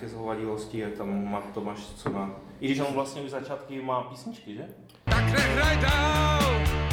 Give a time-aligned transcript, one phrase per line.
[0.00, 2.30] Ke zhovadilosti je tam má Tomáš co na...
[2.60, 4.68] I když on vlastně už začátky má písničky, že?
[5.04, 6.87] Tak nehraj dál!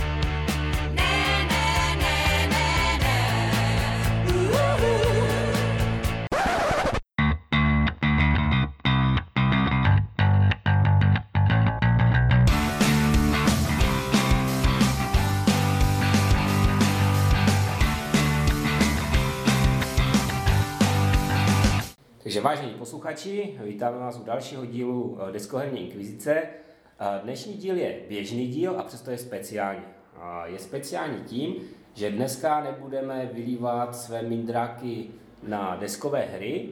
[22.46, 26.34] Vážení posluchači, vítáme vás u dalšího dílu eh, Deskoherní inkvizice.
[26.36, 29.82] Eh, Dnešní díl je běžný díl a přesto je speciální.
[30.16, 31.56] A Je speciální tím,
[31.94, 35.08] že dneska nebudeme vylívat své mindráky
[35.48, 36.70] na deskové hry,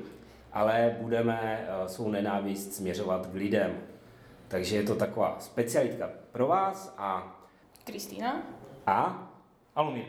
[0.52, 3.78] ale budeme eh, svou nenávist směřovat k lidem.
[4.48, 7.38] Takže je to taková specialitka pro vás a,
[7.84, 8.44] Kristýna?
[8.88, 9.30] a,
[9.76, 10.05] Alumír.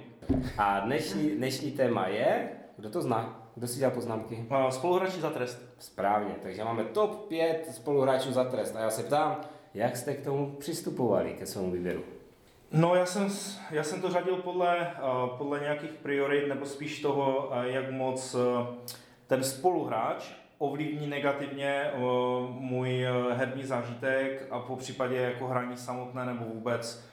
[0.58, 3.43] a dnešní, dnešní téma je, kdo to zná?
[3.54, 4.46] Kdo si dělal poznámky?
[4.70, 5.58] Spoluhráči za trest.
[5.78, 8.76] Správně, takže máme top 5 spoluhráčů za trest.
[8.76, 9.40] A já se ptám,
[9.74, 12.02] jak jste k tomu přistupovali, ke svému výběru?
[12.72, 13.28] No já jsem,
[13.70, 15.00] já jsem to řadil podle, eh,
[15.38, 18.66] podle nějakých priorit, nebo spíš toho, eh, jak moc eh,
[19.26, 21.90] ten spoluhráč ovlivní negativně
[22.48, 27.04] můj herní zážitek a po případě jako hraní samotné nebo vůbec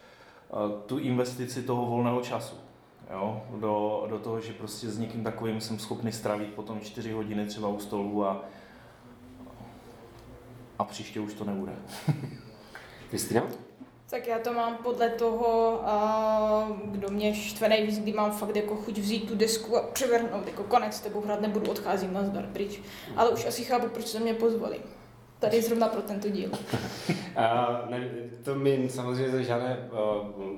[0.86, 2.56] tu investici toho volného času.
[3.12, 3.42] Jo?
[3.60, 7.68] Do, do toho, že prostě s někým takovým jsem schopný strávit potom 4 hodiny třeba
[7.68, 8.46] u stolu a,
[10.80, 11.72] a příště už to nebude.
[13.10, 13.44] Kristina?
[14.10, 18.76] Tak já to mám podle toho, a kdo mě štve nejvíc, kdy mám fakt jako
[18.76, 22.46] chuť vzít tu desku a převrhnout, jako konec, s tebou hrát nebudu, odcházím na zdar
[22.54, 22.82] pryč.
[23.16, 24.80] Ale už asi chápu, proč se mě pozvali.
[25.40, 26.52] Tady zrovna pro tento díl.
[27.32, 28.10] Uh, ne,
[28.44, 30.52] to mi samozřejmě žádné uh,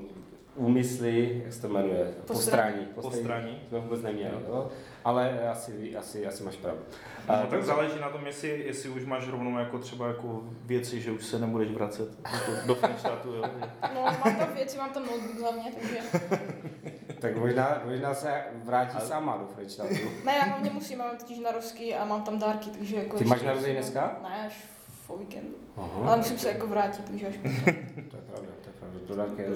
[0.55, 2.73] úmysly, jak se to jmenuje, Postraní.
[2.85, 2.85] postrání.
[2.95, 3.61] Postraní.
[3.69, 4.69] Jsme vůbec neměli, jo?
[5.05, 6.81] ale asi, asi, asi máš pravdu.
[7.29, 11.01] No, Uh, tak záleží na tom, jestli, jestli už máš rovnou jako třeba jako věci,
[11.01, 12.09] že už se nebudeš vracet
[12.47, 13.43] do, do Frenštatu, jo.
[13.95, 15.97] No, mám tam věci, mám tam notebook hlavně, takže...
[17.19, 19.93] tak možná, možná se vrátí Ale- sama do Frenštatu.
[20.25, 23.17] Ne, já hlavně musím, mám totiž narozky a mám tam dárky, takže jako...
[23.17, 24.19] Ty máš narozeniny musím- dneska?
[24.29, 24.65] Ne, až
[25.07, 25.55] po víkendu.
[25.77, 25.89] Aha.
[26.07, 27.35] Ale musím se jako vrátit, takže až
[28.11, 28.51] To je pravda,
[29.07, 29.49] to dárky je.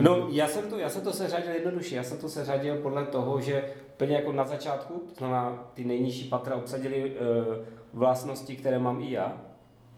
[0.00, 3.40] No, já jsem to, já jsem to seřadil jednoduše, já jsem to seřadil podle toho,
[3.40, 7.54] že úplně jako na začátku, to znamená ty nejnižší patra obsadili uh,
[7.92, 9.40] vlastnosti, které mám i já.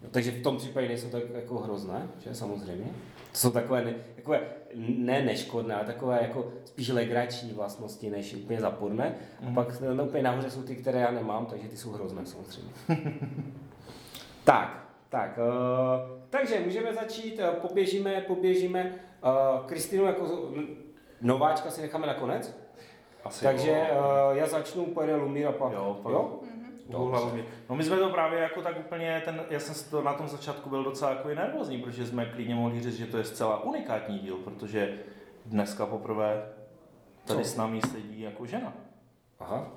[0.02, 2.86] No, takže v tom případě nejsou tak jako hrozné, že samozřejmě.
[3.32, 4.40] To jsou takové, ne, takové
[4.74, 9.14] ne neškodné, ale takové jako spíš legrační vlastnosti, než úplně zaporné.
[9.48, 12.72] A pak no, úplně nahoře jsou ty, které já nemám, takže ty jsou hrozné samozřejmě.
[14.44, 18.94] tak, tak, uh, takže můžeme začít, uh, poběžíme, poběžíme.
[19.24, 20.50] Uh, Kristýnu jako
[21.20, 22.58] nováčka si necháme nakonec.
[23.24, 24.00] Asi Takže jo.
[24.30, 25.72] uh, já začnu, pojede Lumír a pak.
[25.72, 26.40] Jo, pak- jo?
[26.90, 27.44] Hlavně.
[27.70, 30.70] No my jsme to právě jako tak úplně, ten, já jsem to na tom začátku
[30.70, 34.36] byl docela jako nervózní, protože jsme klidně mohli říct, že to je zcela unikátní díl,
[34.36, 34.98] protože
[35.46, 36.48] dneska poprvé
[37.24, 37.50] tady Co?
[37.50, 38.72] s námi sedí jako žena.
[39.40, 39.72] Aha.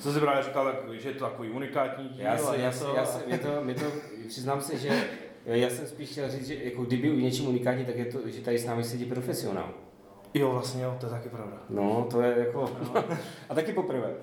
[0.00, 2.24] Co jsi právě říkal, tak, že je to takový unikátní díl.
[2.24, 3.84] Já, si, já, si, já, si, mě to, mě to,
[4.28, 5.04] přiznám se, že
[5.46, 8.40] já jsem spíš chtěl říct, že jako kdyby u něčím unikátní, tak je to, že
[8.40, 9.70] tady s námi sedí profesionál.
[10.34, 11.56] Jo, vlastně jo, to je taky pravda.
[11.68, 12.76] No, to je jako...
[13.48, 14.14] a taky poprvé.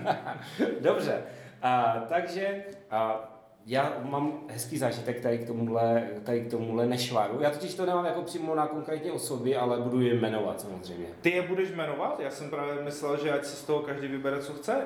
[0.80, 1.22] Dobře.
[1.62, 3.29] A, takže a,
[3.66, 7.40] já mám hezký zážitek tady k tomuhle, tady k tomuhle nešvaru.
[7.40, 11.06] Já totiž to nemám jako přímo na konkrétní osoby, ale budu je jmenovat samozřejmě.
[11.20, 12.20] Ty je budeš jmenovat?
[12.20, 14.76] Já jsem právě myslel, že ať si z toho každý vybere, co chce.
[14.76, 14.82] Uh,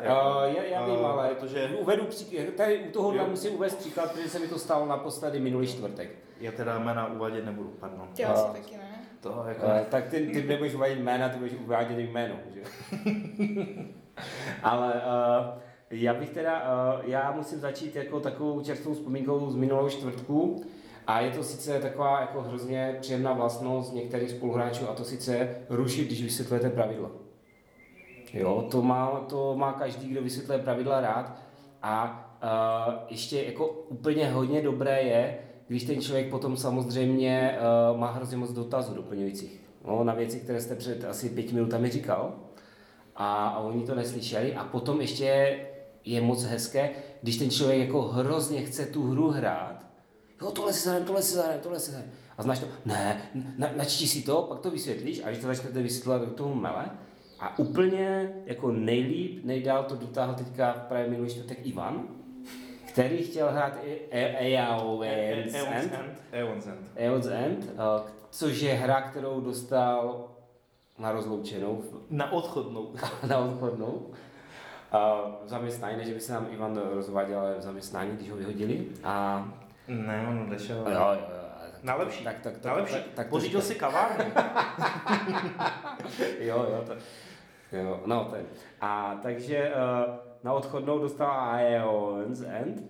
[0.57, 3.27] já, já vím, Eh, ale Protože uvedu příklad, tady u tohohle Jo.
[3.31, 6.11] musím uvést příklad, protože se mi to stalo naposledy minulý čtvrtek.
[6.41, 8.09] já teda jména uvádět nebudu, pardon.
[8.17, 8.91] Ty A- asi taky ne.
[9.21, 9.67] To jako...
[9.67, 12.61] Uh, tak ty, ty nebudeš uvádět jména, ty budeš uvádět jméno, že?
[14.63, 19.91] Ale uh, já bych teda, uh, já musím začít jako takovou čerstvou vzpomínkou z minulého
[19.91, 20.65] čtvrtku.
[21.07, 26.07] A je to sice taková jako hrozně příjemná vlastnost některých spoluhráčů, a to sice rušit,
[26.07, 27.11] když vysvětlujete pravidla.
[28.33, 31.39] Jo, to má, to má každý, kdo vysvětluje pravidla rád.
[31.83, 35.39] A uh, ještě jako úplně hodně dobré je,
[35.69, 37.59] když ten člověk potom samozřejmě
[37.93, 39.61] uh, má hrozně moc dotazů doplňujících.
[39.87, 42.33] No, na věci, které jste před asi pěti minutami říkal.
[43.17, 44.55] A, a oni to neslyšeli.
[44.55, 45.57] A potom ještě
[46.05, 46.91] je moc hezké,
[47.23, 49.87] když ten člověk jako hrozně chce tu hru hrát.
[50.43, 52.15] Jo, tohle si zahrajeme, tohle si zahrajeme, tohle si zahrajeme.
[52.39, 52.67] A znáš to?
[52.85, 56.55] Ne, na, načti si to, pak to vysvětlíš a když to začnete vysvětlovat do toho
[56.55, 56.91] mele,
[57.41, 62.09] a úplně jako nejlíp, nejdál to dotáhl teďka právě minulý čtvrtek Ivan,
[62.89, 63.79] který chtěl hrát
[64.11, 65.93] Eowyn's End,
[66.33, 66.91] Eon's End.
[66.97, 70.29] Eowyn's End, eh, což je hra, kterou dostal
[70.99, 72.95] na rozloučenou, Na odchodnou.
[73.29, 74.11] na odchodnou.
[74.93, 78.37] A v zaměstnání, ne, že by se nám Ivan rozváděl, ale v zaměstnání, když ho
[78.37, 78.87] vyhodili.
[79.05, 79.45] A
[79.89, 80.77] Ne, on odešel.
[80.77, 81.45] jo, jo, jo.
[81.83, 82.25] Na lepší.
[82.25, 82.95] Tak, tak, tak, Na lepší.
[82.95, 84.25] tak, tak Pořídil si kavárnu.
[86.39, 86.93] Jo, jo, to,
[87.77, 88.47] jo, no ten.
[88.81, 92.83] A takže uh, na odchodnou dostala Aeons End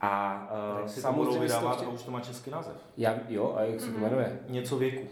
[0.00, 0.42] a
[0.74, 2.74] uh, Tak si to budou samozřejmě vydávat, to a chtěl, už to má český název.
[2.96, 4.38] já, jo, a jak se to jmenuje?
[4.48, 5.08] Něco věku.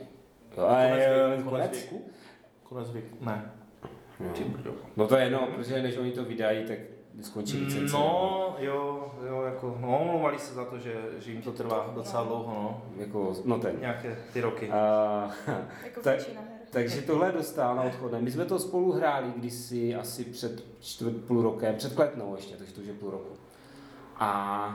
[0.56, 1.50] Jo, Konec Aeons věku.
[1.50, 1.72] Konec konec?
[1.90, 2.10] věku?
[2.62, 3.16] Konec věku.
[3.20, 3.50] Ne.
[4.46, 4.74] Brdo.
[4.96, 6.78] No to je jedno, protože než oni to vydají, tak
[7.22, 7.92] skončí licence.
[7.92, 12.24] No, jo, jo, jako, no, omlouvali se za to, že, že jim to trvá docela
[12.24, 12.82] dlouho, no.
[12.96, 13.76] Jako, no ten.
[13.80, 14.70] Nějaké ty roky.
[14.70, 15.30] A,
[15.84, 16.20] Jako Tak-
[16.70, 18.20] takže tohle dostal na odchodné.
[18.20, 22.72] My jsme to spolu hráli kdysi asi před čtvrt půl rokem, před kletnou ještě, takže
[22.74, 23.34] to už je půl roku.
[24.18, 24.68] A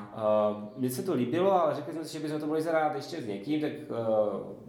[0.52, 3.22] uh, mně se to líbilo, ale řekli jsme si, že bychom to mohli zahrát ještě
[3.22, 3.98] s někým, tak uh,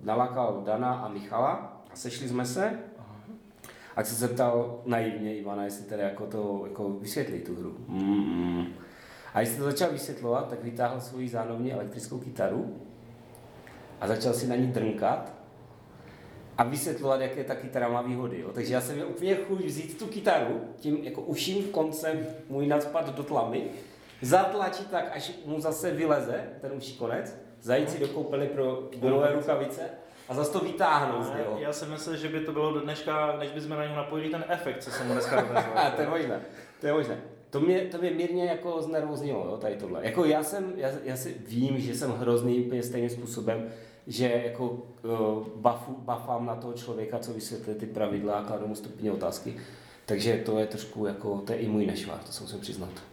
[0.02, 2.78] nalákal Dana a Michala a sešli jsme se.
[3.96, 7.76] A se zeptal naivně Ivana, jestli tedy jako to jako vysvětlí tu hru.
[7.88, 8.66] Mm-mm.
[9.34, 12.76] A když se to začal vysvětlovat, tak vytáhl svoji zánovní elektrickou kytaru
[14.00, 15.34] a začal si na ní drnkat
[16.58, 18.40] a vysvětlovat, jaké ta kytara má výhody.
[18.40, 18.50] Jo.
[18.54, 23.14] Takže já jsem měl úplně chuť vzít tu kytaru, tím jako uším koncem můj nadspad
[23.14, 23.64] do tlamy,
[24.22, 29.32] zatlačit tak, až mu zase vyleze ten uší konec, zajít si do koupely pro bylové
[29.32, 29.82] rukavice
[30.32, 31.58] a zase to vytáhnout z něho.
[31.58, 34.44] Já jsem myslel, že by to bylo do dneška, než bychom na něj napojili ten
[34.48, 35.68] efekt, co jsem mu dneska dovezl.
[35.96, 36.40] To je možné,
[36.80, 37.20] to je možné.
[37.50, 40.00] To mě, to mě mírně jako znervoznilo, jo, tady tohle.
[40.02, 43.68] Jako já jsem, já, já si vím, že jsem hrozný úplně stejným způsobem,
[44.06, 48.74] že jako uh, bafu, bafám na toho člověka, co vysvětlí ty pravidla a kladu mu
[48.74, 49.56] stupně otázky.
[50.06, 53.11] Takže to je trošku jako, to je i můj nešvar, to se musím přiznat.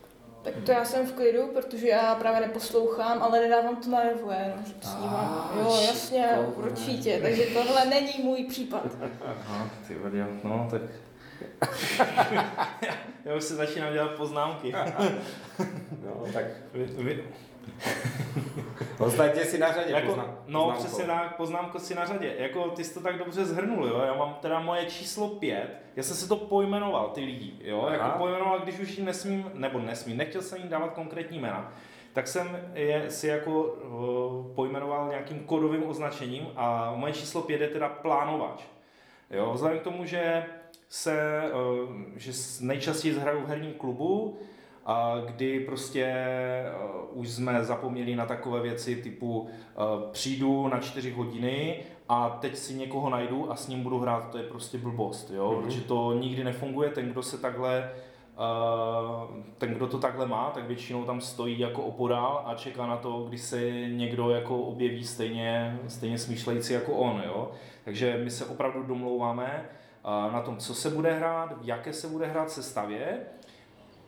[0.54, 4.64] Tak to já jsem v klidu, protože já právě neposlouchám, ale nedávám to na no,
[4.68, 5.52] že to snívám.
[5.54, 8.86] Ah, Jo, jasně, určitě, takže tohle není můj případ.
[9.26, 10.82] Aha, ty vadě, no tak...
[13.26, 14.74] já už se začínám dělat poznámky.
[16.06, 17.24] No, tak Vy, vy,
[19.00, 20.16] ostatně si na řadě jako,
[20.48, 20.80] no poznámkou.
[20.80, 22.36] přesně tak, poznámko si na řadě.
[22.38, 24.02] Jako ty jsi to tak dobře zhrnul, jo.
[24.06, 27.82] Já mám teda moje číslo pět, já jsem si to pojmenoval, ty lidi, jo.
[27.82, 27.94] Aha.
[27.94, 31.74] Jako pojmenoval, když už jim nesmím, nebo nesmím, nechtěl jsem jim dávat konkrétní jména.
[32.14, 37.68] Tak jsem je si jako uh, pojmenoval nějakým kodovým označením a moje číslo pět je
[37.68, 38.64] teda plánovač.
[39.32, 40.46] Jo, vzhledem k tomu, že
[40.90, 41.44] se,
[42.16, 42.32] že
[42.62, 44.40] nejčastěji hraju v herním klubu,
[45.26, 46.16] kdy prostě
[47.14, 49.50] uh, už jsme zapomněli na takové věci typu uh,
[50.12, 54.38] přijdu na čtyři hodiny a teď si někoho najdu a s ním budu hrát, to
[54.38, 55.64] je prostě blbost, jo, Mhm.
[55.64, 57.92] protože to nikdy nefunguje, ten, kdo se takhle
[58.40, 62.98] Uh, ten, kdo to takhle má, tak většinou tam stojí jako opodál a čeká na
[62.98, 67.24] to, kdy se někdo jako objeví stejně, stejně smýšlející jako on.
[67.26, 67.52] Jo?
[67.86, 69.66] Takže my se opravdu domlouváme
[70.34, 73.18] na tom, co se bude hrát, v jaké se bude hrát sestavě,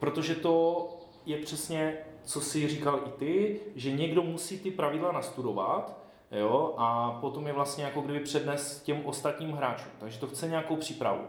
[0.02, 0.88] protože to
[1.26, 5.98] je přesně, co si říkal i ty, že někdo musí ty pravidla nastudovat,
[6.32, 9.92] jo, a potom je vlastně jako kdyby přednes těm ostatním hráčům.
[10.00, 11.22] Takže to chce nějakou přípravu.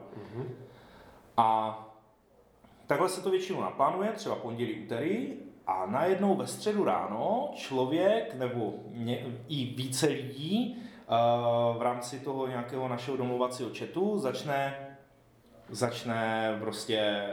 [1.36, 1.78] A
[2.86, 5.32] takhle se to většinou naplánuje, třeba pondělí, úterý,
[5.66, 12.46] a najednou ve středu ráno člověk nebo ně, i více lidí uh, v rámci toho
[12.46, 14.88] nějakého našeho domluvacího chatu začne,
[15.69, 17.26] začne prostě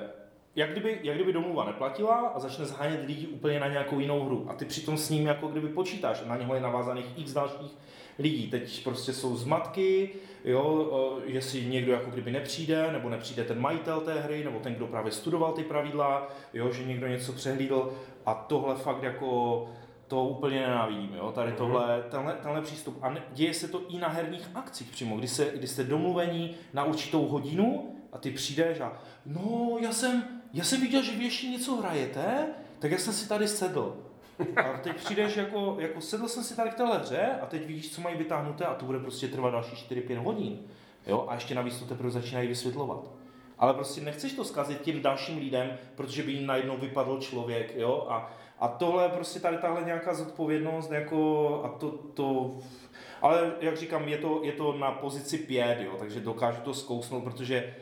[0.56, 4.46] jak kdyby, jak kdyby domluva neplatila a začne zhánět lidi úplně na nějakou jinou hru.
[4.50, 7.77] A ty přitom s ním jako kdyby počítáš, na něho je navázaných x dalších
[8.20, 8.50] lidí.
[8.50, 10.10] Teď prostě jsou zmatky,
[10.46, 10.91] jo,
[11.27, 14.75] eh, že si někdo jako kdyby nepřijde, nebo nepřijde ten majitel té hry, nebo ten,
[14.75, 17.94] kdo právě studoval ty pravidla, jo, že někdo něco přehlídl
[18.25, 19.68] a tohle fakt jako
[20.08, 22.98] to úplně nenávidím, jo, tady tohle, tenhle, tenhle přístup.
[23.01, 26.84] A děje se to i na herních akcích přímo, kdy, se, kdy jste domluvení na
[26.84, 31.48] určitou hodinu a ty přijdeš a no, já jsem, já jsem viděl, že vy ještě
[31.48, 32.48] něco hrajete,
[32.79, 33.96] tak já jsem si tady sedl.
[34.56, 37.96] A teď přijdeš jako, jako sedl jsem si tady k téhle hře a teď vidíš,
[37.96, 40.60] co mají vytáhnuté a to bude prostě trvat další 4-5 hodin.
[41.08, 41.25] Jo?
[41.29, 43.12] A ještě navíc to teprve začínají vysvětlovat.
[43.58, 48.08] Ale prostě nechceš to zkazit těm dalším lidem, protože by jim najednou vypadl člověk, jo,
[48.10, 52.58] a, a tohle je prostě tady tahle nějaká zodpovědnost, jako, a to, to,
[53.22, 57.24] ale jak říkám, je to, je to na pozici pět, jo, takže dokážu to zkousnout,
[57.24, 57.75] protože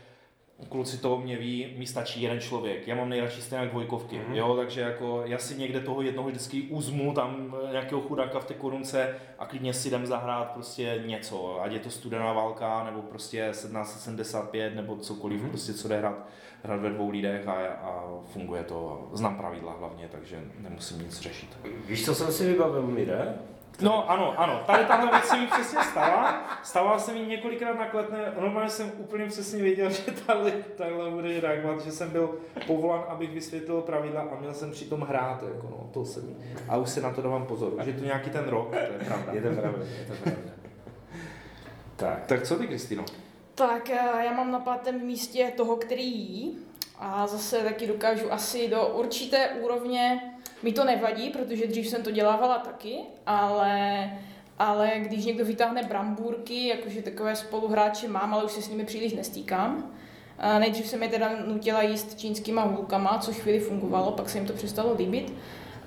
[0.69, 2.87] kluci toho mě ví, mi stačí jeden člověk.
[2.87, 4.33] Já mám nejradši stejně dvojkovky, mm-hmm.
[4.33, 8.45] jo, takže jako já si někde toho jednoho vždycky uzmu, tam eh, nějakého chudáka v
[8.45, 13.01] té korunce a klidně si jdem zahrát prostě něco, ať je to studená válka, nebo
[13.01, 15.49] prostě 1775, nebo cokoliv, mm-hmm.
[15.49, 16.27] prostě co jde hrát,
[16.63, 19.09] hrát ve dvou lidech a, a funguje to.
[19.13, 21.57] Znám pravidla hlavně, takže nemusím nic řešit.
[21.87, 23.35] Víš, co jsem si vybavil, Mire?
[23.81, 26.43] No ano, ano, tady tahle věc se mi přesně stala.
[26.63, 31.41] Stala se mi několikrát na kletné, normálně jsem úplně přesně věděl, že tahle, tahle bude
[31.41, 35.89] reagovat, že jsem byl povolán, abych vysvětlil pravidla a měl jsem přitom hrát, jako no,
[35.93, 36.35] to se mi.
[36.69, 39.05] A už si na to dávám pozor, už je to nějaký ten rok, to je
[39.05, 39.33] pravda.
[39.33, 40.41] Je to pravda, je to pravda.
[41.95, 42.25] Tak.
[42.25, 43.05] Tak co ty, Kristýno?
[43.55, 46.57] Tak eh, já mám na pátém místě toho, který jí.
[46.99, 52.11] A zase taky dokážu asi do určité úrovně, mi to nevadí, protože dřív jsem to
[52.11, 54.09] dělávala taky, ale,
[54.59, 59.13] ale když někdo vytáhne brambůrky, jakože takové spoluhráče mám, ale už se s nimi příliš
[59.13, 59.91] nestýkám.
[60.39, 64.47] A nejdřív jsem je teda nutila jíst čínskýma hůlkama, což chvíli fungovalo, pak se jim
[64.47, 65.33] to přestalo líbit.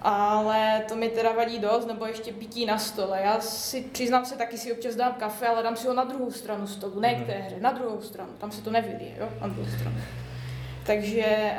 [0.02, 3.20] Ale to mi teda vadí dost, nebo ještě pití na stole.
[3.24, 6.30] Já si přiznám se, taky si občas dám kafe, ale dám si ho na druhou
[6.30, 8.30] stranu stolu, ne k té hře, na druhou stranu.
[8.38, 9.96] Tam se to nevylije, jo, na druhou stranu.
[10.90, 11.52] Takže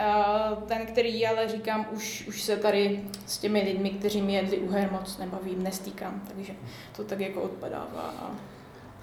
[0.56, 4.58] uh, ten, který ale říkám, už, už se tady s těmi lidmi, kteří mi jedli
[4.58, 6.54] u her moc nebavím, nestýkám, takže
[6.96, 8.36] to tak jako odpadává.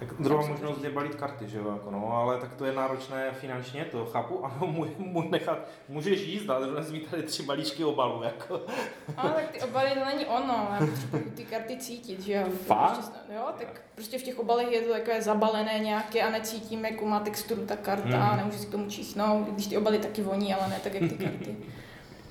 [0.01, 2.71] A Tak druhá možnost je balit karty, že jo, jako no, ale tak to je
[2.73, 7.83] náročné finančně, to chápu, ano, můj, můj nechat, můžeš jíst, ale nesmí tady tři balíčky
[7.83, 8.61] obalů, jako.
[9.17, 12.43] Ale tak ty obaly to není ono, já potřebuji ty karty cítit, že jo.
[12.65, 12.93] Fakt?
[12.93, 17.05] Prostě, jo, tak prostě v těch obalech je to takové zabalené nějaké a necítím, jakou
[17.05, 18.31] má texturu ta karta, Mhm.
[18.31, 18.37] mm.
[18.37, 21.17] nemůžu si k tomu čísnout, když ty obaly taky voní, ale ne tak, jak ty
[21.25, 21.55] karty.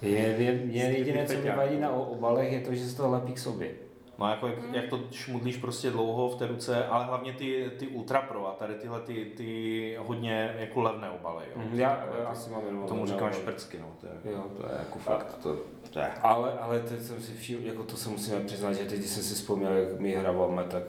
[0.03, 1.57] Je, je, je jediné, co mi Peťák.
[1.57, 3.71] vadí na obalech, je to, že se to lepí k sobě.
[4.19, 7.87] No jako jak, jak to šmudlíš prostě dlouho v té ruce, ale hlavně ty, ty
[7.87, 11.63] Ultra Pro a tady tyhle ty, ty hodně jako levné obaly, jo.
[11.65, 13.35] Mhm, Já, já asi mám jenom Tomu říkám obaly.
[13.43, 14.45] šprcky, no, to je, Jo.
[14.57, 15.57] to je jako fakt, to,
[15.91, 16.11] to je.
[16.23, 19.23] Ale, ale teď jsem si všiml, jako to se musíme přiznat, že teď když jsem
[19.23, 20.83] si vzpomněl, jak my hráváme, tak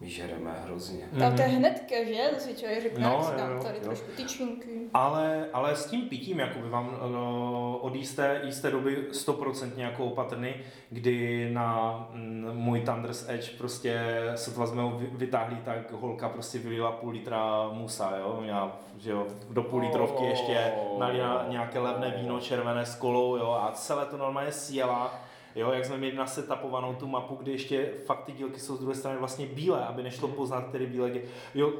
[0.00, 1.08] žereme hrozně.
[1.18, 2.30] Ta to je hnedka, že?
[2.34, 3.84] To si člověk řekne, No, no, jak si dám tady jo.
[3.84, 4.80] trošku tyčinky.
[4.94, 10.54] Ale, ale s tím pitím jakoby vám uh, od jisté, jisté doby 100% jako opatrný,
[10.90, 14.00] kdy na mm, můj Thunder's Edge prostě
[14.34, 19.10] sotva jsme ho vy- vytáhli, tak holka prostě vylila půl litra musa, jo, já, že
[19.10, 24.06] jo, do půl litrovky ještě nalila nějaké levné víno červené s kolou, jo, a celé
[24.06, 25.20] to normálně sjela.
[25.56, 28.94] Jo, jak jsme měli nasetapovanou tu mapu, kde ještě fakt ty dílky jsou z druhé
[28.94, 31.22] strany vlastně bílé, aby nešlo poznat, který bílek je.
[31.54, 31.72] Jo,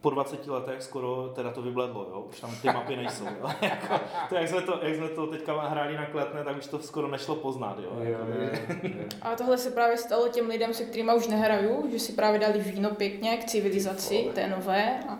[0.00, 2.20] po 20 letech skoro teda to vybledlo, jo?
[2.28, 3.24] už tam ty mapy nejsou.
[3.24, 3.50] Jo?
[3.62, 6.78] jako, to, jak, jsme to, jak jsme to teďka hráli na kletné, tak už to
[6.78, 7.78] skoro nešlo poznat.
[7.78, 7.90] Jo?
[7.98, 8.50] Jo, Jako, jo,
[8.82, 9.04] jo.
[9.22, 12.58] A tohle se právě stalo těm lidem, se kterými už nehraju, že si právě dali
[12.58, 15.18] víno pěkně k civilizaci, té nové, a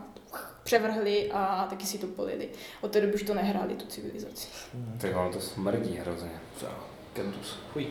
[0.63, 2.49] převrhli a taky si to polili.
[2.81, 4.49] Od té doby už to nehráli, tu civilizaci.
[5.01, 6.31] Tak ono to smrdí hrozně.
[7.13, 7.59] Kentus.
[7.73, 7.87] Chuj.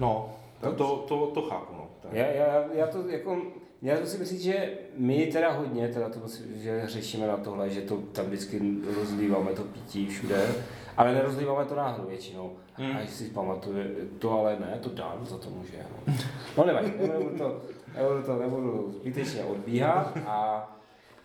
[0.00, 1.74] No, to, to, to, to chápu.
[1.74, 1.88] No.
[2.02, 2.12] Tak.
[2.12, 3.42] Já, já, já to jako,
[3.82, 6.20] já to si myslím, že my teda hodně, teda to
[6.54, 8.60] že řešíme na tohle, že to tam vždycky
[8.96, 10.54] rozlíváme to pití všude,
[10.96, 12.52] ale nerozlíváme to náhodou většinou.
[12.74, 12.88] Hmm.
[12.88, 12.96] Hmm.
[12.96, 15.86] A jestli si pamatuje, to ale ne, to dám, za to může.
[16.06, 16.14] No,
[16.58, 17.60] no nevadí, nebudu to,
[17.96, 20.72] nebudu to, nebudu zbytečně odbíhat a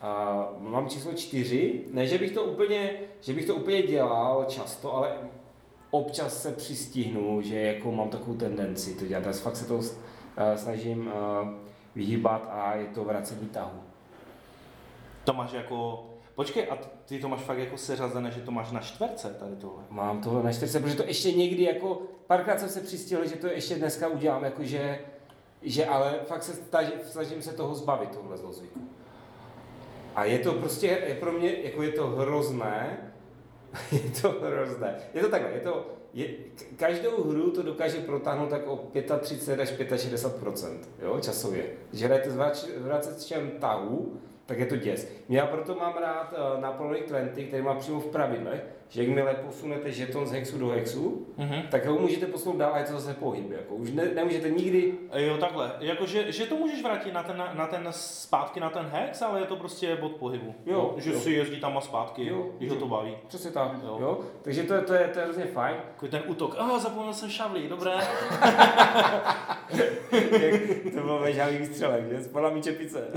[0.01, 4.95] a mám číslo čtyři, ne, že bych to úplně, že bych to úplně dělal často,
[4.95, 5.11] ale
[5.91, 9.25] občas se přistihnu, že jako mám takovou tendenci to dělat.
[9.25, 9.83] Já fakt se to uh,
[10.55, 11.49] snažím uh,
[11.95, 13.79] vyhýbat a je to vracení tahu.
[15.23, 16.07] To máš jako...
[16.35, 19.83] Počkej, a ty to máš fakt jako seřazené, že to máš na čtverce tady tohle.
[19.89, 23.47] Mám tohle na čtyřce, protože to ještě někdy jako, párkrát jsem se přistihl, že to
[23.47, 24.99] ještě dneska udělám, jakože,
[25.61, 28.79] že ale fakt se snažím, snažím se toho zbavit, tohle zlozvyku.
[30.15, 33.10] A je to prostě, je pro mě, jako je to hrozné,
[33.91, 34.95] je to hrozné.
[35.13, 36.27] Je to takhle, je to, je,
[36.77, 41.65] každou hru to dokáže protáhnout tak o 35 až 65% jo, časově.
[41.89, 45.07] Když hrajete s vracečem tahu, tak je to děs.
[45.29, 49.91] Já proto mám rád uh, Napoleonic 20, který má přímo v pravidlech, že jakmile posunete
[49.91, 51.61] žeton z hexu do hexu, Mhm.
[51.71, 53.51] tak ho můžete posunout dál a je to zase pohyb.
[53.51, 53.75] Jako.
[53.75, 55.71] Už ne, nemůžete nikdy Jo, takhle.
[55.79, 59.45] Jakože, že to můžeš vrátit na ten, na ten zpátky na ten hex, ale je
[59.45, 60.55] to prostě bod pohybu.
[60.65, 61.19] Jo, že jo.
[61.19, 62.79] si jezdí tam a zpátky, Jo, když ho jo.
[62.81, 63.17] to baví.
[63.27, 63.79] Přesně tak, Jo.
[63.89, 63.97] jo.
[64.01, 64.19] jo?
[64.41, 65.75] Takže to, je- to, je, to je hrozně fajn.
[65.93, 66.55] Takový ten útok.
[66.59, 67.91] Ah, zapomněl jsem šavlí, dobré.
[70.93, 72.23] To byl vežavý výstřelek, že?
[72.23, 73.07] Spadla mi čepice.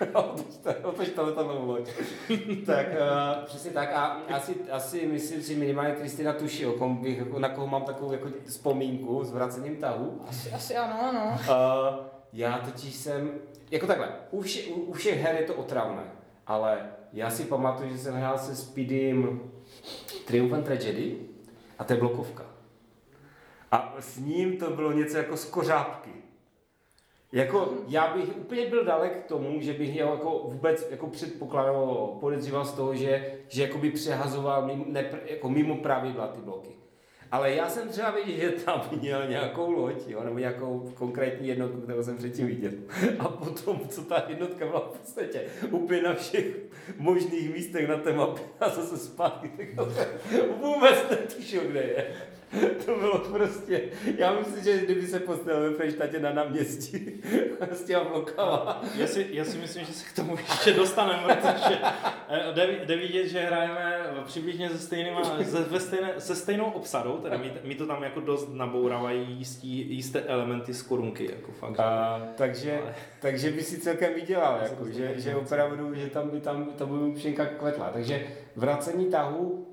[0.82, 1.88] Otoč to letadlo loď.
[2.66, 3.92] tak, uh, přesně tak.
[3.92, 4.04] A
[4.34, 8.28] asi, asi myslím si minimálně Kristina tuší, o kom bych, na koho mám takovou jako
[8.46, 10.22] vzpomínku s vracením tahu.
[10.28, 11.38] Asi, asi ano, ano.
[11.40, 13.30] Uh, já totiž jsem,
[13.70, 16.02] jako takhle, u, vše, u, u všech her je to otravné,
[16.46, 19.50] ale já si pamatuju, že jsem hrál se Speedym
[20.26, 21.16] Triumphant Tragedy
[21.78, 22.44] a to je blokovka.
[23.72, 26.10] A s ním to bylo něco jako z kořápky.
[27.32, 32.16] Jako, já bych úplně byl dalek k tomu, že bych měl jako vůbec jako předpokládal,
[32.20, 36.70] podezříval z toho, že, že jakoby přehazoval mimo, ne, jako mimo pravidla ty bloky.
[37.32, 41.80] Ale já jsem třeba viděl, že tam měl nějakou loď, jo, nebo nějakou konkrétní jednotku,
[41.80, 42.72] kterou jsem předtím viděl.
[43.18, 46.56] A potom, co ta jednotka byla v podstatě úplně na všech
[46.98, 49.88] možných místech na té mapě a zase zpátky, tak to
[50.60, 52.14] vůbec netušil, kde je.
[52.86, 53.80] To bylo prostě,
[54.18, 57.22] já myslím, že kdyby se postavil ve Frejštatě na náměstí
[57.72, 58.82] s těma blokama.
[58.96, 61.78] Já si, já si myslím, že se k tomu ještě dostaneme, protože
[62.28, 67.12] eh, jde, jde vidět, že hrajeme přibližně se, stejnýma, se, ve stejné, se stejnou obsadou,
[67.18, 71.80] teda mi, mi to tam jako dost nabourávají jistí, jisté elementy z korunky, jako fakt.
[71.80, 76.40] A, takže, Ale- takže by si celkem vydělal, jako, že, že opravdu, že tam by
[76.40, 77.90] tam, tam by myšlenka kvetla.
[77.92, 78.26] Takže
[78.56, 79.66] vracení tahu,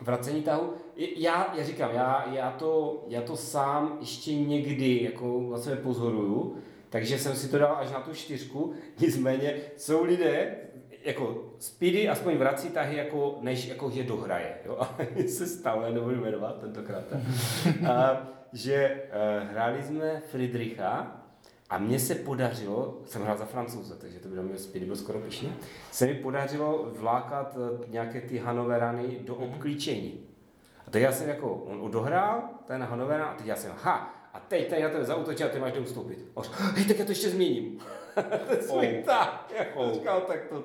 [0.00, 5.76] vracení tahu, já, já říkám, já, já, to, já to sám ještě někdy jako vlastně
[5.76, 6.56] pozoruju,
[6.90, 10.56] takže jsem si to dal až na tu čtyřku, nicméně jsou lidé,
[11.04, 14.54] jako Speedy aspoň vrací tahy, jako, než jako je dohraje.
[14.66, 14.76] Jo?
[14.78, 14.96] A
[15.28, 17.04] se já nebudu jmenovat tentokrát,
[17.88, 19.02] a, že
[19.42, 21.20] uh, hráli jsme Friedricha
[21.70, 25.18] a mně se podařilo, jsem hrál za Francouze, takže to bylo mě Speedy byl skoro
[25.18, 25.52] pišný,
[25.90, 30.20] se mi podařilo vlákat eh, nějaké ty Hanoverany do obklíčení.
[30.86, 34.40] A teď já jsem jako, on dohrál, ten Hanoverán, a teď já jsem, ha, a
[34.40, 36.18] teď ten na tebe zautočil a ty máš ustoupit.
[36.36, 36.40] A
[36.74, 37.80] hej, tak já to ještě změním.
[38.48, 39.04] ten svůj Oh.
[39.04, 39.92] tak, jako Oh.
[39.92, 40.62] říkal, tak to,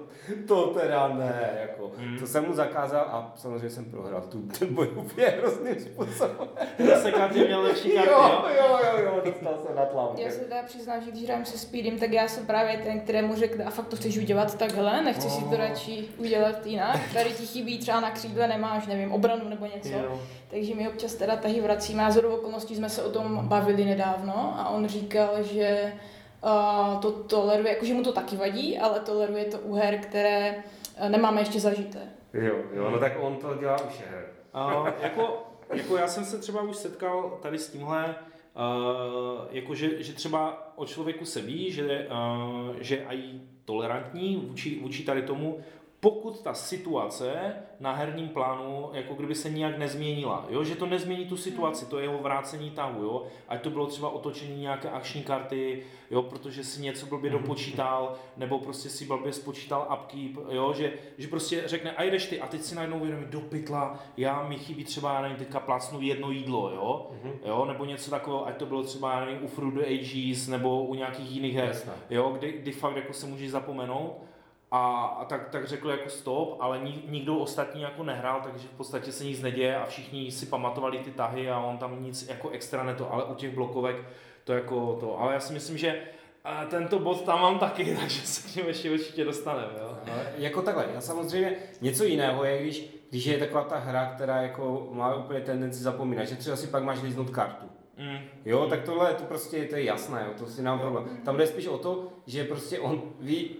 [0.48, 1.92] to teda ne, jako.
[1.98, 2.20] Hmm.
[2.20, 6.48] To jsem mu zakázal a samozřejmě jsem prohrál tu, ten boj úplně hrozným způsobem.
[6.90, 8.80] Zase Karty měl lepší karty, jo, jo?
[8.84, 10.14] jo, jo, dostal jsem na tlavu.
[10.18, 13.36] Já se teda přiznám, že když hrám se Speedem, tak já jsem právě ten, kterému
[13.36, 17.00] řekne, a fakt to chceš udělat takhle, nechci si to radši udělat jinak.
[17.14, 19.90] Tady ti chybí třeba na křídle, nemáš, nevím, obranu nebo něco.
[19.90, 20.22] Jo.
[20.50, 24.56] Takže my občas teda tahy vracíme a z okolností jsme se o tom bavili nedávno
[24.58, 25.94] a on říkal, že
[26.44, 30.64] uh, to toleruje, jakože mu to taky vadí, ale toleruje to u her, které
[31.02, 32.00] uh, nemáme ještě zažité.
[32.34, 34.26] Jo, jo, no tak on to dělá už her.
[34.56, 35.44] Uh, jako,
[35.74, 38.16] jako já jsem se třeba už setkal tady s tímhle,
[38.56, 43.18] uh, jako že, že třeba o člověku se ví, že, uh, že aj
[43.66, 45.60] tolerantní vůči, vůči tady tomu,
[46.00, 50.64] pokud ta situace na herním plánu jako kdyby se nijak nezměnila, jo?
[50.64, 53.26] že to nezmění tu situaci, to je jeho vrácení tahu, jo?
[53.48, 56.22] ať to bylo třeba otočení nějaké akční karty, jo?
[56.22, 60.74] protože si něco blbě dopočítal, nebo prostě si blbě spočítal upkeep, jo?
[60.74, 64.44] Že, že prostě řekne, a jdeš ty, a teď si najednou uvědomí, do pytla, já
[64.48, 67.12] mi chybí třeba, já nevím, teďka plácnu jedno jídlo, jo?
[67.46, 67.66] jo?
[67.66, 71.32] nebo něco takového, ať to bylo třeba, já nevím, u Fruit Ages, nebo u nějakých
[71.32, 71.76] jiných her,
[72.10, 72.36] jo?
[72.38, 74.29] Kdy, kdy fakt jako se můžeš zapomenout,
[74.72, 78.78] a, a tak, tak řekl jako stop, ale ni, nikdo ostatní jako nehrál, takže v
[78.78, 82.50] podstatě se nic neděje a všichni si pamatovali ty tahy a on tam nic jako
[82.50, 83.96] extra neto, ale u těch blokovek
[84.44, 85.20] to jako to.
[85.20, 86.02] Ale já si myslím, že
[86.44, 89.74] a tento bod tam mám taky, takže se k němu ještě určitě dostaneme.
[89.80, 89.98] Jo?
[90.12, 94.42] Ale jako takhle, já samozřejmě něco jiného je, když, když je taková ta hra, která
[94.42, 97.66] jako má úplně tendenci zapomínat, že třeba si pak máš líznout kartu.
[97.98, 98.18] Mm.
[98.46, 101.06] Jo, tak tohle to prostě to je jasné, jo, to si nám problém.
[101.26, 103.56] Tam jde spíš o to, že prostě on ví,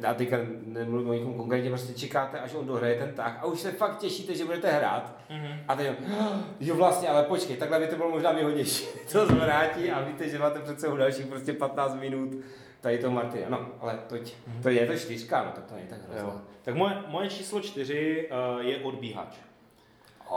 [0.00, 3.60] já teďka nemluvím o někom konkrétně, prostě čekáte, až on dohraje ten tah a už
[3.60, 5.16] se fakt těšíte, že budete hrát.
[5.30, 5.56] Mm-hmm.
[5.68, 5.90] A teď,
[6.60, 8.86] jo vlastně, ale počkej, takhle by to bylo možná výhodnější.
[9.12, 12.34] To zvrátí a víte, že máte před sebou dalších prostě 15 minut
[12.84, 13.46] tady to Martina.
[13.48, 16.40] No, ale toť, to je to čtyřka, no tak to není tak hrozné.
[16.62, 19.36] Tak moje, moje číslo čtyři uh, je odbíhač.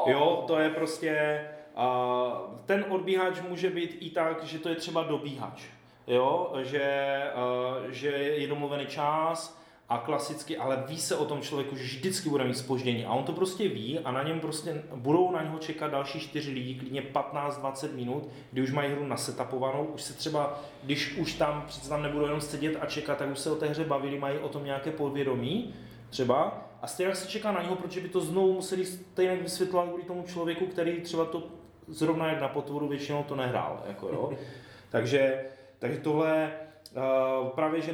[0.06, 1.42] Jo, to je prostě,
[1.78, 5.64] uh, ten odbíhač může být i tak, že to je třeba dobíhač.
[6.08, 11.76] Jo, že, uh, že je domluvený čas a klasicky, ale ví se o tom člověku,
[11.76, 15.32] že vždycky bude mít spoždění a on to prostě ví a na něm prostě budou
[15.32, 20.02] na něho čekat další čtyři lidi, klidně 15-20 minut, kdy už mají hru nasetapovanou, už
[20.02, 23.52] se třeba, když už tam přece tam nebudou jenom sedět a čekat, tak už se
[23.52, 25.74] o té hře bavili, mají o tom nějaké podvědomí
[26.10, 30.04] třeba a stejně se čeká na něho, protože by to znovu museli stejně vysvětlovat kvůli
[30.04, 31.44] tomu člověku, který třeba to
[31.88, 33.84] zrovna jak na potvoru většinou to nehrál.
[33.88, 34.34] Jako, jo.
[34.90, 35.46] takže,
[35.80, 36.52] takže tohle
[36.96, 37.94] uh, právě, že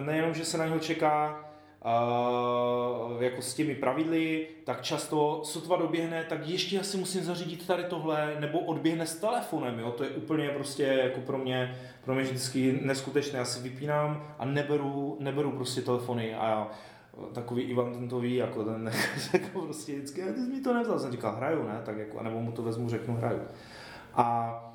[0.00, 1.44] nejenom, že se na něho čeká
[1.84, 7.66] uh, jako s těmi pravidly, tak často sotva doběhne, tak ještě já si musím zařídit
[7.66, 9.90] tady tohle, nebo odběhne s telefonem, jo?
[9.90, 14.44] to je úplně prostě jako pro mě, pro mě vždycky neskutečné, já si vypínám a
[14.44, 16.70] neberu, neberu prostě telefony a já,
[17.32, 18.92] takový Ivan ten to ví, jako ten
[19.32, 22.40] jako prostě vždycky, ty jsi mi to nevzal, jsem říkal, hraju, ne, tak jako, nebo
[22.40, 23.40] mu to vezmu, řeknu, hraju.
[24.14, 24.67] A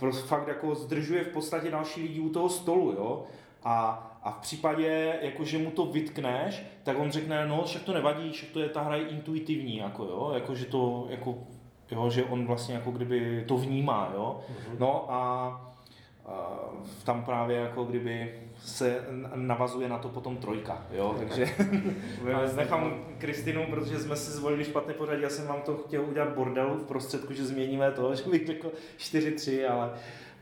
[0.00, 3.24] uh, fakt jako zdržuje v podstatě další lidi u toho stolu, jo,
[3.64, 7.92] a, a v případě, jako, že mu to vytkneš, tak on řekne, no, však to
[7.92, 11.38] nevadí, však to je, ta hra je intuitivní, jako jo, jako, že to, jako,
[11.90, 14.40] jo, že on vlastně jako kdyby to vnímá, jo,
[14.78, 15.73] no a
[17.04, 21.46] tam právě jako kdyby se navazuje na to potom trojka, jo, takže
[22.56, 26.74] nechám Kristinu, protože jsme si zvolili špatné pořadí, já jsem vám to chtěl udělat bordelu
[26.74, 29.90] v prostředku, že změníme to, že bych řekl 4-3, ale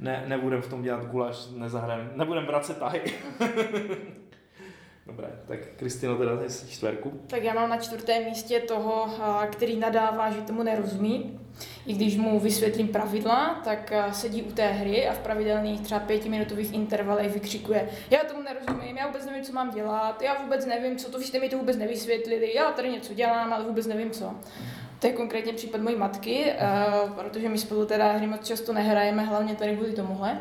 [0.01, 3.01] ne, nebudem v tom dělat gulaš, nezahrajem, nebudem vracet tahy.
[5.07, 7.21] Dobré, tak Kristino teda jsi čtverku.
[7.27, 9.09] Tak já mám na čtvrtém místě toho,
[9.53, 11.41] který nadává, že tomu nerozumí.
[11.86, 16.74] I když mu vysvětlím pravidla, tak sedí u té hry a v pravidelných třeba pětiminutových
[16.74, 21.10] intervalech vykřikuje já tomu nerozumím, já vůbec nevím, co mám dělat, já vůbec nevím, co
[21.10, 24.34] to, vy jste mi to vůbec nevysvětlili, já tady něco dělám, ale vůbec nevím co.
[24.98, 26.52] To je konkrétně případ mojí matky,
[27.16, 30.40] protože my spolu teda hry moc často nehrajeme, hlavně tady kvůli tomuhle.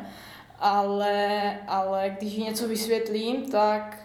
[0.60, 4.00] Ale, ale když jí něco vysvětlím, tak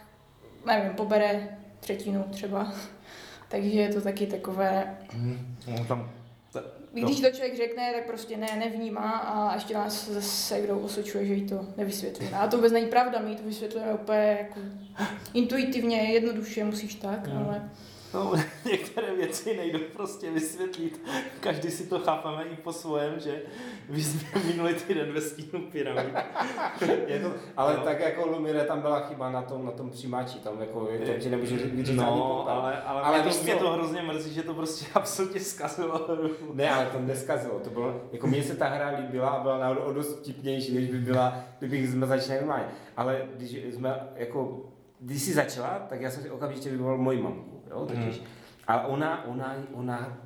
[0.66, 2.72] nevím, pobere třetinu třeba.
[3.48, 4.96] Takže je to taky takové...
[5.14, 6.10] Mm, no, tam, ta,
[7.04, 11.34] Když to člověk řekne, tak prostě ne, nevnímá a ještě nás se kdo osočuje, že
[11.34, 12.28] jí to nevysvětlí.
[12.28, 14.60] A to vůbec není pravda, my to vysvětlujeme úplně jako
[15.34, 17.38] intuitivně, jednoduše, musíš tak, mm.
[17.38, 17.70] ale...
[18.16, 18.32] No,
[18.70, 21.00] některé věci nejdou prostě vysvětlit.
[21.40, 23.42] Každý si to chápeme i po svém, že
[23.88, 26.14] vy jsme minulý týden ve stínu pyramid.
[27.06, 27.82] je to, ale no.
[27.82, 31.20] tak jako Lumire tam byla chyba na tom, na tom přijímači, tam jako je to,
[31.20, 34.54] že nemůže říct no, ale, ale, ale mě, to, mě to hrozně mrzí, že to
[34.54, 36.06] prostě absolutně zkazilo.
[36.52, 39.80] Ne, ale to neskazilo, to bylo, jako mně se ta hra líbila a byla náhodou
[39.80, 42.66] o dost vtipnější, než by byla, kdybych jsme začali normálně.
[42.96, 44.62] Ale když jsme jako
[45.00, 48.18] když jsi začala, tak já jsem si okamžitě vyvolal moji mamku, jo, totiž.
[48.18, 48.26] Hmm.
[48.66, 50.18] A ona, ona, ona,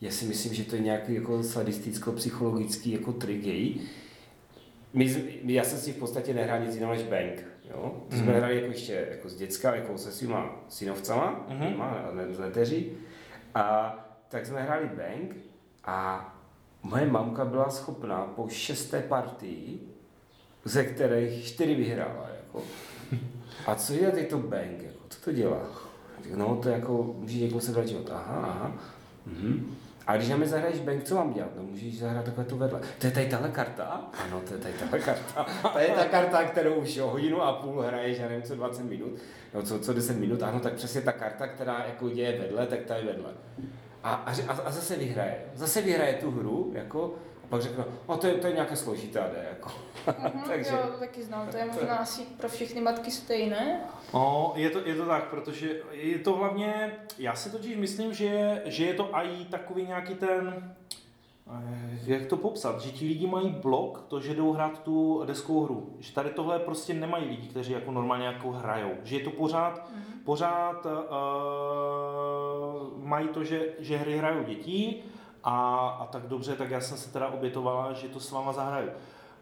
[0.00, 3.80] já si myslím, že to je nějaký jako sadisticko-psychologický jako trik její.
[4.92, 8.04] My, já jsem si v podstatě nehrál nic jiného než bank, jo.
[8.10, 8.38] To jsme mm.
[8.38, 11.46] hráli jako ještě jako z děcka, jako se svýma synovcama,
[12.12, 12.92] ne, z neteří.
[13.54, 13.94] A
[14.28, 15.36] tak jsme hráli bank
[15.84, 16.32] a
[16.82, 19.80] moje mamka byla schopná po šesté partii,
[20.64, 22.62] ze kterých čtyři vyhrála, jako,
[23.66, 25.85] a co je teď to bank, jako, co to dělá?
[26.34, 28.72] No to jako, můžeš někomu se život, aha, aha.
[29.26, 29.76] Mhm.
[30.06, 31.50] A když na mě zahraješ bank, co mám dělat?
[31.56, 32.80] No můžeš zahrát takhle tu vedle.
[32.98, 34.10] To je tady tahle karta?
[34.24, 35.46] Ano, to je tady tahle karta.
[35.72, 38.82] to je ta karta, kterou už o hodinu a půl hraješ, já nevím, co 20
[38.82, 39.12] minut,
[39.54, 42.80] no co, co 10 minut, ano, tak přesně ta karta, která jako děje vedle, tak
[42.80, 43.30] ta je vedle.
[44.02, 45.36] A, a, a zase vyhraje.
[45.54, 47.14] Zase vyhraje tu hru, jako,
[47.46, 49.70] a pak řeknu, no to je, to je nějaké složitá, jde, jako.
[50.06, 53.80] Mm-hmm, Takže, jo, to taky znám, to je možná asi pro všechny matky stejné.
[54.14, 58.62] No, je to, je to tak, protože je to hlavně, já si totiž myslím, že,
[58.64, 60.74] že je to i takový nějaký ten,
[61.50, 65.64] eh, jak to popsat, že ti lidi mají blok, to, že jdou hrát tu deskovou
[65.64, 65.96] hru.
[66.00, 68.92] Že tady tohle prostě nemají lidi, kteří jako normálně jako hrajou.
[69.04, 70.24] Že je to pořád, mm-hmm.
[70.24, 70.92] pořád uh,
[73.04, 75.02] mají to, že, že hry hrajou děti,
[75.48, 78.90] a, a tak dobře, tak já jsem se teda obětovala, že to s váma zahraju.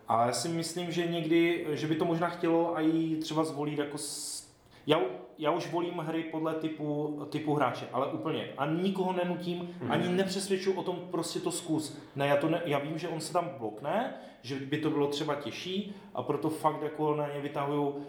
[0.08, 3.78] A já si myslím, že někdy, že by to možná chtělo a i třeba zvolit
[3.78, 4.44] jako s...
[4.86, 5.00] já,
[5.38, 8.48] já už volím hry podle typu, typu hráče, ale úplně.
[8.58, 9.92] A nikoho nenutím, mm-hmm.
[9.92, 11.98] ani nepřesvědčuji o tom prostě to zkus.
[12.16, 15.06] Ne, já, to ne, já vím, že on se tam blokne, že by to bylo
[15.06, 18.06] třeba těžší a proto fakt jako na ně vytahuju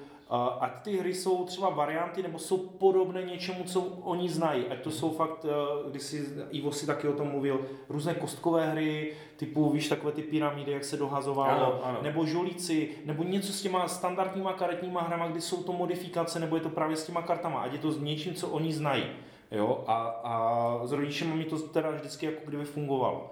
[0.60, 4.66] ať ty hry jsou třeba varianty nebo jsou podobné něčemu, co oni znají.
[4.68, 8.72] Ať to jsou fakt, eh, když si Ivo si taky o tom mluvil, různé kostkové
[8.72, 12.00] hry, typu, víš, takové ty pyramidy, jak se dohazovalo, ano, ano.
[12.02, 16.62] nebo žolíci, nebo něco s těma standardníma karetníma hrama, kdy jsou to modifikace, nebo je
[16.62, 19.04] to právě s těma kartama, ať je to s něčím, co oni znají.
[19.52, 19.84] Jo?
[19.88, 23.30] A, a s rodičem mi to teda vždycky jako kdyby fungovalo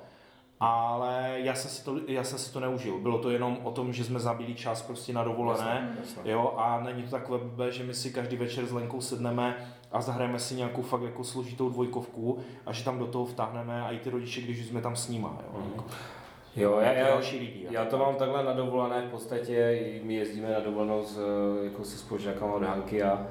[0.64, 3.00] ale já jsem, si to, já jsem si to neužil.
[3.00, 6.32] Bylo to jenom o tom, že jsme zabili čas prostě na dovolené, jasně, jasně.
[6.32, 9.56] jo, a není to takové blbé, že my si každý večer s Lenkou sedneme
[9.92, 13.92] a zahrajeme si nějakou fakt jako složitou dvojkovku a že tam do toho vtáhneme a
[13.92, 15.60] i ty rodiče, když jsme tam s nima, jo.
[15.60, 15.84] Mm.
[16.56, 20.60] Jo, já, já, lidi, já to mám takhle na dovolené, v podstatě my jezdíme na
[20.60, 21.20] dovolenou s,
[21.64, 23.28] jako se spolužákama od Hanky a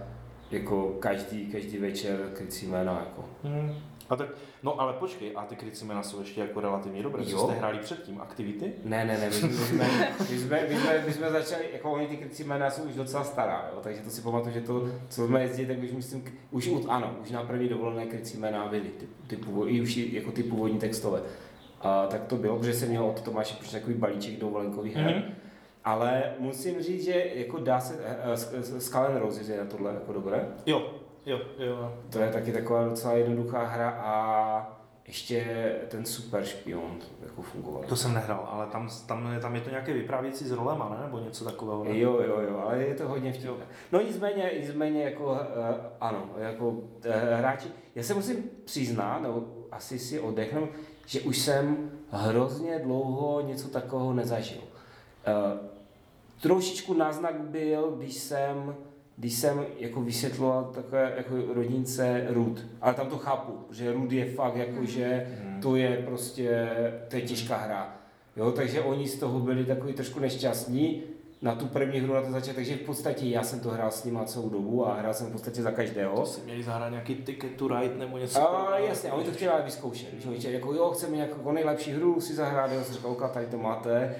[0.51, 3.25] jako každý, každý večer krycí jména, jako.
[3.45, 3.75] Hmm.
[4.13, 4.29] A tak,
[4.63, 7.25] no ale počkej, a ty krycí jména jsou ještě jako relativně dobré.
[7.25, 8.21] Co jste hráli předtím?
[8.21, 8.73] Aktivity?
[8.85, 9.89] Ne, ne, ne, my, my, jsme,
[10.31, 13.25] my, jsme, my, jsme, my jsme začali, jako oni ty krycí jména jsou už docela
[13.25, 16.71] stará, jo, takže to si pamatuju, že to, co jsme jezdili, tak už myslím, už
[16.89, 20.43] ano, už na první dovolené krycí jména byly, ty, ty, původ, i už jako ty
[20.43, 21.23] původní textové.
[21.81, 25.15] A, tak to bylo, protože jsem měl od Tomáše prostě takový balíček dovolenkových her.
[25.15, 25.35] Mm-hmm.
[25.85, 30.49] Ale musím říct, že jako dá se, uh, Skull Roses je na tohle jako dobré.
[30.67, 30.91] Jo,
[31.27, 31.95] Jo, jo.
[32.11, 37.83] To je taky taková docela jednoduchá hra a ještě ten super špion jako fungoval.
[37.89, 41.05] To jsem nehrál, ale tam, tam, tam je to nějaké vyprávěcí s rolema, ne?
[41.05, 41.85] nebo něco takového.
[41.85, 41.99] Ne?
[41.99, 43.67] Jo, jo, jo, ale je to hodně vtipné.
[43.93, 45.39] No nicméně, nicméně jako, uh,
[46.01, 46.85] ano, jako uh,
[47.35, 50.69] hráči, já se musím přiznat, nebo asi si oddechnout,
[51.07, 54.63] že už jsem hrozně dlouho něco takového nezažil.
[54.63, 55.67] Uh,
[56.43, 58.77] trošičku náznak byl, když jsem
[59.23, 64.25] když jsem jako vysvětloval takové jako rodince Rud, ale tam to chápu, že Rud je
[64.25, 65.27] fakt jako, že
[65.63, 66.69] to je prostě,
[67.09, 67.97] to je těžká hra.
[68.37, 71.03] Jo, takže oni z toho byli takový trošku nešťastní
[71.43, 74.05] na tu první hru na to začát, takže v podstatě já jsem to hrál s
[74.05, 76.21] nima celou dobu a hrál jsem v podstatě za každého.
[76.21, 78.69] To si měli zahrát nějaký ticket to ride nebo něco.
[78.69, 80.09] A jasně, oni to chtěli vyzkoušet.
[80.37, 83.59] Že, jako jo, chceme nějakou nejlepší hru si zahrát, já jsem říkal, OK, tady to
[83.59, 84.17] máte.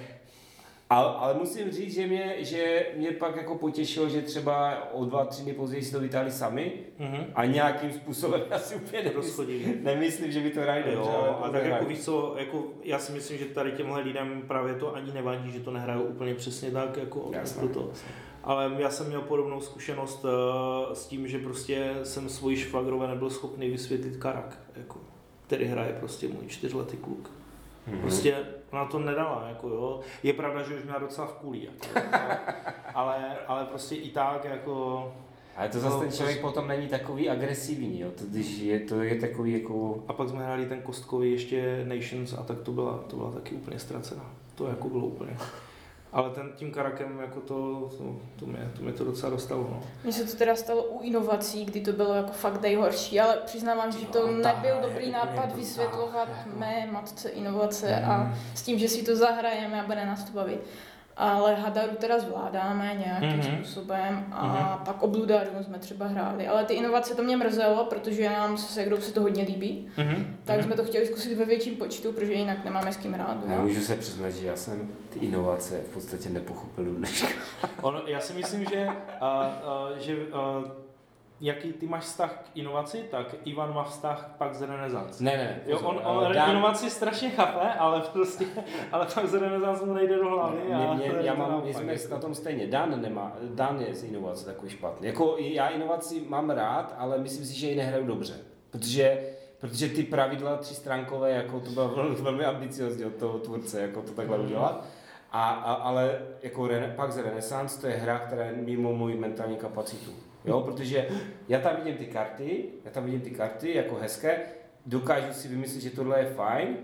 [0.93, 5.25] Ale, ale musím říct, že mě, že mě pak jako potěšilo, že třeba o dva,
[5.25, 7.23] tři dny později si to vytáhli sami Mhm.
[7.35, 11.65] a nějakým způsobem asi úplně nemyslím, nemyslím že by to hráli dobře, Jo, a tak
[11.65, 15.51] jako víš co, jako já si myslím, že tady těmhle lidem právě to ani nevadí,
[15.51, 17.67] že to nehrajou úplně přesně tak, jako Jasně.
[17.67, 17.91] to.
[18.43, 23.29] Ale já jsem měl podobnou zkušenost uh, s tím, že prostě jsem svoji švagrové nebyl
[23.29, 24.99] schopný vysvětlit karak, jako,
[25.47, 27.31] který hraje prostě můj čtyřletý kluk.
[27.87, 27.99] Mhm.
[28.01, 28.35] Prostě
[28.73, 29.99] ona to nedala, jako jo.
[30.23, 32.39] Je pravda, že už měla docela v kůlí, jako, ale,
[32.93, 35.13] ale, ale prostě i tak, jako,
[35.55, 38.11] Ale to zase No, ten člověk potom není takový agresivní, jo.
[38.11, 40.03] To, když je, to je takový jako...
[40.07, 43.55] A pak jsme hráli ten kostkový ještě Nations a tak to byla, to byla taky
[43.55, 44.31] úplně ztracená.
[44.55, 45.37] To jako bylo úplně.
[46.13, 48.03] Ale ten, tím karakem jako to, to,
[48.39, 49.67] to, mě, to mě to docela dostalo.
[49.71, 49.83] No.
[50.03, 53.91] Mně se to teda stalo u inovací, kdy to bylo jako fakt nejhorší, ale přiznávám,
[53.91, 56.59] že to nebyl dobrý nápad vysvětlovat jako.
[56.59, 60.59] mé matce inovace a s tím, že si to zahrajeme a bude nás to bavit.
[61.17, 63.43] Ale Hadaru teda zvládáme nějakým Mhm.
[63.57, 66.47] způsobem a pak Obludaru jsme třeba hráli.
[66.47, 69.87] Ale ty inovace to mě mrzelo, protože nám se Segrou se to hodně líbí.
[69.97, 70.25] Mm-hmm.
[70.43, 73.37] Tak jsme to chtěli zkusit ve větším počtu, protože jinak nemáme s kým hrát.
[73.47, 77.27] Já můžu se přiznat, že já jsem ty inovace v podstatě nepochopil do dneška.
[77.81, 78.87] On, já si myslím, že,
[79.21, 80.61] a, a, že a,
[81.43, 85.23] jaký ty máš vztah k inovaci, tak Ivan má vztah pak z renesance.
[85.23, 88.45] Ne, ne, Jo, on, on dám- inovaci strašně chápe, ale prostě,
[88.91, 90.57] ale pak z renesance mu nejde do hlavy.
[90.65, 92.13] Mě, a mě, já mám, my jsme jako.
[92.13, 92.67] na tom stejně.
[92.67, 95.07] Dan nemá, Dan je z inovace takový špatný.
[95.07, 98.33] Jako já inovaci mám rád, ale myslím si, že ji nehraju dobře.
[98.69, 99.23] Protože,
[99.59, 104.11] protože ty pravidla třístránkové, jako to bylo velmi, velmi ambiciozní od toho tvůrce, jako to
[104.11, 104.85] takhle udělat.
[105.31, 109.17] A, a, ale jako Rene, pak z Renaissance to je hra, která je mimo moji
[109.17, 110.11] mentální kapacitu.
[110.45, 111.07] Jo, protože
[111.47, 114.39] já tam vidím ty karty, já tam vidím ty karty jako hezké,
[114.85, 116.77] dokážu si vymyslet, že tohle je fajn,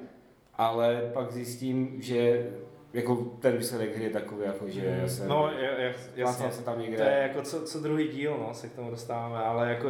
[0.54, 2.50] ale pak zjistím, že
[2.93, 6.52] jako ten výsledek hry je takový, jako že já jsem, No, je, jasně.
[6.52, 7.19] se tam To je někde.
[7.22, 9.89] jako co, co druhý díl, no, se k tomu dostáváme, ale jako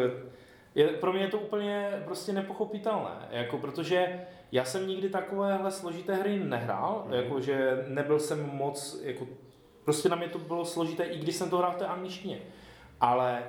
[0.75, 6.15] je, pro mě je to úplně prostě nepochopitelné, jako protože já jsem nikdy takovéhle složité
[6.15, 7.13] hry nehrál, mm.
[7.13, 9.27] jako že nebyl jsem moc, jako
[9.86, 12.39] prostě na mě to bylo složité, i když jsem to hrál v té angličtině,
[13.01, 13.43] ale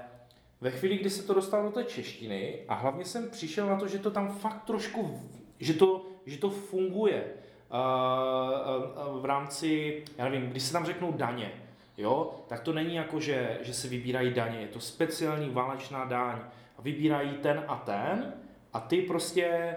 [0.61, 3.89] ve chvíli, kdy se to dostalo do té češtiny a hlavně jsem přišel na to,
[3.89, 5.21] že to tam fakt trošku,
[5.59, 7.79] že to, že to funguje uh,
[9.07, 11.53] uh, uh, v rámci, já nevím, když se tam řeknou daně,
[11.99, 16.39] jo, tak to není jako, že, že se vybírají daně, je to speciální válečná daň.
[16.79, 18.33] Vybírají ten a ten
[18.73, 19.77] a ty prostě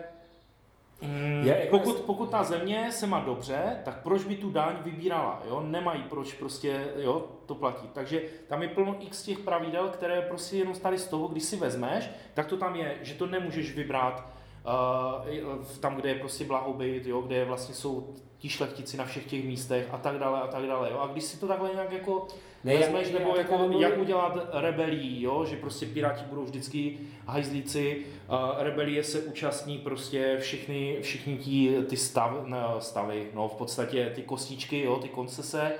[1.04, 5.42] Mm, Je, pokud, pokud ta země se má dobře, tak proč by tu daň vybírala?
[5.50, 5.62] Jo?
[5.66, 7.90] Nemají proč prostě jo, to platit.
[7.94, 11.56] Takže tam je plno x těch pravidel, které prostě jenom tady z toho, když si
[11.58, 14.28] vezmeš, tak to tam je, že to nemůžeš vybrat
[14.66, 17.22] uh, tam, kde je prostě blahobyt, jo?
[17.22, 18.14] kde vlastně jsou
[18.44, 20.90] ti šlechtici na všech těch místech a tak dále a tak dále.
[20.92, 21.00] Jo?
[21.00, 22.28] A když si to takhle nějak jako
[22.64, 23.82] Ne, ne, vezmeš, já nebo jako, nemluvím.
[23.82, 25.46] jak udělat rebelí, jo?
[25.46, 31.98] že prostě piráti budou vždycky hajzlíci, uh, rebelie se účastní prostě všichni, všichni tí, ty
[31.98, 35.00] stav, ne, stavy, no v podstatě ty kostičky, jo?
[35.02, 35.72] ty koncese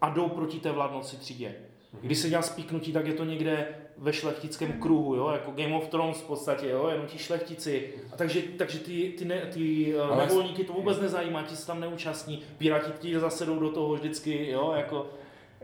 [0.00, 1.54] a jdou proti té vládnoci třídě.
[2.00, 5.28] Když se dělá spíknutí, tak je to někde ve šlechtickém kruhu, jo?
[5.28, 6.88] jako Game of Thrones v podstatě, jo?
[6.88, 7.94] jenom ti šlechtici.
[8.12, 11.80] A takže, takže ty, ty, ne, ty Ale- nevolníky to vůbec nezajímá, ti se tam
[11.80, 14.72] neúčastní, piráti ti zase jdou do toho vždycky, jo?
[14.76, 15.06] jako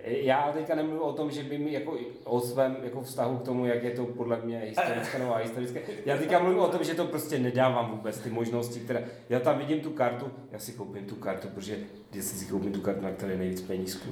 [0.05, 3.67] Já teďka nemluvím o tom, že by mi jako o svém jako vztahu k tomu,
[3.67, 5.81] jak je to podle mě historické nebo historické.
[6.07, 9.05] Já teďka mluvím o tom, že to prostě nedávám vůbec ty možnosti, které.
[9.29, 11.79] Já tam vidím tu kartu, já si koupím tu kartu, protože
[12.15, 14.11] já si koupím tu kartu, na které je nejvíc penízků.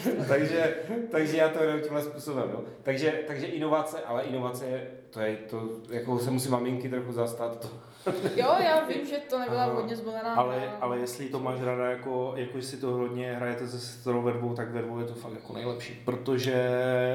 [0.00, 0.24] stranu.
[0.28, 0.74] takže,
[1.10, 2.50] takže já to hraju tímhle způsobem.
[2.52, 2.64] Jo.
[2.82, 7.60] Takže, takže inovace, ale inovace je, to je to, jako se musí maminky trochu zastat.
[7.60, 7.89] To.
[8.36, 9.72] Jo, já vím, že to nebyla Aha.
[9.74, 10.34] hodně zvolená.
[10.34, 14.54] Ale, ale jestli to máš ráda, jako, jako si to hodně hrajete se sestrou vervou,
[14.54, 16.54] tak vervou je to fakt jako nejlepší, protože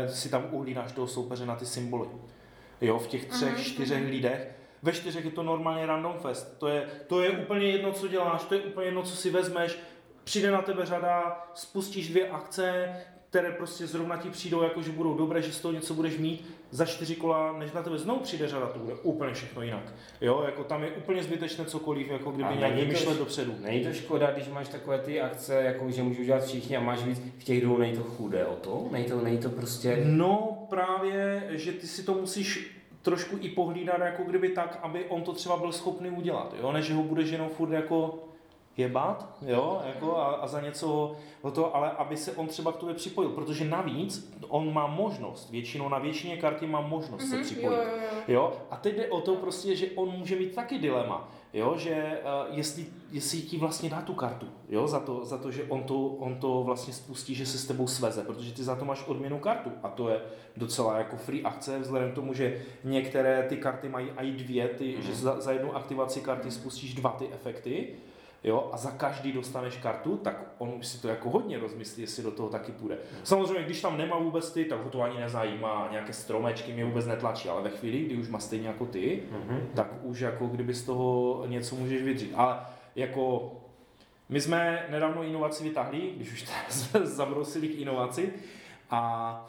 [0.07, 2.07] si tam uhlínáš toho soupeře na ty symboly.
[2.81, 4.51] Jo, v těch třech, Mhm, čtyřech lidech.
[4.83, 6.57] Ve čtyřech je to normálně random fest.
[6.59, 9.79] To je, to je úplně jedno, co děláš, to je úplně jedno, co si vezmeš.
[10.23, 12.95] Přijde na tebe řada, spustíš dvě akce,
[13.35, 16.45] které prostě zrovna ti přijdou, jako že budou dobré, že z toho něco budeš mít,
[16.71, 19.93] za čtyři kola, než na tebe znovu přijde řada, to bude úplně všechno jinak.
[20.21, 23.55] Jo, jako tam je úplně zbytečné cokoliv, jako kdyby A nějak vymýšlet dopředu.
[23.61, 27.03] Není to škoda, když máš takové ty akce, jako že můžou dělat všichni a máš
[27.03, 28.87] víc, v těch dvou není to chudé o to?
[28.91, 30.01] Není to, není to prostě...
[30.05, 35.21] No právě, že ty si to musíš trošku i pohlídat jako kdyby tak, aby on
[35.21, 38.23] to třeba byl schopný udělat, jo, než ho budeš jenom furt jako
[38.77, 41.11] jebat, jo, jako a, a za něco
[41.41, 45.49] o to, ale aby se on třeba k tobě připojil, protože navíc on má možnost,
[45.51, 47.75] většinou na většině karty má možnost se Mhm, připojit.
[47.77, 48.19] Jo, jo, jo.
[48.27, 52.19] Jo, a teď jde o to prostě, že on může mít taky dilema, jo, že
[52.49, 55.83] uh, jestli, jestli ti vlastně dá tu kartu, jo, za to, za to že on
[55.83, 59.07] to, on to vlastně spustí, že se s tebou sveze, protože ty za to máš
[59.07, 60.21] odměnu kartu a to je
[60.57, 65.01] docela jako free akce, vzhledem k tomu, že některé ty karty mají i dvě, ty,
[65.01, 67.87] že za, za jednu aktivaci karty spustíš dva ty efekty,
[68.45, 72.23] jo, a za každý dostaneš kartu, tak on už si to jako hodně rozmyslí, jestli
[72.23, 72.97] do toho taky půjde.
[73.23, 77.05] Samozřejmě, když tam nemá vůbec ty, tak ho to ani nezajímá, nějaké stromečky mě vůbec
[77.05, 79.67] netlačí, ale ve chvíli, kdy už má stejně jako ty, Mhm.
[79.75, 82.33] tak už jako kdyby z toho něco můžeš vydřít.
[82.35, 82.59] Ale
[82.95, 83.51] jako
[84.29, 88.33] my jsme nedávno inovaci vytáhli, když už jsme zabrousili k inovaci
[88.91, 89.45] a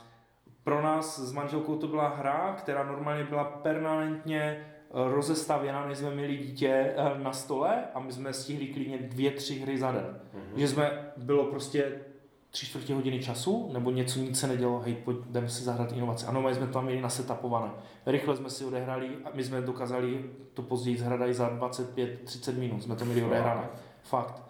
[0.65, 6.37] pro nás s manželkou to byla hra, která normálně byla permanentně rozestavěna, než jsme měli
[6.37, 10.21] dítě eh, na stole a my jsme stihli klidně dvě, tři hry za den.
[10.35, 10.61] Mhm.
[10.61, 11.93] Že jsme, bylo prostě
[12.51, 16.27] tři čtvrtě hodiny času, nebo něco nic se nedělo, hej, pojď, jdeme si zahrát inovace.
[16.27, 17.71] Ano, my jsme to tam měli nasetapované.
[18.07, 22.97] Rychle jsme si odehráli a my jsme dokázali to později zhrát za 25-30 minut, jsme
[22.97, 23.69] to měli odehrané.
[24.03, 24.43] Fakt.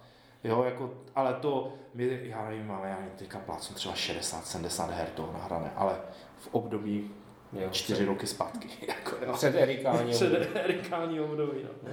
[0.44, 5.33] Jo, jako, ale to, my, já nevím, ale já teďka plácnu třeba 60-70 her toho
[5.33, 5.96] nahrané, ale
[6.38, 7.11] v období
[7.52, 8.68] Jo, čtyři roky zpátky.
[8.88, 9.32] Jako, jo.
[9.32, 10.11] Před Erikání.
[10.11, 11.59] Před erikální období.
[11.62, 11.90] No.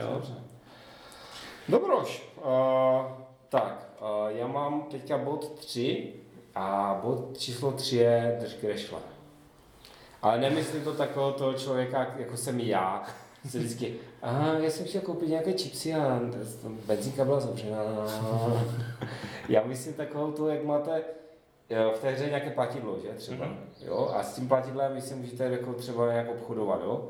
[0.00, 0.22] Jo.
[1.68, 2.44] Dobroš, uh,
[3.48, 6.12] tak, uh, já mám teďka bod 3
[6.54, 8.98] a bod číslo 3 je drž krešle.
[10.22, 13.06] Ale nemyslím to takového toho člověka, jako jsem já,
[13.48, 16.20] se vždycky, aha, já jsem chtěl koupit nějaké chipsy a
[16.86, 17.78] benzínka byla zavřená.
[19.48, 21.04] Já myslím takovou to, jak máte
[21.94, 23.56] v té hře nějaké platidlo, že třeba, Mhm.
[23.86, 27.08] jo, a s tím platidlem vy si můžete jako třeba nějak obchodovat, jo.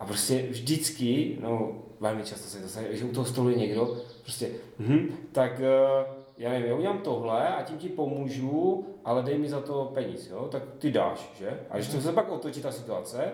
[0.00, 3.96] A prostě vždycky, no velmi často se to stane, že u toho stolu je někdo,
[4.22, 6.06] prostě, hm, tak eh,
[6.38, 10.30] já nevím, já udělám tohle a tím ti pomůžu, ale dej mi za to peníz,
[10.30, 11.60] jo, tak ty dáš, že?
[11.70, 13.32] A když to se pak otočí ta situace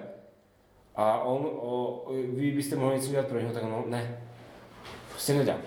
[0.96, 4.24] a on, o, vy byste mohli něco udělat pro něho, tak on, ne,
[5.10, 5.58] prostě nedám.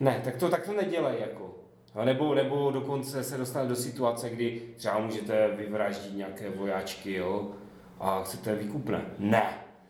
[0.00, 1.49] Ne, tak to, tak to nedělej, jako.
[1.94, 7.50] A nebo, nebo dokonce se dostane do situace, kdy třeba můžete vyvraždit nějaké vojáčky, jo,
[8.00, 9.00] a chcete výkupné.
[9.18, 9.42] Ne,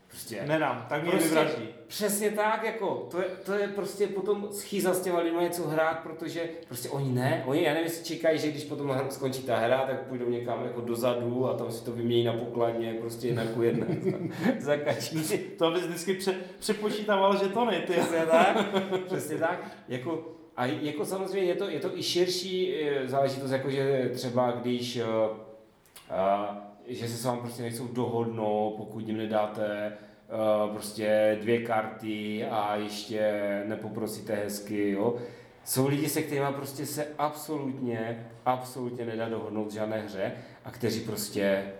[0.08, 1.68] prostě Nedám, tak mě Prostě- vyvraždí.
[1.86, 5.98] Přesně tak, jako, to je, to je prostě potom schýza s těma lidmi něco hrát,
[5.98, 9.84] protože prostě oni ne, oni, já nevím, jestli čekají, že když potom skončí ta hra,
[9.86, 13.62] tak půjdou někam jako dozadu a tam si to vymění na pokladně, prostě jedna ku
[13.62, 13.86] jedné
[14.58, 15.38] za kačí.
[15.58, 17.92] To bys vždycky pře, přepočítával žetony, ty.
[17.92, 18.66] Přesně tak,
[19.06, 19.64] přesně tak.
[19.88, 24.50] Jako, a jako samozřejmě je to, je to i širší eh, záležitost, jako že třeba
[24.50, 25.04] když eh,
[26.10, 29.92] a, že se s vámi prostě nejsou dohodnout, pokud jim nedáte
[30.28, 33.32] uh, prostě dvě karty a ještě
[33.66, 35.16] nepoprosíte hezky, jo.
[35.64, 40.32] Jsou lidi, se kterými prostě se absolutně, absolutně nedá dohodnout v žádné hře
[40.64, 41.72] a kteří prostě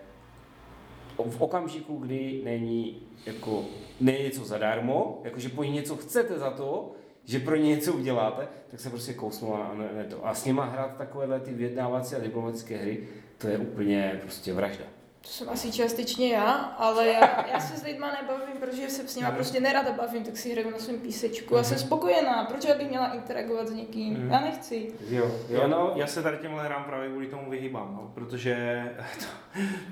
[1.29, 3.65] v okamžiku, kdy není jako
[3.99, 6.91] není něco zadarmo, jakože po ní něco chcete za to,
[7.31, 10.27] že pro ně něco uděláte, tak se prostě kousnou a ne, ne to.
[10.27, 14.85] A s nima hrát takovéhle ty vyjednávací a diplomatické hry, to je úplně prostě vražda.
[15.21, 19.15] To jsem asi částečně já, ale já, já se s lidma nebavím, protože se s
[19.15, 19.35] nima Mhm.
[19.35, 21.55] prostě nerada bavím, tak si hraju na svém písečku.
[21.55, 24.13] Já jsem spokojená, proč já bych měla interagovat s někým?
[24.13, 24.31] Mhm.
[24.31, 24.93] Já nechci.
[25.09, 28.83] Jo, Jo, no, já se tady těmhle hrám právě kvůli tomu vyhýbám, no, protože
[29.19, 29.25] to,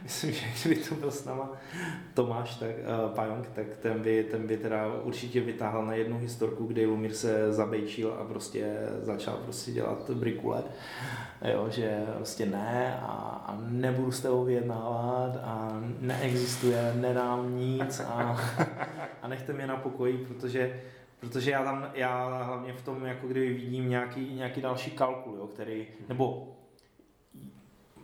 [0.04, 1.52] myslím, že kdyby to byl s náma
[2.14, 6.66] Tomáš, tak, uh, Pajong, tak ten by, ten by teda určitě vytáhl na jednu historku,
[6.66, 10.64] kde Lumír se zabejčil a prostě začal prostě dělat brikule,
[11.42, 18.38] jo, že prostě ne a, a nebudu s tebou vyjednávat a neexistuje, nedám nic a,
[19.22, 20.82] a nechte mě na pokoji, protože
[21.20, 25.48] Protože já tam, já hlavně v tom jako kdyby vidím nějaký, nějaký další kalkul, jo,
[25.48, 26.48] který, nebo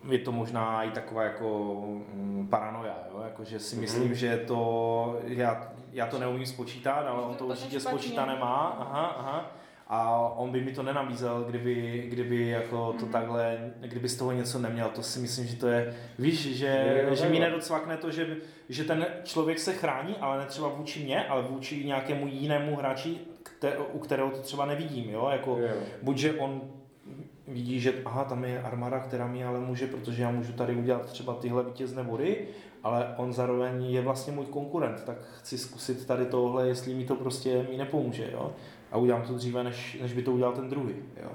[0.09, 1.81] je to možná i taková jako
[2.13, 3.21] mm, paranoja, jo?
[3.23, 4.15] Jako, že si myslím, Mhm.
[4.15, 9.51] že to, já, já to neumím spočítat, ale on to určitě spočítat nemá, aha, aha.
[9.87, 13.11] A on by mi to nenabízel, kdyby, kdyby jako to Mhm.
[13.11, 17.15] takhle, kdyby z toho něco neměl, to si myslím, že to je, víš, že, jo,
[17.15, 18.27] že mi nedocvakne to, že,
[18.69, 23.17] že ten člověk se chrání, ale ne třeba vůči mě, ale vůči nějakému jinému hráči,
[23.43, 25.67] kte, u kterého to třeba nevidím, jo, jako Jo.
[26.01, 26.61] buď, že on
[27.47, 31.05] vidí, že aha, tam je armáda, která mi ale může, protože já můžu tady udělat
[31.05, 32.47] třeba tyhle vítězné body,
[32.83, 37.15] ale on zároveň je vlastně můj konkurent, tak chci zkusit tady tohle, jestli mi to
[37.15, 38.53] prostě mi nepomůže, jo.
[38.95, 41.31] A udělám to dříve, než, než by to udělal ten druhý, jo.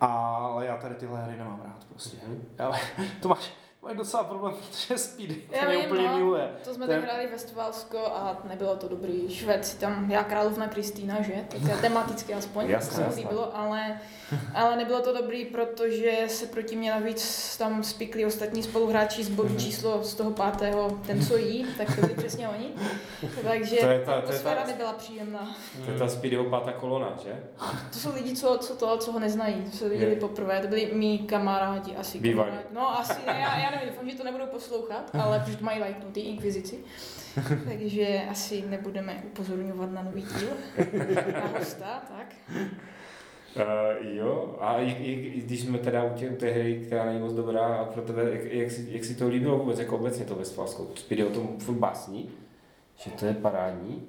[0.00, 2.16] Ale já tady tyhle hry nemám rád prostě.
[2.26, 2.42] Mhm.
[2.58, 2.78] Ale
[3.20, 3.52] to máš,
[3.82, 6.16] to máš docela problém, protože Speedy, ten je vím, úplně no.
[6.16, 6.48] miluje.
[6.64, 9.40] To jsme To je- tam hráli Westfalsko a nebylo to dobrý.
[9.62, 11.32] Si tam, já královna Kristýna, že?
[11.48, 13.98] Tak tematicky aspoň, Jasné, to se mi líbilo, ale,
[14.54, 19.48] ale nebylo to dobrý, protože se proti mě navíc tam spikli ostatní spoluhráči z bodu
[19.48, 19.58] Mhm.
[19.58, 22.68] číslo z toho pátého, ten co jí, tak to byli přesně oni.
[23.42, 25.56] Takže To je ta- to atmosféra ta- nebyla příjemná.
[25.84, 27.40] To je ta Speedyho pátá kolona, že?
[27.92, 30.16] To jsou lidi, co, co to, co ho neznají, co viděli Je.
[30.20, 32.18] poprvé, to byli mý kamarádi asi.
[32.18, 32.58] Kamarádi.
[32.72, 35.80] No asi, ne, já, já nevím, doufám, že to nebudou poslouchat, ale protože to mají
[35.80, 36.78] lajknutý inkvizici.
[37.68, 40.48] Takže asi nebudeme upozorňovat na nový díl.
[41.32, 42.34] Na hosta, tak.
[43.56, 47.20] Uh, jo, a i, i, když jsme teda u, tě, u té hry, která není
[47.20, 50.24] moc dobrá, a pro tebe, jak, jak, si, jak si to líbilo vůbec, jako obecně
[50.24, 50.86] to Westfalsko?
[50.94, 52.30] Speedy o tom furt básní,
[52.96, 54.08] že to je parádní.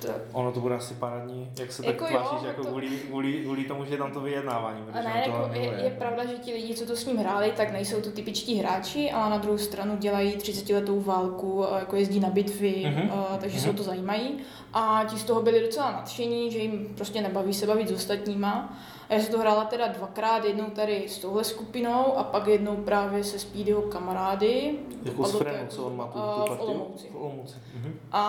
[0.00, 2.88] To, Ono to bude asi parádní, jak se tak Jako jo, tváříš, jako to- kvůli,
[2.88, 4.80] kvůli, kvůli tomu, že je tam to vyjednávání.
[4.80, 5.80] a protože ne, jako je, miluje.
[5.84, 9.10] je, pravda, že ti lidi, co to s ním hráli, tak nejsou to typičtí hráči,
[9.10, 13.10] ale na druhou stranu dělají 30 letou válku, a jako jezdí na bitvy, Mhm.
[13.12, 13.64] a, takže Mhm.
[13.64, 14.38] se o to zajímají.
[14.74, 18.78] A ti z toho byli docela nadšení, že jim prostě nebaví se bavit s ostatníma.
[19.08, 22.76] A já jsem to hrála teda dvakrát, jednou tady s touhle skupinou a pak jednou
[22.76, 24.74] právě se Speedyho kamarády.
[25.02, 26.66] Jako s Frenou, co on má tu, a, tu v partiu?
[26.66, 27.06] Olomouci.
[27.12, 27.54] V Olomouci.
[27.76, 27.92] Mhm.
[28.12, 28.22] A,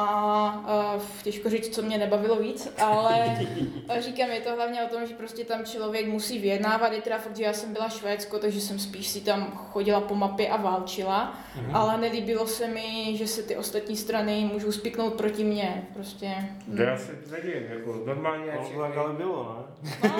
[0.67, 3.39] a těžko říct, co mě nebavilo víc, ale
[3.99, 6.91] říkám, je to hlavně o tom, že prostě tam člověk musí vyjednávat.
[6.93, 10.15] Je teda fakt, že já jsem byla Švédsko, takže jsem spíš si tam chodila po
[10.15, 11.75] mapě a válčila, Mhm.
[11.75, 15.87] ale nelíbilo se mi, že se ty ostatní strany můžou spiknout proti mně.
[15.93, 16.27] Prostě.
[16.75, 19.65] To já se nedivím, jako normálně to tak ale bylo,
[20.03, 20.09] ne?
[20.09, 20.15] No,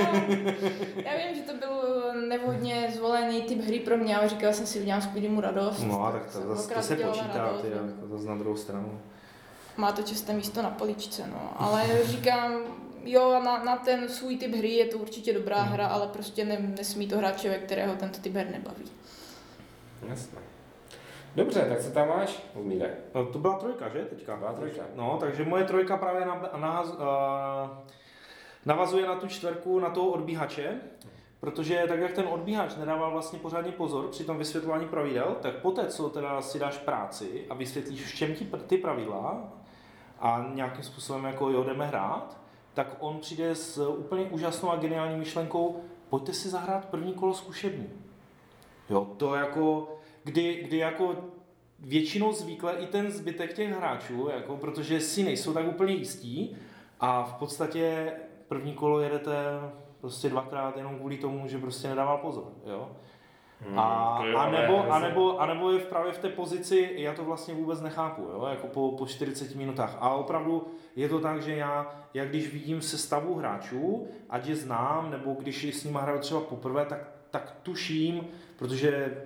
[1.06, 1.72] já vím, že to byl
[2.28, 5.84] nevhodně zvolený typ hry pro mě, ale říkala jsem si, udělám mu radost.
[5.84, 7.76] No a tak to, zase, to se počítá, radost, ty, no.
[7.76, 9.00] jako zase na druhou stranu.
[9.78, 11.54] Má to čisté místo na poličce, no.
[11.56, 12.52] Ale říkám,
[13.04, 15.74] jo, na, na ten svůj typ hry je to určitě dobrá Hmm.
[15.74, 18.86] hra, ale prostě ne, nesmí to hrát člověk, kterého tento typ her nebaví.
[20.08, 20.40] Jasné.
[21.36, 22.98] Dobře, tak co tam máš, Umíre?
[23.16, 24.36] No, to byla trojka, že teďka?
[24.36, 24.84] Byla trojka.
[24.96, 26.90] No, takže moje trojka právě na, na, uh,
[28.66, 30.82] navazuje na tu čtverku, na toho odbíhače,
[31.40, 35.88] protože tak jak ten odbíhač nedával vlastně pořádně pozor při tom vysvětlování pravidel, tak poté,
[35.88, 39.54] co teda si dáš práci a vysvětlíš, v čem ti pr- ty pravidla
[40.22, 42.38] a nějakým způsobem jako jo, jdeme hrát,
[42.74, 47.90] tak on přijde s úplně úžasnou a geniální myšlenkou, pojďte si zahrát první kolo zkušební.
[48.90, 51.16] Jo, to jako, kdy, kdy jako
[51.80, 56.58] většinou zvykle i ten zbytek těch hráčů, jako, protože si nejsou tak úplně jistí
[57.00, 58.14] a v podstatě
[58.48, 59.36] první kolo jedete
[60.02, 62.92] prostě dvakrát jenom kvůli tomu, že prostě nedával pozor, jo.
[63.76, 66.30] A, Hmm, je a, ale nebo, a, nebo, a nebo je v- právě v té
[66.30, 69.98] pozici, já to vlastně vůbec nechápu, jo, jako po, po 40 minutách.
[70.00, 75.12] A opravdu je to tak, že já, jak když vidím sestavu hráčů, ať je znám,
[75.12, 77.00] nebo když s nimi hraju třeba poprvé, tak,
[77.32, 79.18] tak tuším, protože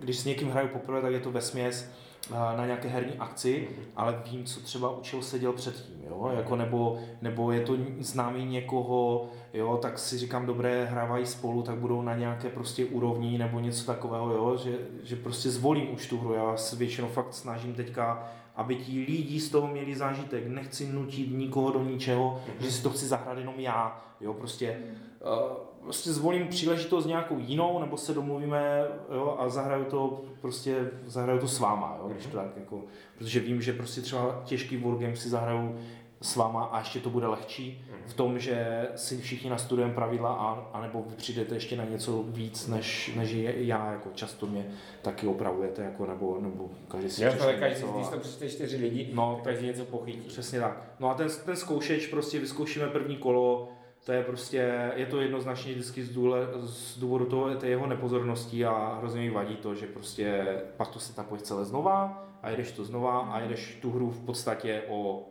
[0.00, 4.22] když s někým hraju poprvé, tak je to vesměs eh, na nějaké herní akci, ale
[4.30, 6.32] vím, co třeba učil seděl předtím, jo?
[6.36, 9.78] Jako nebo, nebo je to známý někoho, jo?
[9.82, 14.32] tak si říkám, dobré, hrávají spolu, tak budou na nějaké prostě úrovni nebo něco takového,
[14.32, 14.56] jo?
[14.56, 19.04] Že, že prostě zvolím už tu hru, já se většinou fakt snažím teďka aby ti
[19.08, 20.46] lidi z toho měli zážitek.
[20.46, 24.04] Nechci nutit nikoho do ničeho, že si to chci zahrát jenom já.
[24.20, 24.78] Jo, prostě,
[25.20, 28.84] uh, prostě zvolím příležitost nějakou jinou, nebo se domluvíme
[29.14, 32.80] jo, a zahraju to prostě, zahraju to s váma, jo, když to tak jako,
[33.18, 35.78] protože vím, že prostě třeba těžký wargame si zahraju
[36.20, 40.70] s váma a ještě to bude lehčí v tom, že si všichni nastudujeme pravidla a,
[40.72, 44.66] anebo vy přijdete ještě na něco víc, než, než je- já, jako často mě
[45.02, 48.48] taky opravujete, jako, nebo, nebo každý si Já přečte ale každý, něco když a- přečte
[48.48, 50.18] čtyři lidi, No, no, každý něco pochytí.
[50.28, 50.82] Přesně tak.
[51.00, 53.68] No a ten, ten zkoušeč prostě vyzkoušíme první kolo,
[54.06, 58.64] to je prostě, je to jednoznačně vždycky z, důle, z důvodu toho, té jeho nepozornosti
[58.66, 60.44] a hrozně mi vadí to, že prostě
[60.76, 64.20] pak to se tapuje celé znova a jedeš to znova a jedeš tu hru v
[64.20, 65.22] podstatě o,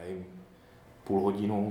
[0.00, 0.26] nevím,
[1.04, 1.68] půl hodinu.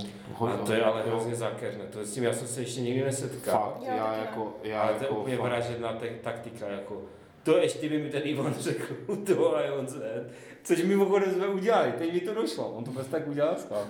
[0.54, 3.74] A to je ale hrozně zákeřné, to s tím já jsem se ještě nikdy nesetkal.
[3.74, 7.02] Fakt, Já já, jako, já Ale to je jako úplně fakt- vražedná taktika, jako
[7.48, 8.96] to ještě by mi ten Ivan řekl,
[9.26, 10.30] to a on se,
[10.64, 13.86] což mimochodem jsme udělali, teď mi to došlo, on to prostě tak udělal schvál.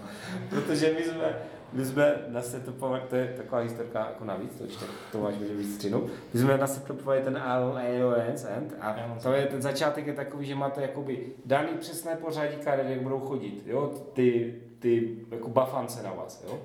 [0.50, 1.38] Protože my jsme,
[1.74, 5.76] my jsme nasetupovali, to je taková historka jako navíc, to ještě to máš může víc
[5.76, 6.10] střinu.
[6.34, 10.82] My jsme nasetupovali ten Alliance End a to je, ten začátek je takový, že máte
[10.82, 16.44] jakoby daný přesné pořadí karet, jak budou chodit, jo, ty, ty jako bafance na vás,
[16.48, 16.60] jo.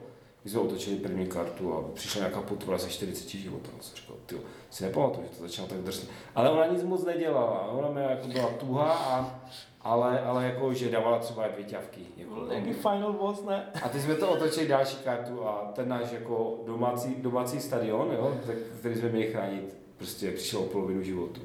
[0.44, 3.70] My jsme otočili první kartu a přišla nějaká potvora ze 40 životů.
[3.78, 4.36] A jsem říkal, ty
[4.70, 6.08] si nepamatuju, že to začalo tak drsně.
[6.34, 9.40] Ale ona nic moc nedělala, ona mě jako byla tuhá, a,
[9.80, 12.00] ale, ale jako, že dávala třeba dvě ťavky.
[12.16, 13.66] Jako, Jaký final boss, ne?
[13.82, 18.34] a teď jsme to otočili další kartu a ten náš jako domácí, domácí stadion, jo,
[18.78, 21.40] který jsme měli chránit, prostě přišel o polovinu životu.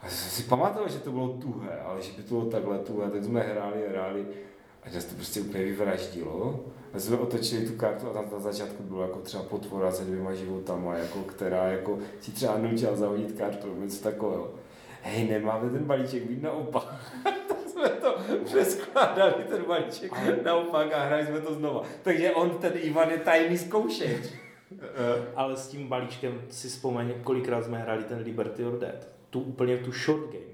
[0.00, 3.10] A jsem si pamatoval, že to bylo tuhé, ale že by to bylo takhle tuhé,
[3.10, 4.26] tak jsme hráli, hráli
[4.82, 6.60] a nás to prostě úplně vyvraždilo.
[6.94, 10.34] A jsme otočili tu kartu a tam na začátku bylo jako třeba potvora se dvěma
[10.34, 14.54] životama, jako, která jako si třeba nutila zahodit kartu, nebo něco takového.
[15.02, 17.12] Hej, nemáme ten balíček být naopak.
[17.48, 20.12] tak jsme to přeskládali, ten balíček
[20.44, 21.82] naopak a hráli jsme to znova.
[22.02, 24.26] Takže on, ten Ivan je tajný zkoušeč.
[25.36, 29.08] Ale s tím balíčkem si vzpomeň, kolikrát jsme hráli ten Liberty or Dead.
[29.30, 30.51] Tu úplně tu short game.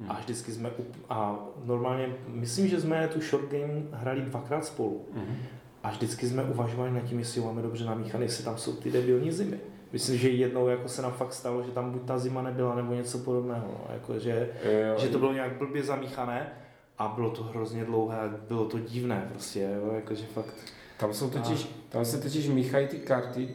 [0.00, 0.10] Hmm.
[0.10, 0.70] A vždycky jsme,
[1.08, 5.04] a normálně, myslím, že jsme tu short game hráli dvakrát spolu.
[5.14, 5.36] Mhm.
[5.82, 9.32] A vždycky jsme uvažovali nad tím, jestli máme dobře namíchané, jestli tam jsou ty debilní
[9.32, 9.60] zimy.
[9.92, 12.94] Myslím, že jednou jako se nám fakt stalo, že tam buď ta zima nebyla, nebo
[12.94, 13.66] něco podobného.
[13.66, 13.94] No.
[13.94, 16.52] Jako, že, Jo, že to bylo nějak blbě zamíchané
[16.98, 20.54] a bylo to hrozně dlouhé, a bylo to divné prostě, jo, jakože fakt.
[20.98, 23.48] Tam, jsou totiž, tam se totiž míchají ty karty,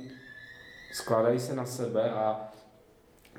[0.94, 2.53] skládají se na sebe a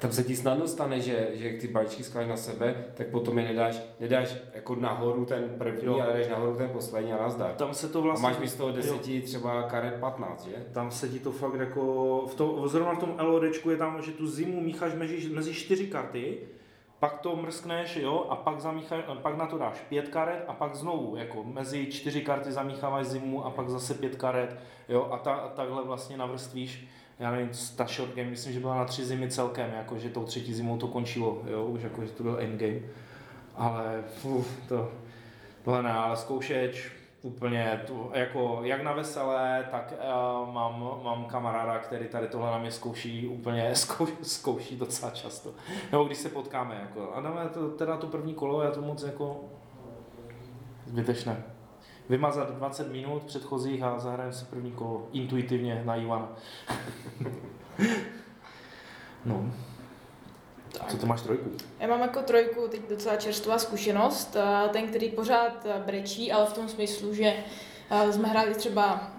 [0.00, 3.38] tam se ti snadno stane, že, že jak ty balíčky skládají na sebe, tak potom
[3.38, 6.00] je nedáš, nedáš jako nahoru ten první, Jo.
[6.00, 7.52] ale dáš nahoru ten poslední a nazdar.
[7.52, 8.28] Tam se to A vlastně...
[8.28, 10.66] máš místo deseti třeba karet 15, že?
[10.72, 14.12] Tam se ti to fakt jako, v to, zrovna v tom LODčku je tam, že
[14.12, 16.38] tu zimu mícháš mezi, mezi čtyři karty,
[16.98, 20.74] pak to mrskneš, jo, a pak, zamícháš, pak na to dáš pět karet a pak
[20.74, 24.56] znovu, jako mezi čtyři karty zamícháváš zimu a pak zase pět karet,
[24.88, 26.88] jo, a ta, takhle vlastně navrstvíš,
[27.18, 27.48] já nevím,
[27.86, 30.88] short game, myslím, že byla na tři zimy celkem, jako že tou třetí zimou to
[30.88, 32.80] končilo, jo, už jako, že to byl endgame,
[33.54, 34.92] ale uf, to,
[35.64, 36.92] tohle ne, ale zkoušeč,
[37.22, 42.58] úplně tu, jako jak na veselé, tak uh, mám, mám kamaráda, který tady tohle na
[42.58, 45.50] mě zkouší úplně, zkou, zkouší docela často.
[45.92, 49.02] Nebo když se potkáme, jako, a dáme to, teda to první kolo, já to moc
[49.02, 49.44] jako
[50.86, 51.53] zbytečné.
[52.08, 56.28] Vymazat 20 minut předchozích a zahrajeme si první kolo intuitivně na Ivana.
[59.24, 59.52] no.
[60.88, 61.50] Co to máš trojku?
[61.80, 66.46] Já mám jako trojku teď docela čerstvá zkušenost, a ten, který pořád eh, brečí, ale
[66.46, 67.34] v tom smyslu, že
[67.90, 69.10] eh, jsme hráli třeba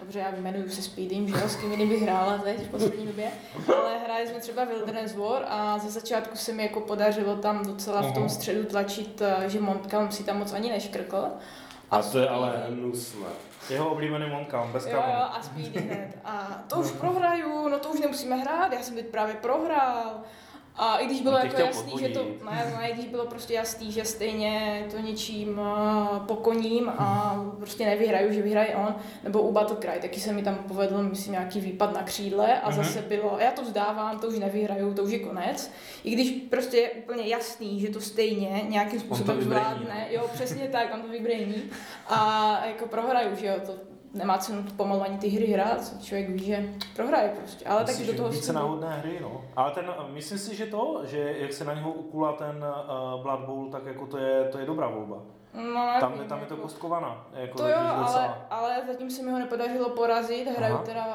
[0.00, 3.06] Dobře, já vyjmenuju se Speedym, že jo, s kým jiným bych hrála teď v poslední
[3.06, 3.30] době,
[3.76, 8.02] ale hráli jsme třeba Wilderness War a ze začátku se mi jako podařilo tam docela
[8.02, 11.24] v tom středu tlačit, eh, že Montcalm si tam moc ani neškrkl.
[11.90, 13.28] A to je ale hnusné.
[13.70, 15.18] Jeho oblíbený Montcalm, bez Jo, jo, kamenu.
[15.20, 16.18] a Speedy hned.
[16.24, 20.20] A to už prohraju, no to už nemusíme hrát, já jsem teď právě prohrál.
[20.76, 23.54] A i když bylo No, jako jasný, že to, ne, ne, i když bylo prostě
[23.54, 28.94] jasný, že stejně to něčím uh, pokoním a prostě nevyhraju, že vyhraje on,
[29.24, 32.76] nebo u Battlecry, taky se mi tam povedl, myslím, nějaký výpad na křídle a Mhm.
[32.84, 35.70] zase bylo, já to vzdávám, to už nevyhraju, to už je konec.
[36.04, 40.94] I když prostě je úplně jasný, že to stejně nějakým způsobem zvládne, jo, přesně tak,
[40.94, 41.62] on to vybrejní
[42.08, 43.72] a jako prohraju, že jo, to
[44.14, 48.10] nemá cenu pomalu ani ty hry hrát, člověk ví, že prohraje prostě, ale Myslíš, taky
[48.10, 49.44] do toho více náhodné hry, no.
[49.56, 52.64] Ale ten, myslím si, že to, že jak se na něho ukula ten
[53.14, 55.22] uh, Blood Bowl, tak jako to je, to je dobrá volba.
[55.54, 57.26] No, Tam, nevím, tam je to jako- kostkovaná.
[57.34, 60.84] Jako To jo, ale, ale zatím se mi ho nepodařilo porazit, hraju Aha.
[60.84, 61.06] teda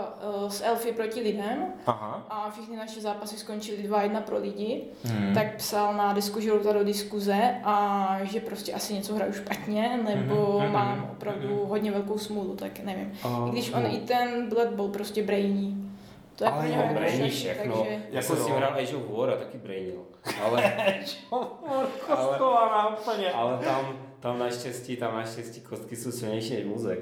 [0.43, 2.25] uh, s elfy proti lidem Aha.
[2.29, 5.33] a všechny naše zápasy skončily 2-1 pro lidi, Hmm.
[5.33, 10.59] tak psal na disku Žoluta do diskuze a že prostě asi něco hraju špatně, nebo
[10.59, 11.67] Mhm, mám mhm, opravdu mhm.
[11.69, 13.17] hodně velkou smůlu, tak nevím.
[13.25, 15.81] Uh, I když on i ten Blood Bowl prostě brainí.
[16.35, 17.77] To je Ale pro jo, jako brainí šaky, všechno.
[17.77, 17.99] takže...
[18.11, 20.01] Já Jako jsem hrál Age of War a taky brainil.
[20.45, 20.73] Ale,
[22.07, 23.31] Kostkovaná úplně.
[23.31, 26.99] ale tam, tam naštěstí, tam naštěstí kostky jsou silnější než mozek.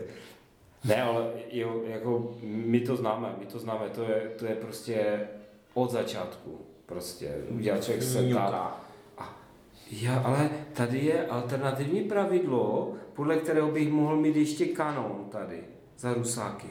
[0.86, 5.20] Ne, ale jo, jako my to známe, my to známe, to je, to je prostě
[5.74, 6.58] od začátku.
[6.86, 8.80] Prostě udělá člověk se Mňuka.
[9.92, 15.64] Já, ale tady je alternativní pravidlo, podle kterého bych mohl mít ještě kanon tady,
[15.98, 16.68] za rusáky.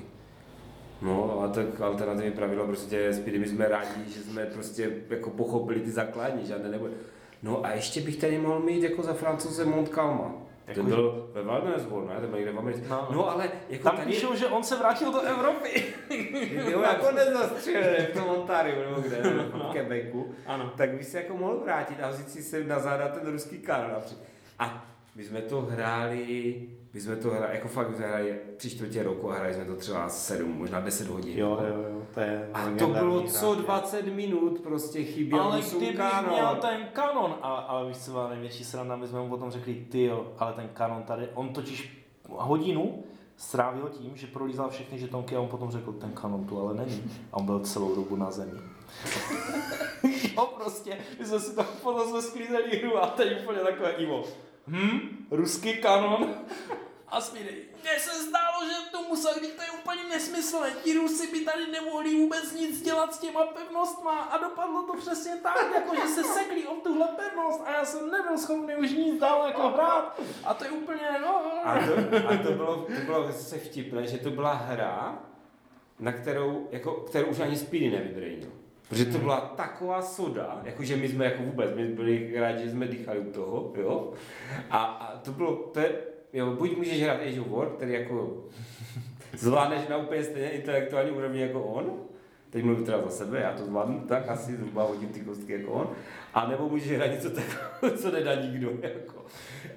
[1.03, 5.91] No, ale tak alternativní pravidlo prostě my jsme rádi, že jsme prostě jako pochopili ty
[5.91, 6.93] základní, žádné nebude.
[7.43, 10.33] No a ještě bych tady mohl mít jako za francouze Montcalma.
[10.67, 12.21] Jako- Ten byl ve Wilderness ne?
[12.21, 12.83] Ten byl někde v Americe.
[12.89, 13.09] No.
[13.13, 14.11] No, ale jako Tam tady...
[14.11, 15.85] píšou, že on se vrátil do Evropy.
[16.71, 19.69] Jo, jako nezastřelený v tom Ontáriu nebo kde, nebo No.
[19.71, 20.73] v Quebecu Ano.
[20.77, 23.91] tak by se jako mohl vrátit a vzít si sem na záda ten ruský kanon.
[23.91, 24.19] napřed.
[24.59, 24.87] A
[25.17, 26.57] my jsme to hráli,
[26.95, 29.77] my jsme to hráli, jako fakt jsme hráli tři čtvrtě roku a hráli jsme to
[29.77, 31.39] třeba sedm, možná deset hodin.
[31.39, 35.97] Jo, jo, jo, to je A to bylo co 20 minut, prostě chyběl Ale kdybych
[35.97, 36.33] kanon.
[36.33, 39.75] měl ten kanon, ale, ale víš, co byla největší sranda, my jsme mu potom řekli,
[39.75, 43.05] ty jo, ale ten kanon tady, on totiž hodinu
[43.37, 47.05] strávil tím, že prolízal všechny žetonky a on potom řekl, ten kanon tu ale není.
[47.33, 48.61] A on byl celou dobu na zemi.
[50.37, 54.25] jo, prostě, my jsme si to potom jsme sklízeli hru a teď úplně takové Ivo.
[54.67, 56.35] Hm, ruský kanon.
[57.09, 57.65] A smírej.
[57.83, 60.71] Mně se zdálo, že to musel být to je úplně nesmyslné.
[60.83, 65.37] Ti Rusy by tady nemohli vůbec nic dělat s těma pevnostma a dopadlo to přesně
[65.37, 69.21] tak, jako že se sekli o tuhle pevnost a já jsem nebyl schopný už nic
[69.21, 71.37] dál jako hrát a to je úplně, no.
[71.65, 75.23] A to, a to bylo, to bylo zase vtipné, že to byla hra,
[75.99, 78.62] na kterou, jako, kterou už ani Speedy nevybrejnil.
[78.89, 82.87] Protože to byla taková soda, jakože my jsme jako vůbec, my byli rádi, že jsme
[82.87, 84.13] dýchali u toho, jo.
[84.71, 85.93] A, a to bylo, to je,
[86.33, 88.45] jo, buď můžeš hrát Age of War, který jako
[89.33, 91.93] zvládneš na úplně stejně intelektuální úrovni jako on,
[92.51, 95.73] teď mluvím teda za sebe, já to zvládnu tak asi, zhruba hodím ty kostky jako
[95.73, 95.91] on,
[96.35, 99.23] a nebo můžeš hrát něco takového, co nedá nikdo, jako.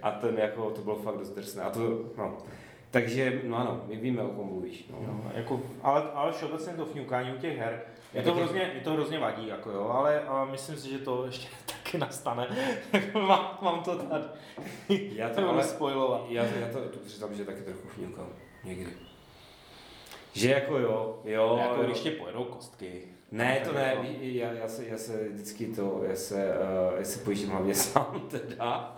[0.01, 1.63] A ten jako, to bylo fakt dost drsné.
[1.63, 1.79] A to,
[2.17, 2.37] no.
[2.91, 4.87] Takže, no ano, my víme, o kom mluvíš.
[4.91, 4.97] No.
[5.07, 7.81] No, jako, ale, ale všeobecně to fňukání u těch her,
[8.15, 11.25] je to, hrozně, je to hrozně vadí, jako jo, ale a myslím si, že to
[11.25, 12.47] ještě taky nastane.
[13.13, 14.23] mám, mám to tady.
[15.15, 16.25] Já to to ale, ale spojovat.
[16.29, 18.27] já, já to tu přiznám, že taky trochu fňukám.
[18.63, 18.91] Někdy.
[20.33, 21.57] Že jako jo, jo.
[21.61, 23.01] jako když tě pojedou kostky.
[23.31, 26.53] Ne, to ne, Jako- já, já, se, já se vždycky to, já se,
[26.91, 28.97] uh, já se pojíždím hlavně sám teda.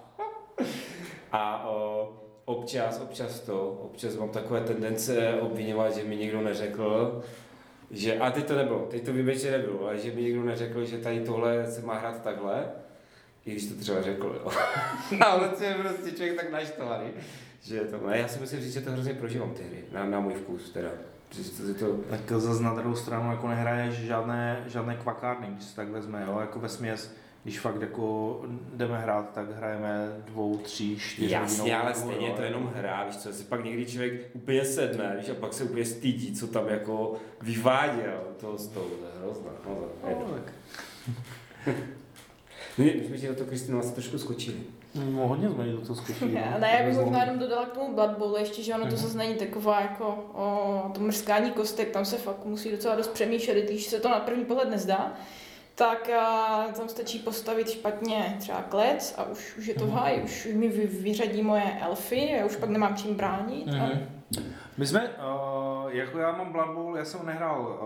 [1.31, 2.07] A uh,
[2.45, 7.21] občas, občas to, občas mám takové tendence obvinovat, že mi někdo neřekl,
[7.91, 10.85] že, a teď to nebylo, teď to vím, že nebylo, ale že mi někdo neřekl,
[10.85, 12.65] že tady tohle se má hrát takhle,
[13.45, 14.51] i když to třeba řekl, jo.
[15.25, 17.07] ale to je prostě člověk tak naštvaný,
[17.61, 20.19] že to, ne, já si myslím říct, že to hrozně prožívám ty hry, na, na
[20.19, 20.89] můj vkus teda.
[21.29, 25.89] To, to, Tak zase na druhou stranu jako nehraješ žádné, žádné kvakárny, když se tak
[25.89, 27.15] vezme, jo, jako ve směs,
[27.47, 28.41] když fakt jako
[28.73, 33.03] jdeme hrát, tak hrajeme dvou, tří, čtyři Jasně, ale hru, stejně jo, to jenom hra,
[33.03, 36.47] víš co, si pak někdy člověk úplně sedne, víš, a pak se úplně stydí, co
[36.47, 39.87] tam jako vyváděl toho stolu, to je hrozné, hrozné.
[40.03, 40.53] No, tak.
[42.77, 44.57] My, jsme ti do toho, Kristýno, asi trošku skočili.
[44.95, 46.33] No, hodně jsme do toho zkušili.
[46.33, 48.97] Ne, ne, já bych možná jenom dodala k tomu Blood Bowl ještě, že ono to
[48.97, 53.65] zase není taková jako o, to mrskání kostek, tam se fakt musí docela dost přemýšlet,
[53.65, 55.17] když se to na první pohled nezdá,
[55.77, 60.21] tak a, tam stačí postavit špatně třeba klec a už, už je to v háji,
[60.21, 63.67] už, už mi vy, vyřadí moje elfy, já už pak nemám čím bránit.
[63.67, 63.99] A, Mhm.
[64.77, 67.79] My jsme, uh, jako já mám Blood Bowl, já jsem nehrál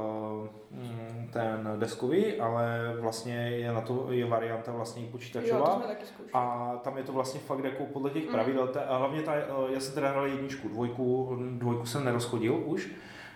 [0.71, 5.75] uh, mm, ten deskový, ale vlastně je na to je varianta vlastně jo, počítačová.
[5.75, 6.29] jsme taky zkoušeli.
[6.33, 8.31] A tam je to vlastně fakt jako podle těch Mm.
[8.33, 8.67] pravidel.
[8.67, 12.89] Ta, a hlavně ta, eh, já jsem teda hrál jedničku, dvojku, dvojku jsem nerozchodil už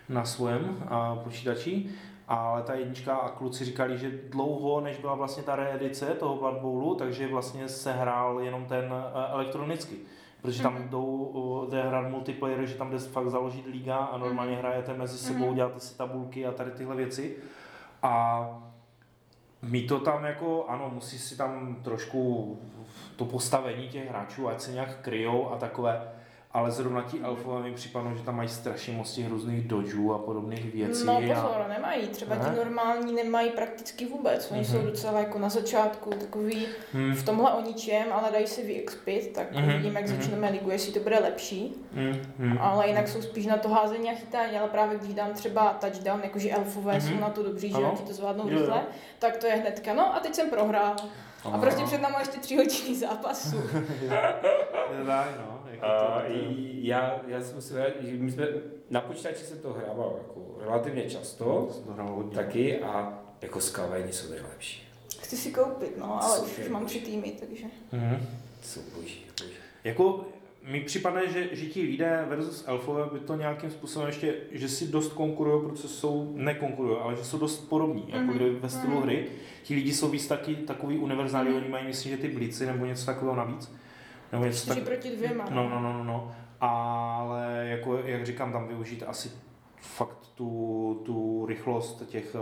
[0.10, 1.90] na svém a, počítači,
[2.28, 6.58] ale ta jednička a kluci říkali, že dlouho, než byla vlastně ta reedice toho Blood
[6.62, 9.96] Bowlu, takže vlastně se hrál jenom ten eh, elektronicky.
[10.42, 10.90] Protože tam Mhm.
[10.90, 14.60] jdou, jde hrát multiplayer, že tam jde fakt založit liga a normálně Mhm.
[14.62, 15.56] hrajete mezi sebou, Mhm.
[15.56, 17.36] děláte si tabulky a tady tyhle věci.
[18.04, 18.48] A
[19.62, 22.58] my to tam jako, ano, musí si tam trošku
[23.16, 26.02] to postavení těch hráčů, ať se nějak kryjou a takové,
[26.56, 30.18] ale zrovna ti elfové mi připadnou, že tam mají strašně moc těch různých dodžů a
[30.20, 31.06] podobných věcí.
[31.06, 31.22] No a...
[31.22, 32.42] pozor, nemají, třeba Ne?
[32.50, 34.70] ti normální nemají prakticky vůbec, oni Mhm.
[34.72, 39.32] jsou docela jako na začátku takový Hmm, v tomhle o ničem, ale dají si vyexpit,
[39.34, 40.22] tak Mhm, uvidíme, jak mhm.
[40.22, 41.76] začneme ligu, jestli to bude lepší.
[41.94, 42.58] hmm, hmm.
[42.62, 46.20] Ale jinak jsou spíš na to házení a chytání, ale právě když dám třeba touchdown,
[46.24, 47.02] jakože elfové Mhm.
[47.02, 48.82] jsou na to dobří, že ti to zvládnou rychle,
[49.20, 50.96] tak to je hnedka, no a teď jsem prohrál.
[51.54, 53.56] A prostě před námi ještě tři hodiny zápasu.
[55.00, 55.55] Je tak, no.
[55.86, 58.48] Jako A to, já, já jsem si že my jsme,
[58.90, 62.36] na počítači se to hrával jako relativně často, hodně.
[62.36, 64.88] taky a jako skavení jsou nejlepší.
[65.20, 66.66] Chci si koupit, no, ale už, Super.
[66.66, 67.66] už mám tři týmy, takže.
[67.92, 68.28] Mhm.
[68.64, 69.54] Jsou boží, boží.
[69.84, 70.26] Jako
[70.64, 74.88] mi připadne, že, že ti lidé versus elfové by to nějakým způsobem ještě, že si
[74.88, 78.56] dost konkurují, protože jsou, nekonkurují, ale že jsou dost podobní, jako Mhm.
[78.60, 79.04] ve stylu Mhm.
[79.04, 79.26] hry.
[79.64, 81.58] Ti lidi jsou víc taky takový univerzální, Mhm.
[81.58, 83.72] oni mají myslím, že ty blicy nebo něco takového navíc.
[84.32, 85.46] Nebo něco tak, proti dvěma.
[85.50, 86.32] no, no, no, no, no.
[86.62, 89.32] Ale jako, jak říkám, tam využít asi
[89.82, 92.40] fakt tu, tu rychlost těch eh,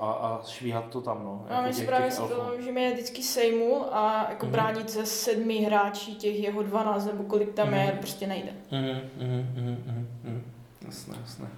[0.00, 1.46] a, a švíhat to tam, no.
[1.50, 4.52] No, my si právě si to, že mě vždycky sejmul a jako Mhm.
[4.52, 7.98] bránit ze sedmi hráčí těch jeho 12 nebo kolik tam je, Mhm.
[7.98, 8.50] prostě nejde.
[8.70, 10.42] Mhm, mhm, mhm, mhm, mhm.
[10.86, 11.48] Jasné, jasné.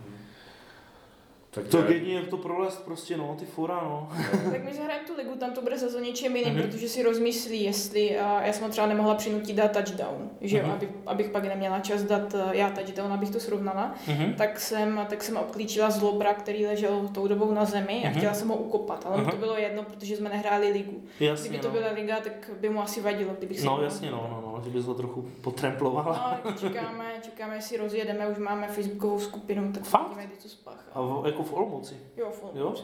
[1.62, 4.08] Tak To jedině to prolest prostě, no, ty fora, no.
[4.52, 6.62] Tak my zahrajeme tu ligu, tam to bude zase o něčem jiným, Mhm.
[6.62, 10.72] protože si rozmyslí, jestli a já jsem třeba nemohla přinutit dát touchdown, že jo, Mhm.
[10.72, 14.34] aby, abych pak neměla čas dát eh, já touchdown, abych to srovnala, Mhm.
[14.34, 18.16] tak jsem, tak jsem obklíčila zlobra, který ležel tou dobou na zemi a Mhm.
[18.18, 19.30] chtěla jsem ho ukopat, ale Aha.
[19.30, 21.02] to bylo jedno, protože jsme nehráli ligu.
[21.20, 21.74] Jasně, Kdyby to no.
[21.74, 24.70] byla liga, tak by mu asi vadilo, kdybych si No jasně, no, no, no, že
[24.70, 26.40] bys ho trochu potremplovala.
[26.44, 30.06] No, čekáme, čekáme, jestli rozjedeme, už máme facebookovou skupinu, tak Fakt?
[30.06, 30.78] uvidíme, kdy to spáchá.
[30.94, 32.54] A jako v Olomouci, Jo, fakt.
[32.54, 32.74] jo?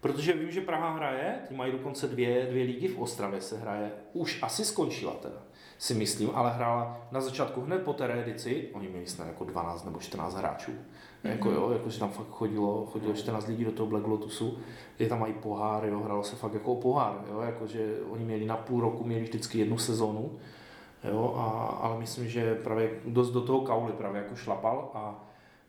[0.00, 3.92] Protože vím, že Praha hraje, ty mají dokonce dvě, dvě ligy v Ostravě se hraje.
[4.12, 5.42] Už asi skončila teda,
[5.78, 9.84] si myslím, ale hrála na začátku hned po té reedici, oni měli snad jako 12
[9.84, 10.72] nebo 14 hráčů.
[11.24, 14.58] Jako jo, jakože tam fakt chodilo, chodilo 14 lidí do toho Black Lotusu,
[14.98, 18.44] je tam mají pohár, jo, hralo se fakt jako o pohár, jo, jakože oni měli
[18.46, 20.38] na půl roku, měli vždycky jednu sezónu,
[21.04, 25.24] jo, a, ale myslím, že právě dost do toho Kauly právě jako šlapal a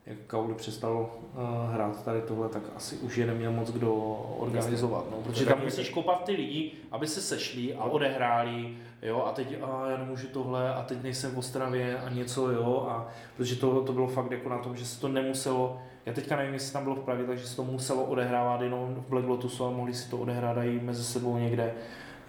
[0.05, 3.93] jak Kauly přestal uh, hrát tady tohle, tak asi už je neměl moc kdo
[4.39, 9.23] organizovat, no, protože To tam musíš kopat ty lidi, aby se sešli a odehráli, jo,
[9.27, 13.07] a teď a já nemůžu tohle a teď nejsem v Ostravě a něco, jo, a
[13.37, 16.53] protože to, to bylo fakt jako na tom, že se to nemuselo, já teďka nevím,
[16.53, 19.69] jestli tam bylo v Pravě, takže se to muselo odehrávat jenom v Black Lotusu a
[19.69, 21.73] mohli si to odehrávat i mezi sebou někde,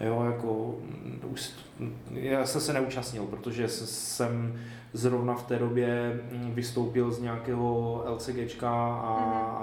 [0.00, 4.60] jo, jako, mm, to už, to- já jsem se neúčastnil, protože se- jsem
[4.92, 9.14] zrovna v té době mm, vystoupil z nějakého LCGčka a,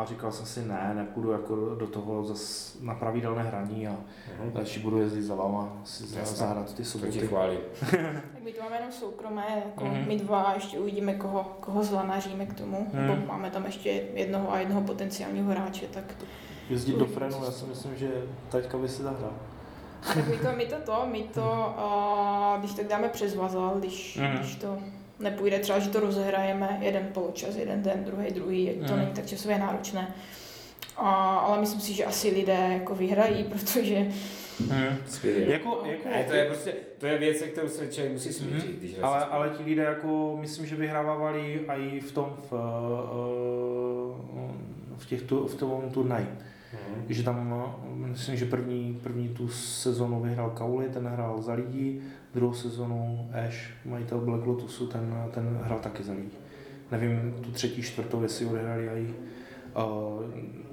[0.01, 3.95] a říkal jsem si, ne, nepůjdu jako do toho zas na pravidelné hraní a
[4.39, 4.51] Mhm.
[4.55, 7.19] radši budu jezdit za váma, si zahrát ty To ti soboty.
[7.27, 7.59] chválím.
[7.91, 10.05] Tak my to máme jenom soukromé, jako Mhm.
[10.07, 12.87] my dva a ještě uvidíme, koho, koho zlanaříme k tomu.
[12.93, 13.07] Mhm.
[13.07, 16.03] Nebo máme tam ještě jednoho a jednoho potenciálního hráče, tak,
[16.69, 18.11] Jezdit do Frenu, já si myslím, že
[18.49, 19.31] taťka by si zahrál.
[20.13, 21.75] Tak my to, my to to, my to,
[22.55, 24.37] uh, když tak dáme přes vazal, když, Mhm.
[24.37, 24.77] když to
[25.19, 29.01] nepůjde, třeba, že to rozehrajeme jeden poločas, jeden den, druhý, druhý, ať to Mhm.
[29.01, 30.15] není tak časově náročné.
[30.97, 34.07] A, ale myslím si, že asi lidé jako vyhrají, protože
[35.07, 35.51] Skvělý.
[35.51, 38.79] Jako, jako, Ne, to je prostě, to je věc, kterou se člověk musí smířit, Mhm.
[38.79, 41.59] když ale, ale ti lidé jako, myslím, že vyhrávávali
[41.91, 42.57] i v tom, v, eh,
[44.97, 46.27] v, těch, tu- v tom turnaji.
[46.73, 47.05] Mhm.
[47.09, 52.01] Že tam, eh, myslím, že první, první tu sezonu vyhrál Kauli, ten hrál za lidi,
[52.33, 56.29] druhou sezonu Ash, majitel Black Lotusu, ten, ten hrál taky za lidi.
[56.91, 59.13] Nevím, tu třetí, čtvrtou, jestli odehráli i
[59.75, 60.23] uh,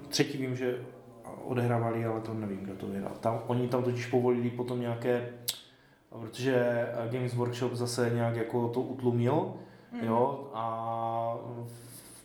[0.08, 0.78] třetí vím, že
[1.44, 3.12] odehrávali, ale to nevím, kdo to vyhrál.
[3.20, 5.28] Tam, oni tam totiž povolili potom nějaké,
[6.20, 9.52] protože Games Workshop zase nějak jako to utlumil,
[9.92, 10.04] Mhm.
[10.06, 11.36] jo, a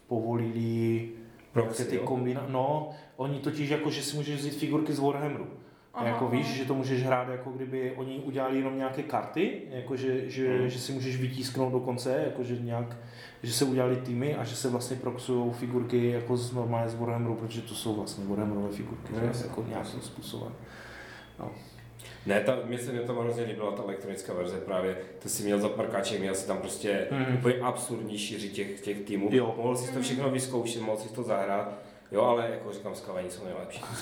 [0.08, 1.10] povolili
[1.54, 2.46] Proxy, ty kombina...
[2.50, 5.48] No, oni totiž jako, že si můžeš vzít figurky z Warhammeru.
[5.94, 6.56] A Aha, jako víš, aha.
[6.56, 10.70] že to můžeš hrát, jako kdyby oni udělali jenom nějaké karty, jako že, že, Mhm.
[10.70, 12.98] že si můžeš vytisknout dokonce, jako že nějak,
[13.44, 17.36] že se udělali týmy a že se vlastně proxují figurky jako z normálně z Warhammeru,
[17.36, 19.26] protože to jsou vlastně Warhammerové figurky, No, že?
[19.26, 19.48] jasně.
[19.48, 20.54] jako nějakým způsobem.
[22.26, 25.60] Ne, ta, mně se mě to hrozně líbila ta elektronická verze právě, to si měl
[25.60, 27.36] za parkáček, měl si tam prostě Mhm.
[27.36, 29.30] úplně absurdní šíři těch, těch týmů.
[29.32, 29.54] Jo.
[29.58, 31.74] Mohl si to všechno vyzkoušet, mohl si to zahrát,
[32.12, 33.82] jo, ale jako říkám, skavení jsou nejlepší.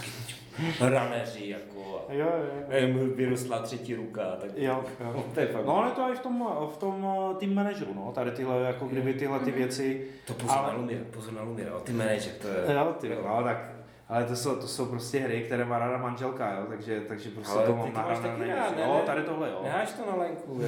[0.82, 4.84] Raneři, jako, Jo, jo, nevím, vyrostla třetí ruka, tak jo.
[4.99, 5.26] jo.
[5.34, 5.66] to je fakt.
[5.66, 8.86] No ale to i v tom, v tom eh, tým manažeru, no, tady tyhle, jako
[8.86, 12.47] kdyby tyhle ty věci, To pozor ale- na Lumira, pozor na Lumira, ty manažer, to
[12.47, 12.76] je...
[12.76, 13.72] jo, ty, no, tak,
[14.10, 17.54] ale to jsou, to jsou prostě hry, které má ráda manželka, jo, takže, takže prostě
[17.58, 18.56] Ale to mám taky nejvíc.
[18.56, 19.01] rád, ne, Jo, ne?
[19.06, 19.60] tady tohle, jo.
[19.64, 20.62] Neháš to na lenku.
[20.62, 20.68] jo.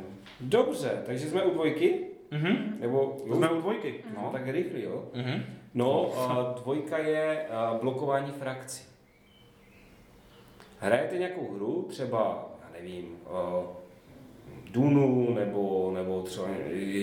[0.40, 2.06] Dobře, takže jsme u dvojky?
[2.38, 2.76] Mhm.
[2.80, 4.30] Nebo Jsme u dvojky, No, no.
[4.32, 5.04] tak rychlý, jo?
[5.14, 5.42] Mhm.
[5.74, 8.84] No, a dvojka je a, blokování frakcí.
[10.78, 13.62] Hrajete nějakou hru, třeba, já nevím, a,
[14.70, 16.48] Dunu, nebo, nebo třeba,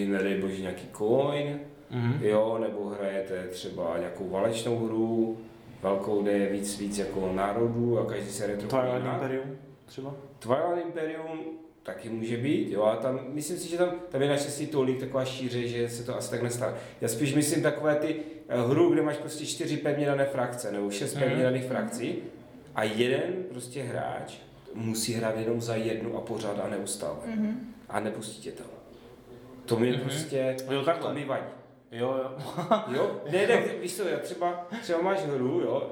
[0.08, 1.60] nedej bože, nějaký coin,
[1.90, 2.24] Mhm.
[2.24, 5.38] jo, nebo hrajete třeba nějakou válečnou hru,
[5.82, 9.06] velkou, kde je víc, víc jako národů a každý se trochu Twilight.
[9.14, 10.14] Imperium třeba?
[10.40, 11.40] Twilight Imperium
[11.84, 15.26] taky může být, jo, a tam, myslím si, že tam, tam je naštěstí tolik taková
[15.26, 16.74] šíře, že se to asi tak nestane.
[17.02, 18.16] Já spíš myslím takové ty
[18.50, 21.24] eh, hru, kde máš prostě čtyři pevně dané frakce, nebo šest Mhm.
[21.24, 22.16] pevně daných frakcí
[22.76, 24.34] a jeden prostě hráč
[24.74, 27.18] musí hrát jenom za jednu a pořád a neustále.
[27.26, 27.74] Mhm.
[27.90, 28.64] A nepustí tě to.
[29.66, 30.00] To mi Mhm.
[30.00, 31.08] prostě, Jo, takhle.
[31.10, 31.44] to mi vadí.
[31.92, 32.32] Jo, jo.
[32.96, 35.92] Jo, ne, ne, víš co, já třeba, třeba máš hru, jo,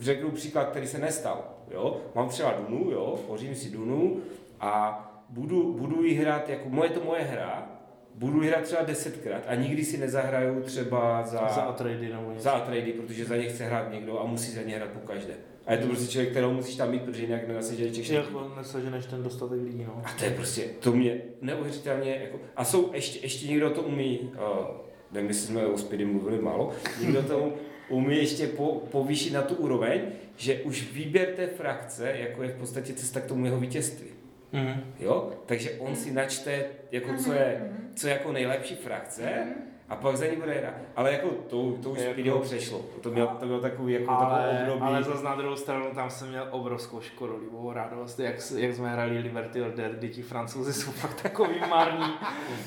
[0.00, 4.20] řeknu příklad, který se nestal, jo, mám třeba Dunu, jo, pořím si Dunu
[4.64, 7.70] a budu, budu ji hrát, jako moje to moje hra,
[8.14, 12.42] budu ji hrát třeba desetkrát a nikdy si nezahraju třeba za, Za trady nebo něco.
[12.42, 15.34] za trady, protože za ně chce hrát někdo a musí za ně hrát po každé.
[15.66, 19.22] A je to prostě člověk, kterého musíš tam mít, protože jinak nenasežeš Jako neseženeš ten
[19.22, 20.02] dostatek lidí, no.
[20.04, 24.18] a to je prostě, to mě neuvěřitelně, jako, a jsou, ještě, ještě někdo to umí
[24.20, 24.66] uh,
[25.12, 27.52] nevím, jestli jsme o Speedy mluvili málo, někdo to
[27.88, 30.00] umí ještě po, povýšit na tu úroveň,
[30.36, 34.06] že už výběr té frakce, jako je v podstatě cesta k tomu jeho vítězství.
[34.54, 34.94] Mhm.
[34.98, 35.32] Jo?
[35.46, 39.46] Takže on si načte, jako co je, co je jako nejlepší frakce
[39.94, 40.74] a pak za ní bude hrát.
[40.96, 42.80] Ale jako to, to už Jako- Speedyho přešlo.
[43.00, 44.80] To měl, to byl takový, jako Ale, období.
[44.80, 49.18] ale zase na druhou stranu tam jsem měl obrovskou škodolivou radost, jak, jak jsme hráli
[49.18, 52.14] Liberty Order, kdy ti francouzi jsou fakt takový marní.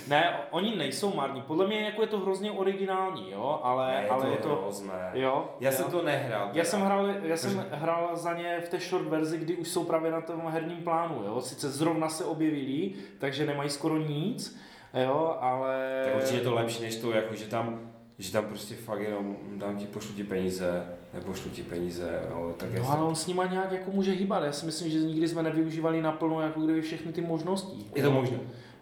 [0.08, 4.30] Ne, oni nejsou marní, podle mě jako je to hrozně originální, jo, ale, Ne, ale
[4.30, 5.12] je to, hrozné.
[5.14, 5.50] jo.
[5.60, 5.76] Já jo.
[5.78, 6.50] jsem to nehrál.
[6.54, 9.84] Já jsem, hrál, já jsem hrál za ně v té short verzi, kdy už jsou
[9.84, 11.42] právě na tom herním plánu, jo.
[11.42, 14.60] Sice zrovna se objevili, takže nemají skoro nic,
[15.04, 16.02] jo, ale...
[16.06, 17.80] Tak určitě je to lepší, než to, jako, že tam,
[18.20, 22.74] že tam prostě fakt jenom dám ti, pošlu ti peníze, nepošlu ti peníze, no, tak
[22.74, 24.44] No ale on s nima nějak jako může hýbat.
[24.44, 27.86] Já si myslím, že nikdy jsme nevyužívali naplno jako kdyby všechny ty možnosti.
[27.96, 28.38] Je to možné.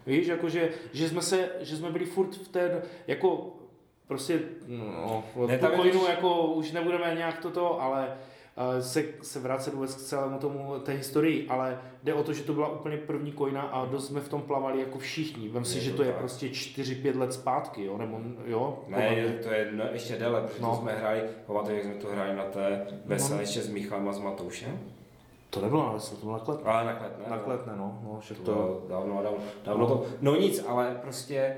[0.06, 3.52] Víš, jako že, že, jsme se, že jsme byli furt v té, jako
[4.06, 8.16] prostě, no, Ne, ne, pokojnu, totiž- jako už nebudeme nějak toto, ale
[8.80, 12.52] se, se vracet vůbec k celému tomu té historii, ale jde o to, že to
[12.52, 15.48] byla úplně první kojna a dost jsme v tom plavali jako všichni.
[15.48, 16.18] Vem si, Je že to to je tak.
[16.18, 18.84] prostě 4-5 let zpátky, jo, nebo jo?
[18.88, 20.68] Ne, je, to je no, ještě déle, protože no.
[20.68, 20.74] No.
[20.74, 23.40] to jsme hráli, pamatuju, jak jsme to hráli na té vesele No.
[23.40, 24.78] ještě s Michalem a s Matoušem.
[25.50, 26.70] To nebylo na to bylo na kletné.
[26.72, 27.24] Ale na kletné.
[27.30, 28.86] Na kletné, no, no, však To to...
[28.88, 30.06] dávno a dávno, dávno to.
[30.20, 31.56] No nic, ale prostě,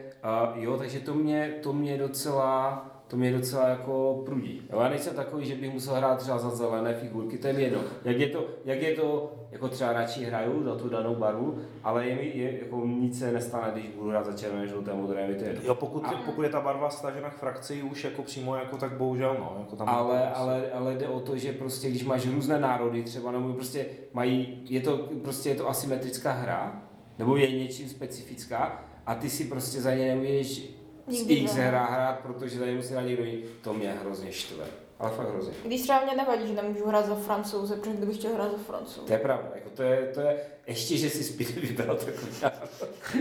[0.54, 4.62] uh, jo, takže to mě, to mě docela, to mě docela jako prudí.
[4.72, 7.62] Jo, já nejsem takový, že bych musel hrát třeba za zelené figurky, to je mi
[7.62, 7.80] jedno.
[8.04, 12.06] Jak je to, jak je to jako třeba radši hraju za tu danou barvu, ale
[12.06, 15.34] je mi, je, jako nic se nestane, když budu hrát za červené, žluté, modré, mi
[15.34, 15.56] to je.
[15.62, 19.36] Jo, pokud, pokud je ta barva stažena k frakci už jako přímo, jako tak bohužel,
[19.38, 19.56] no.
[19.60, 23.32] Jako tam Ale, ale, ale jde o to, že prostě když máš různé národy třeba,
[23.32, 26.82] nebo prostě mají, je to prostě je to asymetrická hra,
[27.18, 30.77] nebo je něčím specifická a ty si prostě za ně nemůžeš
[31.08, 31.68] Nikdy X ne.
[31.68, 33.44] hra hrát, protože za musí hrát někdo jiný.
[33.62, 34.64] To mě hrozně štve.
[34.98, 35.54] Ale fakt hrozně.
[35.64, 38.62] Když třeba mě nevadí, že nemůžu hrát za francouze, protože kdybych chtěl hrát za To
[38.62, 39.12] francouze.
[39.14, 40.36] je pravda, jako to je, to je,
[40.66, 42.32] ještě, že si Speedy vybral takový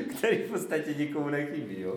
[0.18, 1.96] který v podstatě nikomu nechybí, jo.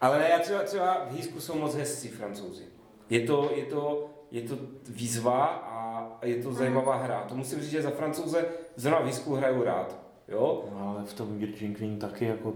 [0.00, 2.64] Ale ne, já třeba, třeba v Hýsku jsou moc hezcí francouzi.
[3.10, 4.54] Je to, je to, je to
[4.88, 7.24] výzva a je to zajímavá hra.
[7.28, 8.44] To musím říct, že za francouze
[8.76, 9.98] zrovna v Hýsku hraju rád.
[10.30, 10.64] Jo?
[10.72, 12.54] No, ale v tom Virgin Queen taky jako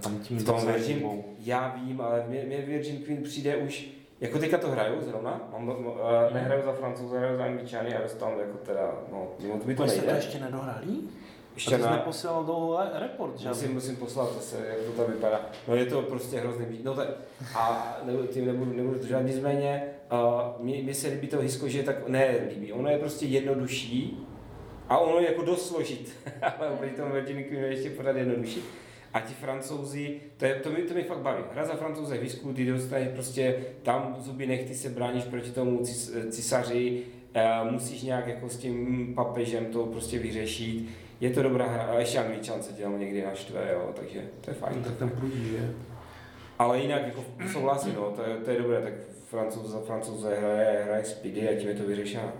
[0.00, 1.24] tam tím V tom Virgin, chybou.
[1.38, 3.88] já vím, ale mě, mě Virgin Queen přijde už,
[4.20, 5.94] jako teďka to hraju zrovna, mám, uh,
[6.32, 9.88] nehraju za francouze, hraju za angličany a dostávám jako teda, no, moc mi to To
[9.88, 10.18] jste to nejde.
[10.18, 10.86] ještě nedohrali?
[11.54, 13.48] Ještě a ty jsi neposílal dlouho report, že?
[13.48, 15.40] Musím, musím poslat zase, jak to tam vypadá.
[15.68, 16.84] No je to prostě hrozný být.
[16.84, 17.08] No tak,
[17.56, 19.82] a ne, tím nebudu, nebudu zdržovat, nicméně,
[20.12, 24.26] uh, mně, se líbí to Hisko, že je tak, ne líbí, ono je prostě jednodušší
[24.88, 28.62] a ono je jako dost složit, ale oproti tomu Virgin Queen je ještě pořád jednodušší.
[29.14, 31.42] A ti francouzi, to, je, to, mi, to mi fakt baví.
[31.52, 35.84] Hra za francouze v Hisku, ty dostaneš prostě tam zuby nechty se bráníš proti tomu
[35.84, 37.02] cis, cisaři,
[37.34, 40.88] eh, musíš nějak jako s tím papežem to prostě vyřešit.
[41.20, 44.54] Je to dobrá hra, a ještě angličan se tam někdy naštve, jo, takže to je
[44.54, 44.82] fajn.
[44.84, 45.74] Tak ten prudí, že?
[46.58, 48.92] Ale jinak jako souhlasím, no, to je, to je dobré, tak
[49.30, 52.32] francouz za francouze hraje, hraje Speedy a tím je to vyřešené.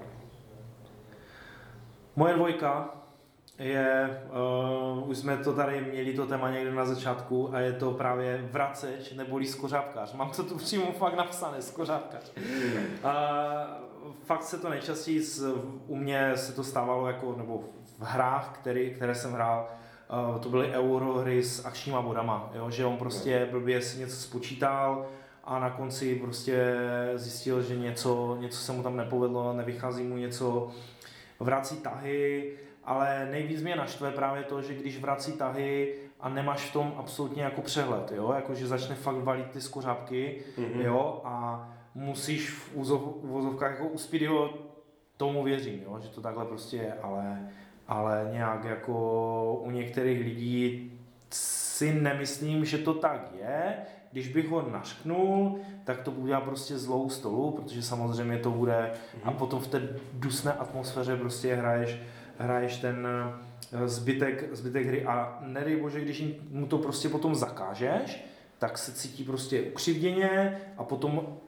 [2.17, 2.89] Moje dvojka
[3.59, 4.23] je,
[4.99, 8.49] uh, už jsme to tady měli to téma někde na začátku a je to právě
[8.53, 10.15] vraceč neboli skořápkář.
[10.15, 12.33] Mám to tu přímo fakt napsané, skořápkář.
[12.37, 15.43] Uh, fakt se to nejčastěji z,
[15.87, 17.65] u mě se to stávalo jako, nebo
[17.99, 19.69] v hrách, který, které jsem hrál,
[20.33, 22.71] uh, to byly eurohry s akčníma bodama, jo?
[22.71, 25.07] že on prostě blbě si něco spočítal
[25.45, 26.77] a na konci prostě
[27.15, 30.71] zjistil, že něco, něco se mu tam nepovedlo, nevychází mu něco,
[31.45, 32.53] vrací tahy,
[32.85, 37.43] ale nejvíc mě naštve právě to, že když vrací tahy a nemáš v tom absolutně
[37.43, 40.81] jako přehled, jo, jako že začne fakt valit ty skořápky, Mhm.
[40.81, 44.51] jo, a musíš v úzov, uvozovkách jako uspět ho,
[45.17, 47.49] tomu věřím, jo, že to takhle prostě je, ale,
[47.89, 50.93] ale nějak jako u některých lidí
[51.31, 53.77] si nemyslím, že to tak je,
[54.13, 58.91] když bych ho našknul, tak to udělá prostě zlou stolu, protože samozřejmě to bude
[59.25, 61.99] a potom v té dusné atmosféře prostě hraješ,
[62.39, 63.09] hraješ ten
[63.73, 65.05] eh, zbytek, zbytek hry.
[65.05, 68.25] A nedej bože, když mu to prostě potom zakážeš,
[68.59, 71.39] tak se cítí prostě ukřivděně a potom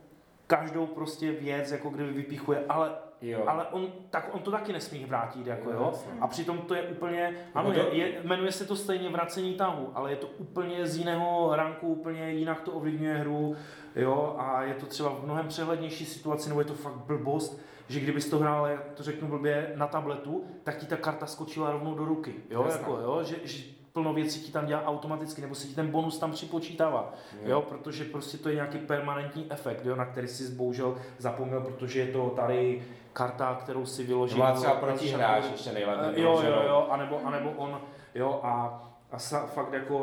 [0.47, 2.91] každou prostě věc jako kdyby vypichuje, ale,
[3.31, 3.45] Jo.
[3.47, 5.93] ale on, tak on to taky nesmí vrátit, jako Jo, jo.
[6.20, 9.55] A přitom to je úplně, ano, No to- je, je, jmenuje se to stejně vracení
[9.55, 13.57] tahu, ale je to úplně z jiného ranku, úplně jinak to ovlivňuje hru,
[13.97, 18.01] jo, a je to třeba v mnohem přehlednější situaci, nebo je to fakt blbost, že
[18.01, 21.95] kdybys to hrál, já to řeknu blbě, na tabletu, tak ti ta karta skočila rovnou
[21.95, 22.81] do ruky, jo, Jasně.
[22.81, 23.62] jako, jo, že, že
[23.93, 27.51] plno věcí ti tam dělá automaticky, nebo se ti ten bonus tam připočítává, Jo.
[27.51, 32.01] jo, protože prostě to je nějaký permanentní efekt, jo, na který si bohužel zapomněl, protože
[32.01, 32.83] je to tady
[33.15, 34.39] karta, kterou si vyložil.
[34.39, 36.12] má třeba protihráč ještě nejlépe.
[36.17, 37.81] Eh, Jo, jo, jo, anebo, anebo on,
[38.15, 39.97] jo, a, a sa, fakt jako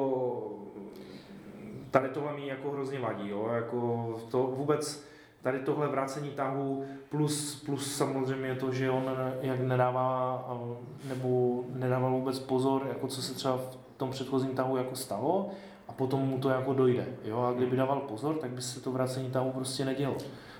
[1.91, 5.03] tady tohle mi jako hrozně vadí, jo, jako to vůbec
[5.41, 12.11] tady tohle vracení tahu plus, plus samozřejmě to, že on jak nedává eh, nebo nedával
[12.11, 15.49] vůbec pozor, jako co se třeba v tom předchozím tahu jako stalo
[15.87, 18.91] a potom mu to jako dojde, jo, a kdyby dával pozor, tak by se to
[18.91, 20.15] vracení tahu prostě nedělo.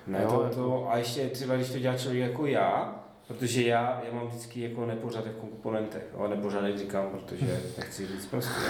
[0.06, 4.02] Ne, Jo, to, to, a ještě třeba, když to dělá člověk jako já, protože já,
[4.06, 8.60] já mám vždycky jako nepořádek v komponentech, ale nepořádek říkám, protože nechci říct prostě,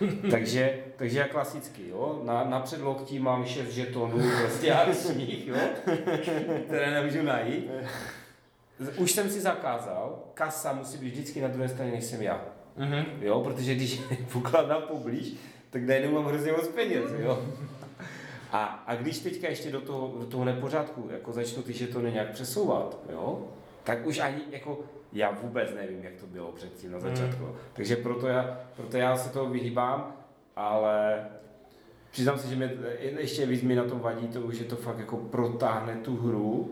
[0.00, 0.08] jo.
[0.30, 5.56] takže, takže já klasicky, jo, na, na předloktí mám šest žetonů prostě akčních, jo,
[6.66, 7.70] které nemůžu najít.
[8.96, 12.40] Už jsem si zakázal, kasa musí být vždycky na druhé straně, než jsem já.
[12.76, 13.04] Mhm.
[13.20, 14.00] Jo, protože když
[14.32, 15.32] pokládám poblíž,
[15.70, 17.42] tak najednou mám hrozně moc peněz, jo.
[18.52, 22.30] A, a když teďka ještě do toho, do toho nepořádku jako začnu ty žetony nějak
[22.30, 23.44] přesouvat, jo,
[23.84, 24.78] tak už ani jako
[25.12, 27.48] já vůbec nevím, jak to bylo předtím na začátku.
[27.72, 30.12] Takže proto já, proto já se toho vyhýbám,
[30.56, 31.26] ale
[32.10, 32.72] přiznám se, že mě
[33.18, 36.70] ještě víc mi na tom vadí to, že to fakt jako protáhne tu hru,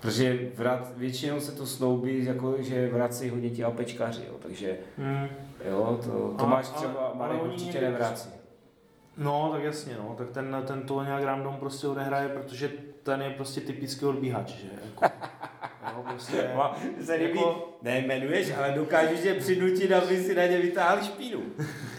[0.00, 5.28] Protože vrat, většinou se to snoubí, jako, že vrací hodně ti alpečkaři, jo, takže Mm.
[5.70, 8.28] jo, to, to Ale- máš třeba, ale Marek určitě nevrací.
[9.18, 10.14] No, tak jasně, no.
[10.18, 12.70] Tak ten, ten to nějak random prostě odehraje, protože
[13.02, 14.68] ten je prostě typický odbíhač, že?
[14.84, 15.04] Jako,
[15.96, 20.58] jo, prostě, Ma- se líbí, jako- nejmenuješ, ale dokážu tě přinutit, aby si na ně
[20.58, 21.42] vytáhl špínu.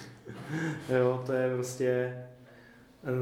[1.00, 2.16] jo, to je prostě,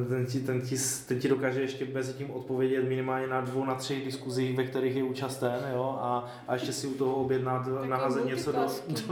[0.09, 0.75] ten ti, ten, ti,
[1.07, 4.95] ten ti dokáže ještě mezi tím odpovědět minimálně na dvou, na třech diskuzích, ve kterých
[4.95, 8.59] je účasten, jo, a, a ještě si u toho objednat, naházet něco do,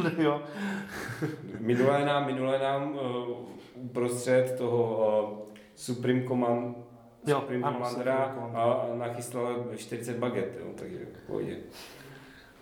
[0.03, 0.41] do, jo.
[1.59, 2.99] Minulé nám, minulé nám uh,
[3.75, 5.39] uprostřed toho uh,
[5.75, 6.77] Supreme Command,
[7.27, 11.57] Jo, Supreme ano, Commandera Supreme a nachystala 40 baget, jo, takže v pohodě.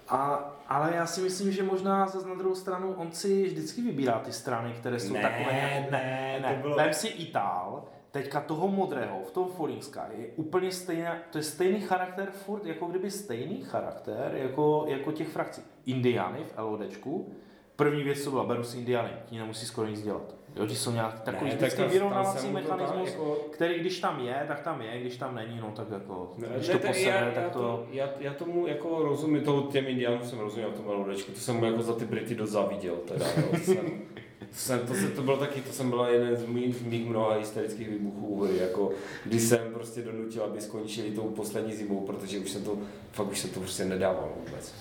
[0.10, 4.20] A, ale já si myslím, že možná zase na druhou stranu on si vždycky vybírá
[4.20, 6.56] ty strany, které jsou Ne, takové nějak- ne, ne.
[6.56, 7.84] to bylo- Vem si Itál,
[8.14, 12.66] teďka toho modrého v tom Falling Sky je úplně stejný, to je stejný charakter furt,
[12.66, 15.62] jako kdyby stejný charakter, jako, jako těch frakcí.
[15.86, 17.34] Indiany v LODčku,
[17.76, 20.36] první věc, co byla, beru si Indiany, ti nemusí skoro nic dělat.
[20.56, 24.46] Jo, ti jsou nějaký takový Ne, vždycky tak vyrovnávací mechanismus, jako- který když tam je,
[24.48, 27.10] tak tam je, když tam není, no tak jako, Ne, když ne, to tak posede,
[27.10, 27.60] já, tak já, to...
[27.60, 31.40] to, já, já tomu jako rozumím, to těm indiánům jsem rozuměl v tom melodečku, to
[31.40, 33.60] jsem mu jako za ty Brity dost zaviděl teda, jo.
[33.62, 34.02] Jsem,
[34.54, 37.90] jsem, to, se, to bylo taky, to jsem byl jeden z mých, mých mnoha hysterických
[37.90, 38.92] výbuchů hry, jako
[39.26, 42.78] když jsem prostě donutil, aby skončili tou poslední zimou, protože už jsem to,
[43.12, 44.74] fakt už jsem to prostě nedával vůbec.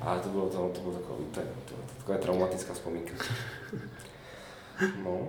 [0.00, 3.12] Ale to bylo, to, to bylo takové, to, to, to, taková traumatická vzpomínka.
[5.04, 5.28] No.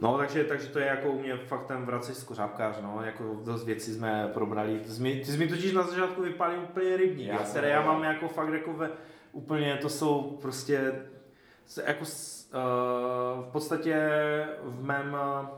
[0.00, 3.64] No, takže, takže to je jako u mě fakt ten vracej skořápkář, no, jako dost
[3.64, 4.78] věcí jsme probrali.
[4.78, 7.82] Ty jsi mi, ty jsi mi totiž na začátku vypálil úplně rybník, Já které já
[7.82, 8.90] mám jako fakt jako ve,
[9.32, 10.92] úplně, to jsou prostě,
[11.86, 14.10] jako s, uh, v podstatě
[14.64, 15.48] v mém uh,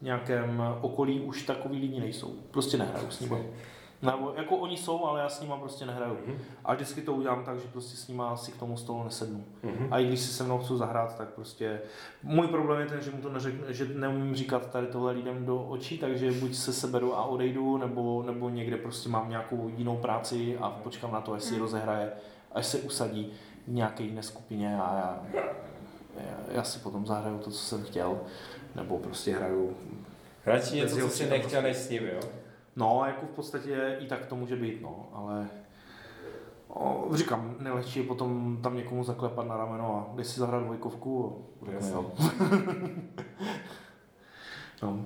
[0.00, 2.34] nějakém okolí už takový lidi nejsou.
[2.50, 3.46] Prostě nehraju s nimi.
[4.02, 6.18] Nebo jako oni jsou, ale já s nima prostě nehraju.
[6.26, 6.38] Mhm.
[6.64, 9.44] A vždycky to udělám tak, že prostě s nima si k tomu stolu nesednu.
[9.62, 9.88] Mhm.
[9.90, 11.80] A i když si se mnou chci zahrát, tak prostě
[12.22, 15.64] můj problém je ten, že mu to neřeknu, že neumím říkat tady tohle lidem do
[15.64, 20.58] očí, takže buď se seberu a odejdu, nebo, nebo někde prostě mám nějakou jinou práci
[20.60, 22.12] a počkám na to, až si ji rozehraje,
[22.52, 23.32] až se usadí
[23.66, 25.40] v nějaké jiné skupině a já,
[26.16, 28.20] já, já si potom zahraju to, co jsem chtěl,
[28.74, 29.76] nebo prostě hraju
[30.46, 32.20] Radši něco, co si nechtěl, než s ním, jo?
[32.76, 35.48] No, jako v podstatě i tak to může být, no, ale
[36.68, 41.44] o, říkám, nejlehčí je potom tam někomu zaklepat na rameno a když si zahrát dvojkovku,
[41.72, 42.12] jo.
[44.82, 45.04] no.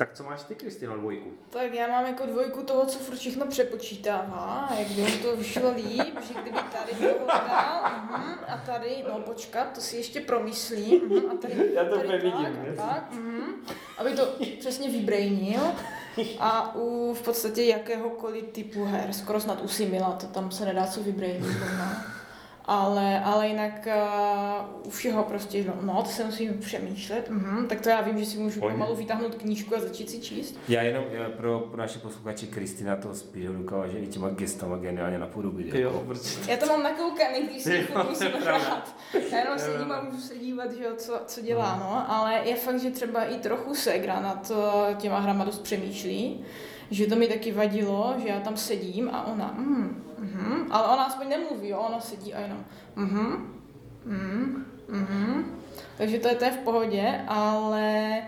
[0.00, 1.30] Tak co máš ty, Kristýno, dvojku?
[1.50, 5.72] Tak já mám jako dvojku toho, co furt všechno přepočítává, jak by mu to vyšlo
[5.76, 11.12] líp, že kdyby tady toho dal, uh a tady, no počkat, to si ještě promyslím,
[11.12, 13.44] uh a tady, Já to tady tak, vidím, a tak, uh
[13.98, 14.26] aby to
[14.58, 15.60] přesně vybrejnil.
[16.38, 20.86] A u v podstatě jakéhokoliv typu her, skoro snad u Simila, to tam se nedá
[20.86, 21.56] co vybrejnit.
[22.64, 23.88] Ale, ale jinak
[24.82, 28.18] uh, u všeho prostě, no, no, to se musím přemýšlet, uh tak to já vím,
[28.18, 28.72] že si můžu Pojď.
[28.72, 30.58] pomalu vytáhnout knížku a začít si číst.
[30.68, 35.18] Já jenom eh, pro, pro naše posluchače Kristina to spíš dokáže i těma gestama geniálně
[35.18, 35.66] napodobit.
[35.66, 35.78] jako.
[35.78, 36.50] Jo, protože...
[36.50, 38.58] Já to mám nakoukaný, když si musím to pravda.
[38.68, 38.94] hrát.
[39.32, 39.94] Já jenom Jo, sedím jo.
[39.94, 42.12] a můžu se dívat, že jo, co, co dělá, no.
[42.14, 44.52] Ale je fakt, že třeba i trochu Segra nad
[44.90, 46.44] eh, těma hrama dost přemýšlí.
[46.90, 51.04] Že to mi taky vadilo, že já tam sedím a ona, mm, mm, ale ona
[51.04, 52.64] aspoň nemluví, jo, ona sedí a jenom,
[52.96, 53.54] mhm,
[54.04, 55.60] mm, Mhm.
[55.98, 58.18] Takže to je, to je v pohodě, ale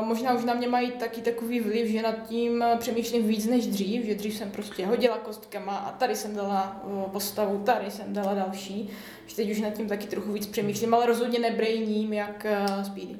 [0.00, 3.66] uh, možná už na mě mají taky takový vliv, že nad tím přemýšlím víc než
[3.66, 8.12] dřív, že dřív jsem prostě hodila kostkama a tady jsem dala uh, postavu, tady jsem
[8.12, 8.90] dala další.
[9.26, 13.16] Že teď už nad tím taky trochu víc přemýšlím, ale rozhodně nebrejním jak uh, Speedy.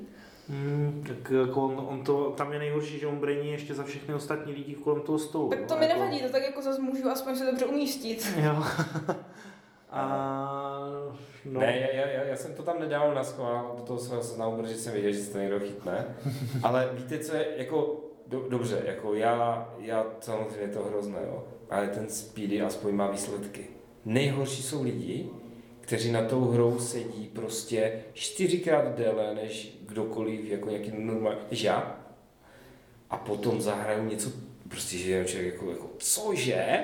[0.49, 4.15] Hmm, tak jako on, on, to, tam je nejhorší, že on brení ještě za všechny
[4.15, 5.49] ostatní lidi kolem toho stolu.
[5.49, 8.33] Tak to jo, mi jako- nevadí, to tak jako zase můžu aspoň se dobře umístit.
[8.37, 8.63] Jo.
[9.91, 10.89] A,
[11.45, 11.61] no.
[11.61, 14.75] Ne, já, já, já, jsem to tam nedával na schvál do toho svého seznamu, protože
[14.75, 16.05] jsem věděl, že se to někdo chytne.
[16.63, 21.45] Ale víte, co je, jako, do, dobře, jako já, já samozřejmě je to hrozné, jo.
[21.71, 23.67] Ale ten Speedy aspoň má výsledky.
[24.05, 25.31] Nejhorší jsou lidi,
[25.89, 32.01] kteří na tou hrou sedí prostě čtyřikrát déle než kdokoliv, jako nějaký normální, než já.
[33.11, 34.31] A potom zahraju něco,
[34.69, 36.79] prostě, že člověk jako, jako cože?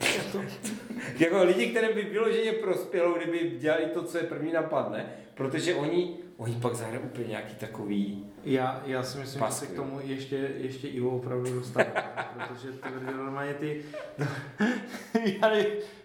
[1.18, 6.16] jako lidi, které by vyloženě prospělo, kdyby dělali to, co je první napadne, protože oni,
[6.36, 10.00] oni pak zahrají úplně nějaký takový, Já, já si myslím, Pasky, že se k tomu
[10.04, 11.92] ještě, ještě Ivo opravdu dostane,
[12.34, 13.84] protože ty normálně ty...
[15.42, 15.50] já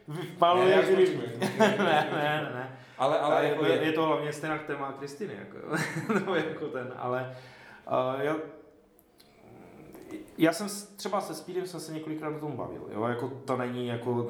[0.07, 1.21] vypáluje, Ne, skočím,
[1.59, 2.79] ne, ne, ne, ne.
[2.97, 5.77] ale, ale Ale jako je, je, je to hlavně stejná téma Kristiny, jako, jo.
[6.25, 7.35] no, jako ten, ale
[7.87, 8.35] uh, já,
[10.37, 13.57] já jsem s- třeba se Speedem jsem se několikrát o tom bavil, jo, jako to
[13.57, 14.27] není jako,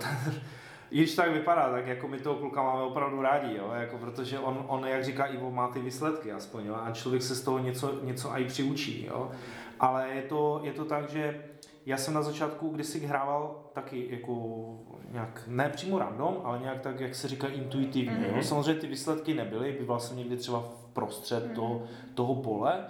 [0.91, 4.39] i když tak vypadá, tak jako my toho kluka máme opravdu rádi, jo, jako protože
[4.39, 7.59] on, on, jak říká Ivo, má ty výsledky aspoň, jo, a člověk se z toho
[7.59, 9.31] něco, něco i přiučí, jo,
[9.79, 11.43] ale je to, je to tak, že
[11.85, 14.63] já jsem na začátku kdysi hrával taky jako
[15.11, 18.11] nějak, ne přímo random, ale nějak tak, jak se říká, intuitivně.
[18.11, 18.23] Mhm.
[18.39, 18.41] Mm-hmm.
[18.43, 21.55] Samozřejmě ty výsledky nebyly, býval jsem někdy třeba v prostřed Mhm.
[21.55, 21.83] toho,
[22.13, 22.85] toho pole,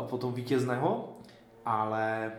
[0.00, 1.08] uh, potom vítězného,
[1.66, 2.32] ale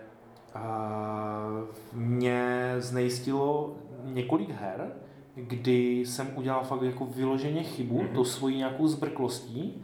[0.55, 4.91] uh, mě znejistilo několik her,
[5.35, 8.07] kdy jsem udělal fakt jako vyloženě chybu, Mhm.
[8.07, 8.15] mm-hmm.
[8.15, 9.83] to svojí nějakou zbrklostí,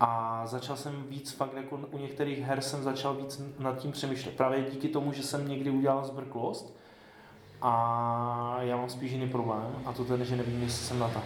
[0.00, 4.36] a začal jsem víc fakt jako u některých her jsem začal víc nad tím přemýšlet.
[4.36, 6.76] Právě díky tomu, že jsem někdy udělal zbrklost
[7.62, 11.20] a já mám spíš jiný problém a to ten, že nevím, jestli jsem na to.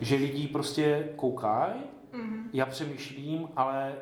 [0.00, 1.72] Že lidi prostě koukají,
[2.12, 2.50] Mhm.
[2.52, 3.92] já přemýšlím, ale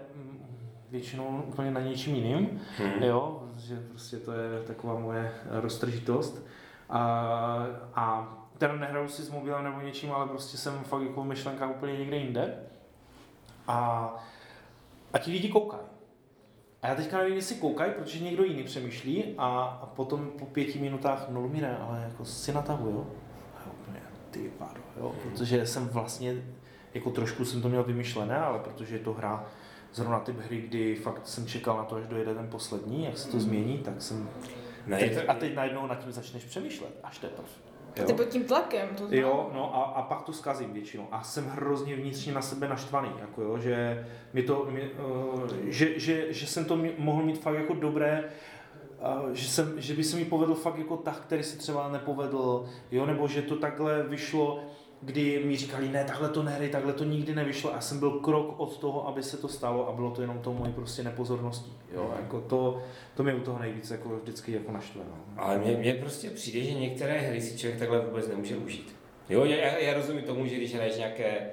[0.91, 3.03] většinou úplně na něčím jiným, Hmm.
[3.03, 6.47] jo, že prostě to je taková moje roztržitost.
[6.91, 7.01] A,
[7.95, 11.71] a teda nehraju si s mobilem nebo něčím, ale prostě jsem fakt jako v myšlenkách
[11.71, 12.55] úplně někde jinde.
[13.67, 14.09] A,
[15.13, 15.83] a ti lidi koukají.
[16.83, 20.79] A já teďka nevím, jestli koukají, protože někdo jiný přemýšlí a, a potom po pěti
[20.79, 23.07] minutách, no Lumíre, ale jako si natahu, jo?
[23.57, 24.01] A úplně,
[24.31, 25.15] ty pádo, jo?
[25.23, 26.35] Protože jsem vlastně,
[26.95, 29.47] jako trošku jsem to měl vymyšlené, ale protože je to hra
[29.95, 33.29] zrovna typ hry, kdy fakt jsem čekal na to, až dojede ten poslední, jak se
[33.29, 34.29] to změní, tak jsem...
[34.87, 37.49] Ne, teď, a teď najednou nad tím začneš přemýšlet, až teprve.
[38.01, 39.21] A ty pod tím tlakem, to znám.
[39.21, 41.09] Jo, no a, a pak to zkazím většinou.
[41.11, 45.99] A jsem hrozně vnitřně na sebe naštvaný, jako jo, že, mi to, mi, uh, že,
[45.99, 48.25] že, že, jsem to mi, mohl mít fakt jako dobré,
[49.25, 52.67] uh, že, jsem, že by se mi povedl fakt jako tak, který se třeba nepovedl,
[52.91, 54.65] jo, nebo že to takhle vyšlo,
[55.03, 58.11] kdy mi říkali, ne, takhle to nehry, takhle to nikdy nevyšlo a já jsem byl
[58.11, 61.73] krok od toho, aby se to stalo a bylo to jenom tou mojí prostě nepozorností,
[61.95, 62.83] jo, jako to,
[63.15, 65.43] to mě u toho nejvíc jako vždycky jako naštve, no.
[65.43, 68.97] Ale mně, mně prostě přijde, že některé hry si člověk takhle vůbec nemůže užít.
[69.31, 71.51] Jo, já, já rozumím tomu, že když hraješ nějaké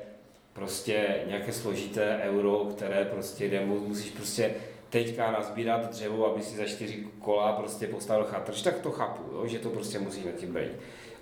[0.54, 4.54] prostě nějaké složité euro, které prostě jde, mu- musíš prostě
[4.89, 9.47] teďka nazbírat dřevo, aby si za čtyři kola prostě postavil chatrč, tak to chápu, jo,
[9.47, 10.72] že to prostě musíš na tím být.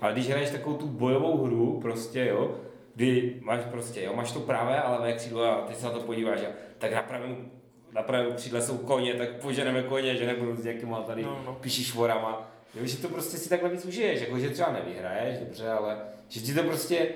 [0.00, 2.54] Ale když hraješ takovou tu bojovou hru, prostě jo,
[2.94, 6.00] kdy máš prostě, jo, máš to pravé a levé křídlo a ty se na to
[6.00, 7.50] podíváš a tak na pravém,
[7.92, 11.54] na pravém křídle jsou koně, tak poženeme koně, že nebudu s nějakýma tady No, no.
[11.54, 12.50] píší švorama.
[12.74, 16.40] Jo, že to prostě si takhle víc užiješ, jako že třeba nevyhraješ, dobře, ale že
[16.40, 17.08] ti to prostě,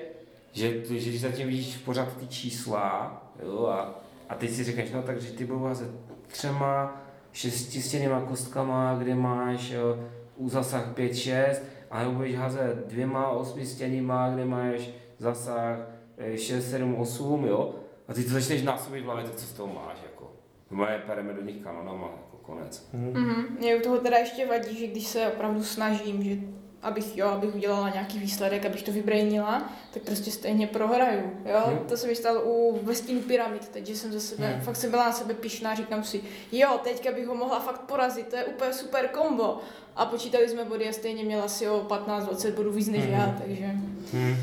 [0.51, 5.01] že, že když zatím vidíš pořád ty čísla, jo, a, a teď si řekneš, no
[5.03, 5.89] takže ty budou házet
[6.27, 7.01] třema
[7.33, 9.99] šestistěnýma kostkama, kde máš jo,
[10.35, 11.55] u zasah 5-6,
[11.93, 15.79] a nebo budeš házet dvěma osmistěnýma, kde máš zasah
[16.17, 17.75] eh, 6, 7, 8, jo,
[18.07, 20.31] a ty to začneš násobit v hlavě, tak co z toho máš, jako.
[20.69, 22.89] Moje pereme do nich kanonama, jako konec.
[22.93, 23.57] Mhm.
[23.59, 26.35] Mě u toho teda ještě vadí, že když se opravdu snažím, že
[26.83, 31.59] abych, jo, abych udělala nějaký výsledek, abych to vybrejnila, tak prostě stejně prohraju, jo.
[31.65, 31.77] Hmm.
[31.79, 34.61] To se mi stalo u Vestín pyramid, teď, že jsem ze sebe, Hmm.
[34.61, 36.21] fakt jsem byla na sebe pišná, říkám si,
[36.51, 39.57] jo, teďka bych ho mohla fakt porazit, to je úplně super kombo.
[39.95, 43.13] A počítali jsme body a stejně měla si o 15-20 bodů víc než Hmm.
[43.13, 43.65] já, takže
[44.13, 44.35] Hmm.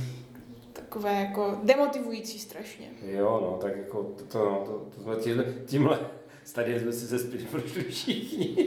[0.72, 2.86] takové jako demotivující strašně.
[3.02, 5.98] Jo, no, tak jako to, to, no, to, to jsme tímhle, tímhle
[6.44, 7.18] stadiem jsme si ze
[7.50, 8.66] prošli všichni.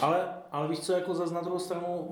[0.00, 2.08] Ale, ale víš co, jako zase na druhou stranu,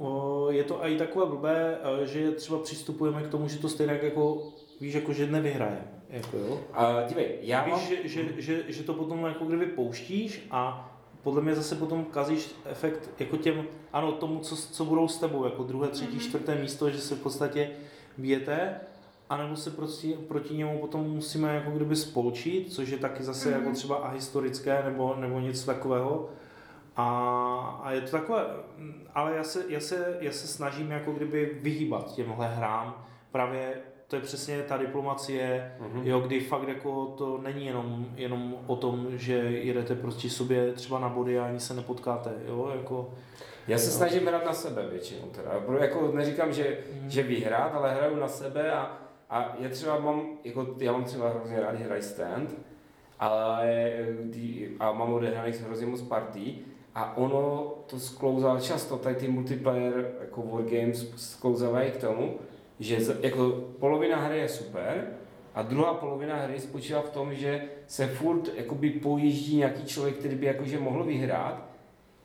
[0.51, 4.43] je to i takové blbé, e, že třeba přistupujeme k tomu, že to stejně jako
[4.81, 5.79] Víš, jako že nevyhraje.
[6.11, 6.61] Jako jo.
[6.73, 7.81] A dívej, já Víš, mám...
[7.81, 10.91] že, že, že, že, to potom jako kdyby pouštíš a
[11.23, 15.45] podle mě zase potom kazíš efekt jako těm, ano, tomu, co, co budou s tebou,
[15.45, 16.21] jako druhé, třetí, Mhm.
[16.21, 17.71] čtvrté místo, že se v podstatě
[18.19, 18.75] bijete,
[19.31, 23.61] anebo se proti, proti němu potom musíme jako kdyby spolčit, což je taky zase Mhm.
[23.63, 26.29] jako třeba ahistorické nebo, nebo něco takového.
[26.97, 28.45] A, a je to takové,
[29.15, 33.75] ale já se, já, se, já se snažím jako kdyby vyhýbat těmhle hrám, právě
[34.09, 36.01] to je přesně ta diplomacie, Mhm.
[36.07, 40.99] Jo, kdy fakt jako to není jenom, jenom o tom, že jedete prostě sobě třeba
[40.99, 43.11] na body a ani se nepotkáte, jo, jako...
[43.69, 45.51] Já se snažím hrát na sebe většinou teda.
[45.81, 47.11] Jako neříkám, že, Mhm.
[47.11, 48.99] že vyhrát, ale hraju na sebe a,
[49.31, 52.51] a já třeba mám, jako, já mám třeba hrozně rád hraj stand,
[53.19, 54.07] ale eh,
[54.81, 56.65] a mám odehraných hrozně moc partí
[56.95, 62.39] a ono to sklouzá často, tady ty multiplayer jako wargames sklouzávají k tomu,
[62.81, 65.07] že jako polovina hry je super
[65.55, 70.37] a druhá polovina hry spočívá v tom, že se furt jakoby pojíždí nějaký člověk, který
[70.37, 71.69] by jakože mohl vyhrát,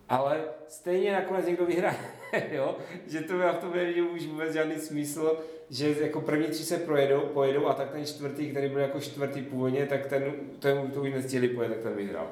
[0.09, 1.97] ale stejně nakonec někdo vyhraje,
[2.51, 2.75] jo?
[3.07, 5.39] že to já v tom nevidím už vůbec žádný smysl,
[5.69, 9.41] že jako první tři se projedou, pojedou a tak ten čtvrtý, který byl jako čtvrtý
[9.41, 12.27] původně, tak ten, ten to už nestihli pojet, tak ten vyhrál.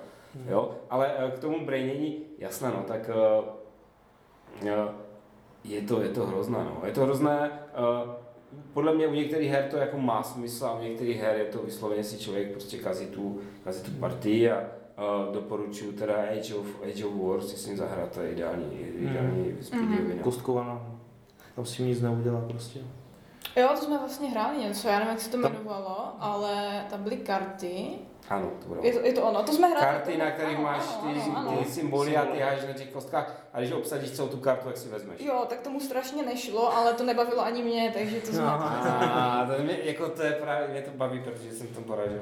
[0.47, 0.71] Jo?
[0.89, 4.69] Ale eh, k tomu brainění, jasné no, tak uh,
[5.63, 6.81] je to, je to hrozné, no.
[6.85, 7.49] Je to hrozné,
[8.05, 8.09] uh,
[8.73, 11.59] podle mě u některých her to jako má smysl a u některých her je to
[11.59, 16.67] vysloveně si člověk prostě kazí tu, kazí tu partii a uh, doporučuji teda Age of,
[16.83, 19.57] Age of Wars, si s ním zahrát, to je ideální, ideální Mhm.
[19.63, 20.23] speedovina.
[20.23, 20.81] Kostkovaná,
[21.55, 22.79] tam si nic neudělá prostě.
[23.55, 27.17] Jo, to jsme vlastně hráli něco, já nevím, jak se to jmenovalo, ale tam byly
[27.17, 27.87] karty.
[28.30, 28.85] Ano, to bylo.
[28.85, 29.85] Je to, je to ono, to jsme hráli.
[29.85, 31.57] Karty, na kterých Ano, máš ano, ty, ano, ano.
[31.57, 34.77] ty symboly a ty hážeš na těch kostkách a když obsadíš celou tu kartu, jak
[34.77, 35.19] si vezmeš.
[35.22, 38.44] Jo, tak tomu strašně nešlo, ale to nebavilo ani mě, takže to jsme...
[38.44, 42.19] A to, mě, jako to je právě, mě to baví, protože jsem tam poražil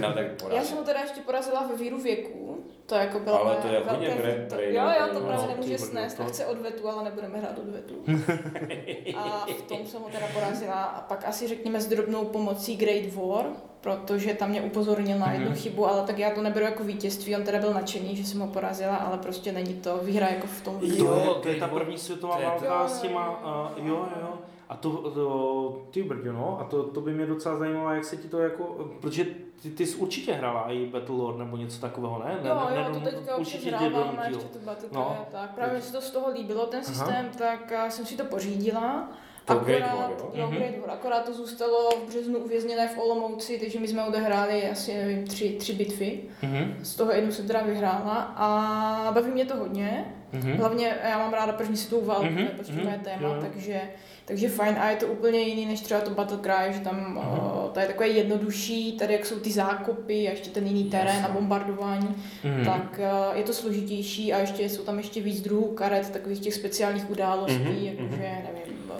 [0.00, 3.56] nám tak Já jsem ho teda ještě porazila ve víru věku, to jako bylo Ale
[3.56, 6.16] to je velké hodně bre- to, brain Jo, jo, to no, právě ty nemůže snést
[6.16, 7.94] to- chce odvetu, ale nebudeme hrát odvetu.
[9.16, 10.82] a v tom jsem ho teda porazila.
[10.82, 13.44] A pak asi řekněme s drobnou pomocí Great War,
[13.80, 15.56] protože tam mě upozornil na jednu Mhm.
[15.56, 18.46] chybu, ale tak já to neberu jako vítězství, on teda byl nadšený, že jsem ho
[18.46, 21.04] porazila, ale prostě není to výhra jako v tom To víru.
[21.06, 23.30] Jo, je, to je ta Great první světová To válka Jo, s těma,
[23.78, 24.28] uh, jo, jo.
[24.68, 28.16] A to, to ty brďo, no, a to, to by mě docela zajímalo, jak se
[28.16, 28.64] ti to jako,
[29.00, 29.26] protože
[29.62, 32.38] ty, ty jsi určitě hrála i Battlelord nebo něco takového, ne?
[32.42, 34.88] ne, Jo, ne, jo, to ne- teďka určitě určitě tě hrávám a ještě to Battle
[34.92, 35.16] No.
[35.32, 35.50] tak.
[35.54, 39.08] Právě mi se to z toho líbilo, ten systém, tak a, jsem si to pořídila.
[39.44, 40.30] To Great Akorát, War, jo?
[40.34, 40.56] jo, Mhm.
[40.56, 44.94] Great War, akorát to zůstalo v březnu uvězněné v Olomouci, takže my jsme odehráli asi,
[44.94, 46.22] nevím, tři, tři bitvy.
[46.42, 50.14] Mhm, Z toho jednu jsem teda vyhrála a baví mě to hodně.
[50.32, 50.52] Mhm.
[50.52, 53.36] Hlavně já mám ráda první světovou válku, Mhm, to je prostě mhm, moje téma, jo.
[53.40, 53.80] takže,
[54.24, 54.76] takže fajn.
[54.80, 57.16] A je to úplně jiný než třeba to Battle Cry, že tam Mhm.
[57.18, 61.06] o, to je takové jednodušší, tady jak jsou ty zákopy a ještě ten jiný terén
[61.06, 61.24] Jasně.
[61.26, 62.64] a bombardování, Mhm.
[62.64, 66.54] tak eh, je to složitější a ještě jsou tam ještě víc druhů karet, takových těch
[66.54, 68.42] speciálních událostí, Mhm, jakože, mhm.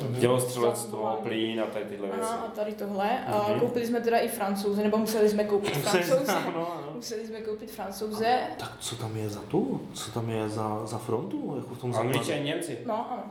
[0.03, 2.23] Nevím, Dělostřelectvo, plín a tady tyhle věci.
[2.23, 3.25] Aha, a tady tohle.
[3.27, 3.61] A Mhm.
[3.61, 6.33] koupili jsme teda i francouze, nebo museli jsme koupit Museli- francouze.
[6.33, 6.93] ano, ano.
[6.95, 8.39] Museli jsme koupit francouze.
[8.59, 9.81] Tak co tam je za tu?
[9.95, 11.55] Co tam je za, za frontu?
[11.57, 11.95] Jako v tom?
[11.97, 12.79] Angličani, Němci.
[12.87, 13.23] No, ano,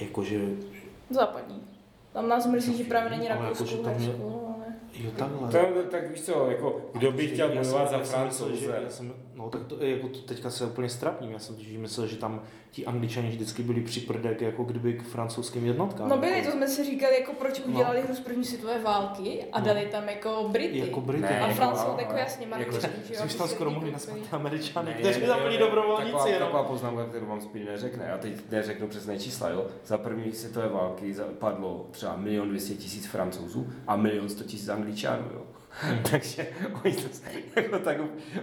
[0.00, 0.40] Jakože,
[1.10, 1.62] západní.
[2.12, 5.48] Tam nás mrzí, že právě není Rakousko, jakože tam je- jo takhle.
[5.48, 8.56] To, tak víš co, jako, kdo by chtěl bojovat za já jsem myslel, francouze?
[8.56, 11.30] že- já jsem, no tak to, jako to teďka se úplně strapním.
[11.32, 15.02] Já jsem totiž myslel, že tam ti angličani vždycky byli při prdek, jako kdyby k
[15.02, 16.08] francouzským jednotkám.
[16.08, 17.72] No byli, jako, to jsme si říkali, jako proč No.
[17.72, 19.66] udělali hru z první světové války a No.
[19.66, 20.78] dali tam jako Brity.
[20.78, 21.22] Jako Brity.
[21.22, 23.20] Ne, a jako- Francouzi, ale- jako jasně, jako- Marčaní, že jo?
[23.38, 26.48] Tam skoro mohli naspat Američany, Ne, kteří ne, tam byli dobrovolníci Taková, jenom.
[26.48, 28.04] taková poznámka, kterou vám Speedy neřekne.
[28.08, 29.66] Já teď neřeknu přesné čísla, jo.
[29.86, 35.24] Za první světové války padlo třeba milion 200 tisíc francouzů a milion 100 tisíc angličanů,
[35.34, 35.42] jo.
[36.10, 36.46] Takže
[36.84, 37.08] oni to,
[37.56, 37.96] jako tak,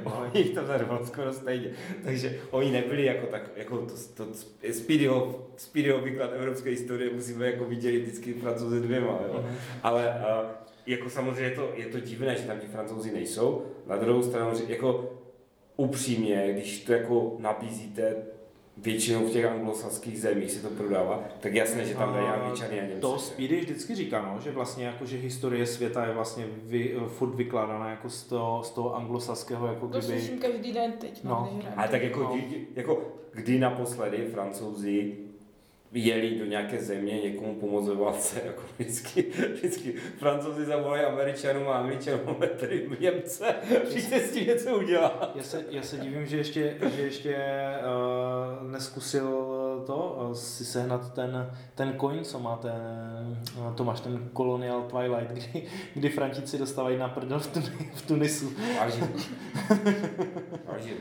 [0.03, 1.72] oni to zarovnalo skoro stejně.
[2.03, 4.34] Takže oni nebyli jako tak, jako to, to
[4.72, 9.45] Speedyho, Speedyho výklad evropské historie musíme jako vidět vždycky francouzi dvěma, jo.
[9.84, 10.08] Ale
[10.44, 10.49] uh,
[10.86, 13.66] jako samozřejmě je to, je to divné, že tam ti francouzi nejsou.
[13.88, 15.14] Na druhou stranu, že jako
[15.78, 18.16] upřímně, když to jako nabízíte
[18.77, 22.80] většinou v těch anglosaských zemích se to prodává, tak jasně, že tam dají A angličany
[22.81, 23.02] a Němci.
[23.02, 27.35] To Speedy vždycky říká, no, že vlastně jako, že historie světa je vlastně vy, furt
[27.35, 30.03] vykládána jako z toho, z toho anglosaského, jako To kdyby...
[30.19, 31.60] slyším každý den teď, no, No.
[31.76, 32.35] Ale tak jako, No.
[32.38, 33.02] kdy- jako
[33.34, 35.18] kdy naposledy francouzi
[35.93, 41.73] jeli do nějaké země někomu pomoct ve válce, jako vždycky, vždycky francouzi zavolají američanům a
[41.73, 43.55] američanům tady Němce,
[43.89, 45.31] přijďte s tím něco udělat.
[45.35, 47.35] Já se, já se divím, že ještě, že ještě
[48.61, 49.51] uh, neskusil
[49.85, 52.72] to, eh, si sehnat ten, ten coin, co má ten,
[53.69, 58.01] eh, to máš ten Colonial Twilight, kdy, kdy Frantíci dostávají na prdel v, Tuni, v
[58.01, 58.53] Tunisu.
[58.80, 59.07] Alžíru.
[60.68, 60.99] Alžíru.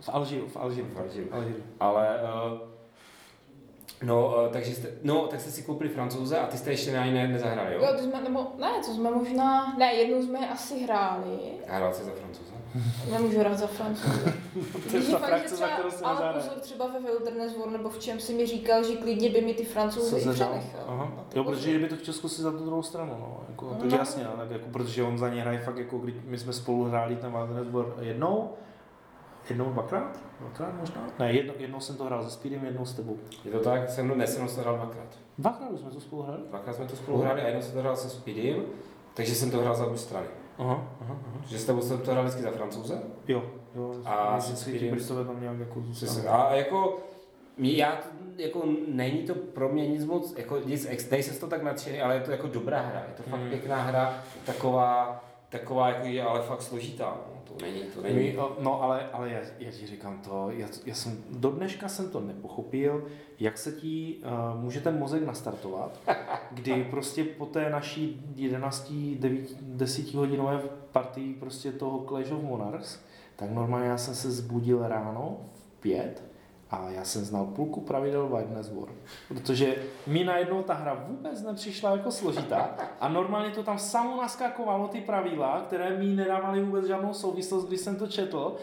[0.00, 0.86] V Alžíru, v Alžíru.
[0.94, 1.34] V.
[1.34, 1.62] Alžíru.
[1.80, 2.75] Ale uh,
[4.02, 7.04] No, uh, takže jste, no, tak jste si koupili francouze a ty jste ještě na
[7.04, 7.80] jiné nezahráli, jo?
[7.82, 11.38] Jo, to jsme, nebo ne, to jsme možná, ne, jednou jsme asi hráli.
[11.66, 12.52] Hrál jsi za francouze?
[13.12, 14.32] Nemůžu hrát za francouze.
[14.90, 17.56] To je ta fakt, frakce, že za třeba- kterou jsem Ale pozor, třeba ve Wilderness
[17.56, 20.34] War nebo v čem si mi říkal, že klidně by mi ty francouze Co i
[20.34, 20.60] přenechal.
[20.88, 21.12] Aha.
[21.28, 23.40] To Jo, protože kdyby to chtěl zkusit za tu druhou stranu, no.
[23.48, 23.74] Jako, No.
[23.90, 26.52] tak jasně, ale tak jako, protože on za ně hraje fakt jako, když my jsme
[26.52, 28.50] spolu hráli ten Wilderness War jednou,
[29.48, 30.20] jednou, dvakrát?
[30.40, 31.02] Dvakrát možná?
[31.18, 33.16] Ne, jedno, jednou jsem to hrál se Speedem, jednou s tebou.
[33.44, 33.88] Je to tak?
[33.90, 35.18] Jsem dnes jsem to hrál dvakrát.
[35.38, 36.42] Dvakrát jsme to spolu hráli?
[36.48, 38.62] Dvakrát jsme to spolu hráli a jednou jsem to hrál se Speedym,
[39.14, 40.26] takže jsem to hrál za obě strany.
[40.58, 41.40] Aha, aha, aha.
[41.46, 43.02] Že s tebou jsem to hrál vždycky za francouze.
[43.28, 43.42] Jo,
[43.74, 43.94] jo.
[44.04, 46.28] A se si, že Speedem- Britové tam nějak jako Přesně.
[46.28, 46.98] A jako,
[47.56, 48.00] mě- já,
[48.36, 52.00] jako, není to pro mě nic moc, jako nic, ex- nejsem z to tak nadšený,
[52.00, 53.48] ale je to jako dobrá hra, je to fakt Mm.
[53.48, 54.14] pěkná hra,
[54.46, 55.24] taková,
[55.58, 57.40] taková jako je ale fakt složitá, no.
[57.44, 58.14] to není, to není.
[58.14, 62.10] My, no ale, ale já, já ti říkám to, já, já jsem, do dneška jsem
[62.10, 63.06] to nepochopil,
[63.40, 66.00] jak se ti uh, může ten mozek nastartovat,
[66.50, 70.62] kdy prostě po té naší 11, 9, 10 hodinové
[70.92, 73.00] partii prostě toho Clash of Monarchs,
[73.36, 76.22] tak normálně já jsem se zbudil ráno v pět
[76.70, 78.88] a já jsem znal půlku pravidel Wilderness War.
[79.28, 79.76] Protože
[80.06, 85.00] mi najednou ta hra vůbec nepřišla jako složitá a normálně to tam samo naskakovalo ty
[85.00, 88.56] pravidla, které mi nedávaly vůbec žádnou souvislost, když jsem to četl.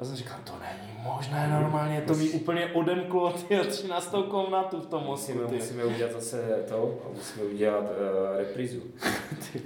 [0.00, 4.14] Já jsem říkal, to není možné, normálně to mi úplně odemklo ty 13.
[4.30, 5.32] komnatu v tom mozku.
[5.32, 8.80] Musíme, musíme udělat zase to, a musíme udělat uh, reprízu.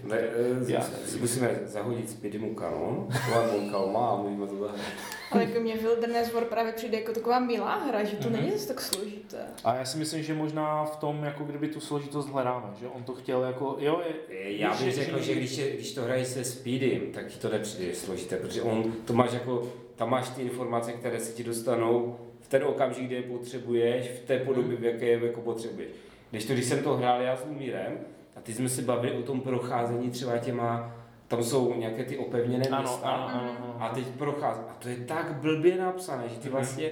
[0.05, 0.19] Ne,
[0.61, 0.87] uh, Já-
[1.21, 4.81] musíme zahodit Speedymu kanon, Lamon Kalma a můžeme to zahrát.
[5.31, 8.33] Ale jako mě Wilderness War právě přijde jako taková milá hra, že to Mhm.
[8.41, 9.39] není zase tak složité.
[9.65, 13.03] A já si myslím, že možná v tom, jako kdyby tu složitost hledáme, že on
[13.03, 16.25] to chtěl jako, jo, je, Já bych že- řekl, že- když, je, když to hrají
[16.25, 20.43] se Speedym, tak ti to nepřijde složité, protože on, to máš jako, tam máš ty
[20.43, 24.85] informace, které se ti dostanou v ten okamžik, kdy je potřebuješ, v té podobě, v
[24.85, 25.91] jaké je jako potřebuješ.
[26.31, 27.99] Když to, když jsem to hrál já s Lumírem,
[28.37, 30.97] a ty jsme se bavili o tom procházení třeba těma,
[31.29, 33.77] tam jsou nějaké ty opevněné ano, města, ano, ano, ano.
[33.79, 34.61] a teď prochází.
[34.69, 36.91] A to je tak blbě napsané, že ty vlastně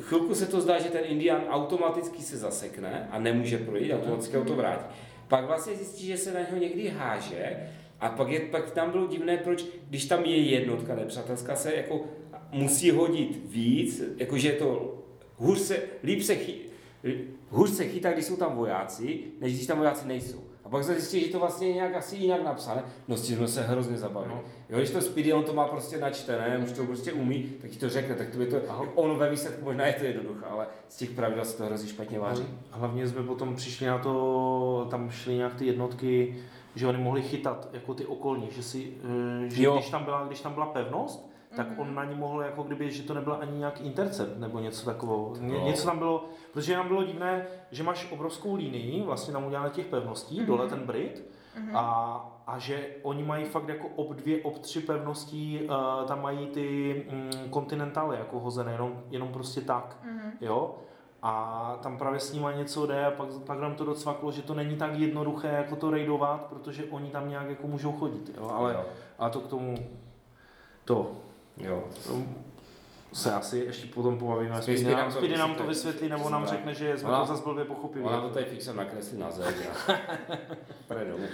[0.00, 4.44] chvilku se to zdá, že ten Indian automaticky se zasekne a nemůže projít, automaticky ho
[4.44, 4.84] to vrátí.
[5.28, 7.70] Pak vlastně zjistí, že se na něho někdy háže
[8.00, 12.04] a pak, je, pak tam bylo divné, proč, když tam je jednotka nepřátelská, se jako
[12.52, 14.94] musí hodit víc, jakože je to
[15.36, 16.54] hůř se, líp se, chy,
[17.50, 20.38] hůř se chytá, když jsou tam vojáci, než když tam vojáci nejsou.
[20.64, 22.82] A pak se zjistí, že to vlastně je nějak asi jinak napsané.
[23.08, 24.34] No s tím jsme se hrozně zabavili.
[24.34, 24.40] No.
[24.70, 27.78] Jo, když to Speedy, on to má prostě načtené, už to prostě umí, tak ti
[27.78, 28.56] to řekne, tak to je to,
[28.94, 32.18] ono ve výsledku možná je to jednoduché, ale z těch pravidel se to hrozně špatně
[32.18, 32.42] váží.
[32.70, 36.36] Hlavně jsme potom přišli na to, tam šly nějak ty jednotky,
[36.74, 38.92] že oni mohli chytat jako ty okolní, že si,
[39.46, 39.74] eh, že Jo.
[39.76, 41.27] když tam, byla, když tam byla pevnost,
[41.58, 44.84] tak on na ní mohl jako kdyby, že to nebyl ani nějak intercept nebo něco
[44.84, 45.34] takového.
[45.40, 45.64] Ně, No.
[45.64, 49.86] něco tam bylo, protože nám bylo divné, že máš obrovskou linii, vlastně tam udělané těch
[49.86, 51.24] pevností, dole ten Brit,
[51.74, 56.46] a, a že oni mají fakt jako ob dvě, ob tři pevností, uh, tam mají
[56.46, 59.96] ty mm, kontinentály jako hozené, jenom, jenom prostě tak,
[60.40, 60.74] jo.
[61.22, 64.54] A tam právě s nima něco jde a pak, pak nám to docvaklo, že to
[64.54, 68.50] není tak jednoduché jako to raidovat, protože oni tam nějak jako můžou chodit, jo.
[68.54, 68.84] Ale, Jo.
[69.18, 69.74] a to k tomu,
[70.84, 71.10] to,
[71.60, 71.84] Jo.
[72.06, 72.22] to
[73.12, 74.62] se asi ještě potom pobavíme.
[74.62, 76.08] Speedy nám nám, to nám to vysvětlí.
[76.08, 78.04] nebo nám řekne, že jsme Ona- to zase blbě pochopili.
[78.04, 79.30] Ona to tady fixem nakreslí na
[80.88, 81.24] Půjde domů.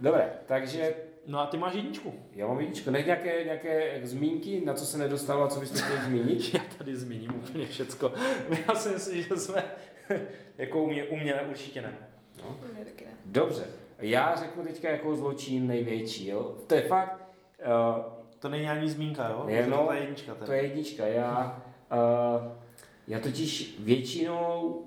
[0.00, 0.94] Dobré, takže
[1.26, 2.14] No a ty máš jedničku.
[2.34, 2.90] já mám jedničku.
[2.90, 6.54] Nech nějaké, nějaké zmínky, na co se nedostalo a co byste chtěli zmínit?
[6.54, 8.12] Já tady zmíním úplně všecko.
[8.68, 9.64] Já si myslím, že jsme
[10.58, 11.94] jako u mě, u mě určitě ne.
[12.36, 12.84] Ne.
[13.24, 13.64] Dobře,
[13.98, 16.56] já řeknu teďka jako zločin největší, jo.
[16.66, 17.20] To je fakt,
[17.98, 19.44] uh, To není ani zmínka, jo?
[19.48, 20.34] Je, Že no, to je jednička.
[20.34, 20.46] Teda.
[20.46, 21.06] To je jednička.
[21.06, 21.62] Já,
[21.92, 22.52] uh,
[23.08, 24.82] já totiž většinou,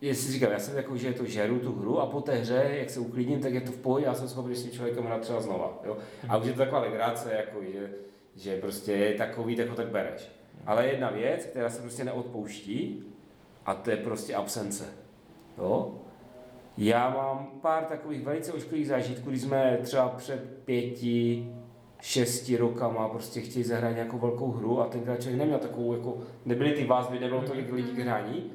[0.00, 2.90] jestli říkám, já jsem takový, že to žeru tu hru a po té hře, jak
[2.90, 5.40] se uklidním, tak je to v pohodě, já jsem schopný s tím člověkem hrát třeba
[5.40, 5.78] znova.
[5.84, 5.96] Jo?
[6.28, 7.90] A už je to taková legrace, jako, že,
[8.36, 10.28] že prostě je takový, tak ho tak bereš.
[10.66, 13.04] Ale jedna věc, která se prostě neodpouští,
[13.66, 14.84] a to je prostě absence.
[15.58, 15.94] Jo?
[16.78, 21.52] Já mám pár takových velice ošklivých zážitků, když jsme třeba před pěti,
[22.00, 26.72] šesti rokama prostě chtěli zahrát nějakou velkou hru a tenkrát člověk neměl takovou, jako, nebyly
[26.72, 28.52] ty vázby, nebylo tolik lidí k hraní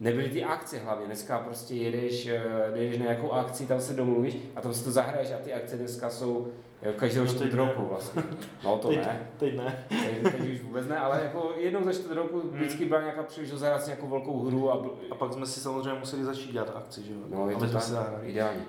[0.00, 1.06] nebyly ty akce hlavně.
[1.06, 2.42] Dneska prostě jedeš, eh,
[2.74, 5.76] jedeš na nějakou akci, tam se domluvíš a tam si to zahraješ a ty akce
[5.76, 6.46] dneska jsou
[6.82, 8.22] jako každého No, čtvrt roku vlastně.
[8.64, 9.84] No to teď, ne, teď ne.
[9.88, 13.60] teď, teď už vůbec ne, ale jako jednou za čtvrt roku vždycky byla nějaká příležitost
[13.60, 16.72] zahrát si nějakou velkou hru a, byl- A pak jsme si samozřejmě museli začít dělat
[16.76, 17.18] akci, že jo?
[17.30, 17.82] No, je to tak,
[18.22, 18.62] ideální.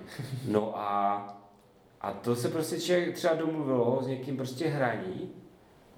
[0.47, 1.27] No a,
[2.01, 5.31] a to se prostě člověk třeba domluvilo s někým prostě hraní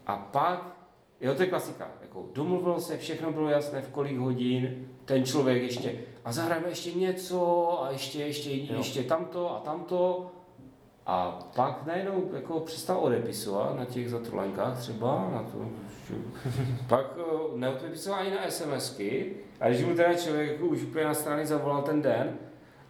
[0.08, 0.76] a pak,
[1.22, 5.64] jo, to je klasika, jako domluvilo se, všechno bylo jasné, v kolik hodin, ten člověk
[5.64, 5.94] ještě,
[6.26, 8.66] a zahrajeme ještě něco a ještě, ještě, Jo.
[8.78, 10.32] ještě tamto a tamto.
[11.10, 15.70] A pak najednou jako přestal odepisovat na těch zatrulenkách třeba, na to,
[16.88, 21.14] pak eh, neodepisoval ani na SMSky, a když mu teda člověk jako už úplně na
[21.14, 22.38] strany zavolal ten den,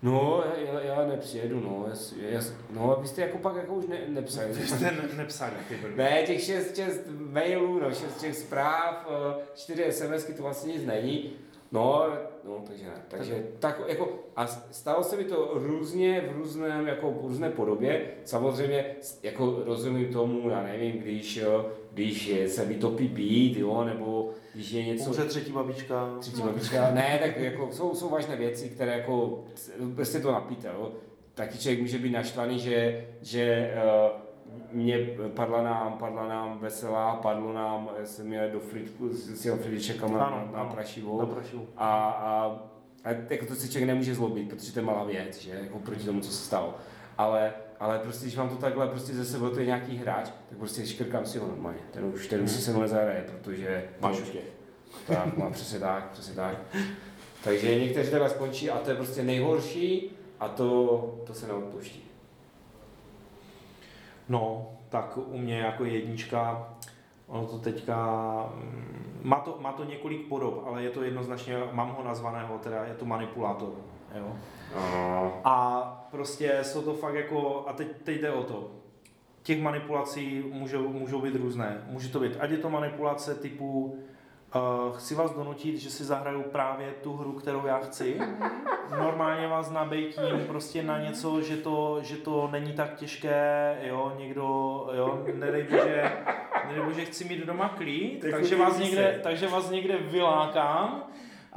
[0.02, 4.48] no, já, já nepřijedu, no, jas, jas, no, abyste jako pak jako už ne, nepsali.
[4.54, 5.54] Vy jste ne, nepsali.
[5.96, 7.02] Ne, těch šest, šest
[7.32, 11.34] mailů, no, šest těch zpráv, eh, čtyři SMSky, to vlastně nic není.
[11.72, 12.08] No,
[12.44, 13.02] no, takže ne.
[13.08, 18.08] Takže tak, jako, a stalo se mi to různě v různém, jako v různé podobě.
[18.26, 18.86] Samozřejmě,
[19.24, 21.40] jako rozumím tomu, já nevím, když,
[21.94, 25.10] když se mi topí být, jo, nebo když je něco...
[25.10, 26.16] Umře třetí babička.
[26.20, 29.44] Třetí babička, ne, tak jako jsou, jsou vážné věci, které jako,
[29.96, 30.92] prostě to napíte, jo.
[31.34, 33.74] Taky člověk může být naštvaný, že, že
[34.12, 34.22] uh,
[34.72, 34.98] mě
[35.36, 40.18] padla nám, padla nám veselá, padlo nám, já jsem měl do fritku, s těm fričekama
[40.18, 40.70] na, na ano.
[40.74, 41.20] prašivou.
[41.20, 41.68] Na prašivu.
[41.78, 42.60] A, a,
[43.04, 46.06] a jako to se člověk nemůže zlobit, protože to je malá věc, že, jako proti
[46.06, 46.76] tomu, co se stalo.
[47.18, 50.58] Ale, ale prostě, když mám to takhle prostě ze sebou, to je nějaký hráč, tak
[50.58, 51.80] prostě škrkám si ho normálně.
[51.92, 54.38] Ten už, ten už si se mnou nezahraje, protože Máš už
[55.08, 56.58] tak, má přesně tak, přesně tak.
[57.44, 62.04] Takže někteří takhle skončí a to je prostě nejhorší a to, to se neodpouští.
[64.30, 66.70] No, tak u mě jako jednička,
[67.28, 71.90] ono to teďka, mm, má to, má to několik podob, ale je to jednoznačně, mám
[71.90, 73.70] ho nazvaného, teda je to manipulátor.
[74.16, 74.36] Jo?
[75.44, 75.82] A
[76.12, 78.72] prostě jsou to fakt jako, a teď, teď jde o to,
[79.44, 81.82] těch manipulací můžou, můžou být různé.
[81.88, 84.00] Může to být, ať je to manipulace typu,
[84.56, 88.20] uh, chci vás donutit, že si zahraju právě tu hru, kterou já chci.
[88.92, 94.44] Normálně vás nabejtím prostě na něco, že to, že to není tak těžké, jo, někdo,
[94.94, 96.12] jo, nedej bože,
[96.68, 101.04] nedej bože, chci mít doma klid, Tak takže vás, někde, takže vás někde vylákám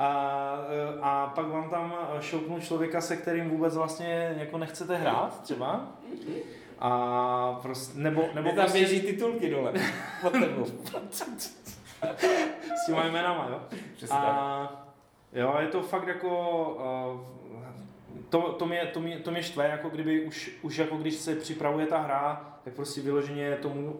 [0.01, 0.59] a,
[1.02, 5.89] a pak vám tam šoupnu člověka, se kterým vůbec vlastně jako nechcete hrát třeba.
[6.78, 9.72] A prostě, nebo, nebo tam prostě běží titulky dole.
[10.22, 10.64] Pod tebou.
[12.82, 13.60] s těma jménama, jo.
[13.97, 14.16] Přesně.
[14.16, 14.86] A
[15.32, 16.31] jo, je to fakt jako,
[17.14, 21.14] uh, to, to, mě, to, mě, to mě štve, jako kdyby už, už jako když
[21.14, 23.97] se připravuje ta hra, tak prostě vyloženě tomu,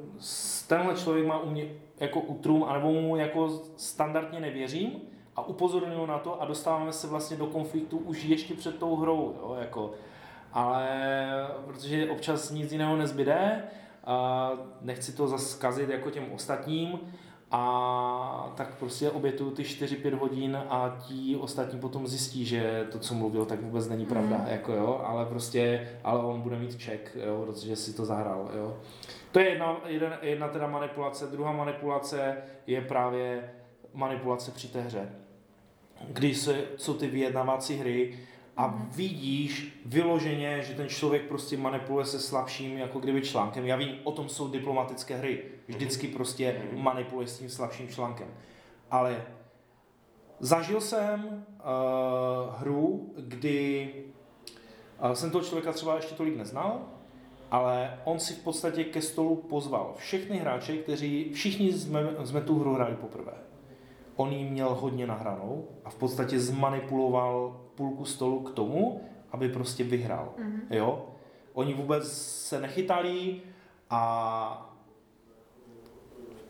[0.67, 1.65] tenhle člověk má u mě
[2.01, 7.37] jako utrum, anebo mu jako standardně nevěřím a upozorňuji na to a dostáváme se vlastně
[7.37, 9.91] do konfliktu už ještě před tou hrou, jo, jako.
[10.53, 10.89] Ale
[11.67, 13.63] protože občas nic jiného nezbyde,
[14.05, 14.51] a
[14.81, 16.99] nechci to zase zkazit jako těm ostatním,
[17.53, 23.15] a tak prostě obětuju ty 4-5 hodin a ti ostatní potom zjistí, že to, co
[23.15, 24.47] mluvil, tak vůbec není pravda, Mhm.
[24.49, 28.77] jako jo, ale prostě, ale on bude mít ček, jo, protože si to zahrál, jo.
[29.33, 32.37] To je jedna, jedna, jedna teda manipulace, druhá manipulace
[32.67, 33.51] je právě
[33.95, 35.13] manipulace při té hře.
[36.09, 38.19] Když se, co ty vyjednávací hry
[38.57, 43.67] a vidíš vyloženě, že ten člověk prostě manipuluje se slabším jako kdyby článkem.
[43.67, 45.43] Já vím, o tom jsou diplomatické hry.
[45.69, 48.29] Vždycky prostě manipuluje s tím slabším článkem.
[48.91, 49.25] Ale
[50.41, 53.93] zažil jsem uh, hru, kdy
[55.05, 56.81] uh, jsem toho člověka třeba ještě tolik neznal,
[57.51, 62.59] ale on si v podstatě ke stolu pozval všechny hráče, kteří, všichni jsme, jsme tu
[62.59, 63.33] hru hráli poprvé.
[64.21, 69.01] On jí měl hodně nahranou a v podstatě zmanipuloval půlku stolu k tomu,
[69.33, 70.35] aby prostě vyhrál.
[70.39, 70.63] Mhm.
[70.71, 71.07] Jo?
[71.53, 72.13] Oni vůbec
[72.49, 73.41] se nechytali
[73.91, 74.73] a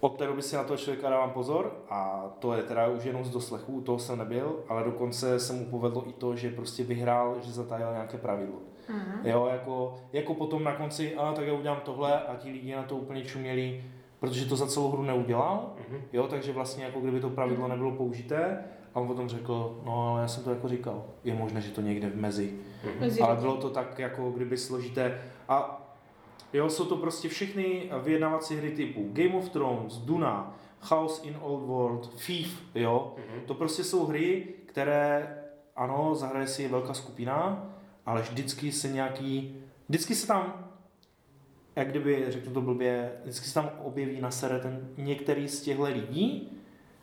[0.00, 3.24] od té doby si na toho člověka dávám pozor a to je teda už jenom
[3.24, 6.84] z doslechu, u toho jsem nebyl, ale dokonce se mu povedlo i to, že prostě
[6.84, 8.58] vyhrál, že zatajil nějaké pravidlo.
[8.88, 9.26] Mhm.
[9.26, 12.82] Jo, jako, jako potom na konci, a tak já udělám tohle a ti lidi na
[12.82, 13.84] to úplně čuměli,
[14.20, 16.00] protože to za celou hru neudělal, Mhm.
[16.12, 18.64] jo, takže vlastně jako kdyby to pravidlo nebylo použité.
[18.94, 21.80] A on potom řekl, no ale já jsem to jako říkal, je možné, že to
[21.80, 22.52] někde v mezi,
[23.00, 25.20] Mezi ale bylo to tak jako kdyby složité.
[25.48, 25.86] A
[26.52, 31.62] jo, jsou to prostě všechny vyjednávací hry typu Game of Thrones, Duna, House in Old
[31.66, 33.40] World, Thief, jo, Mhm.
[33.46, 35.36] to prostě jsou hry, které,
[35.76, 37.66] ano, zahraje si je velká skupina,
[38.06, 39.56] ale vždycky se nějaký,
[39.88, 40.69] vždycky se tam,
[41.76, 45.82] jak kdyby, řeknu to blbě, vždycky se tam objeví na sere ten některý z těchto
[45.82, 46.52] lidí,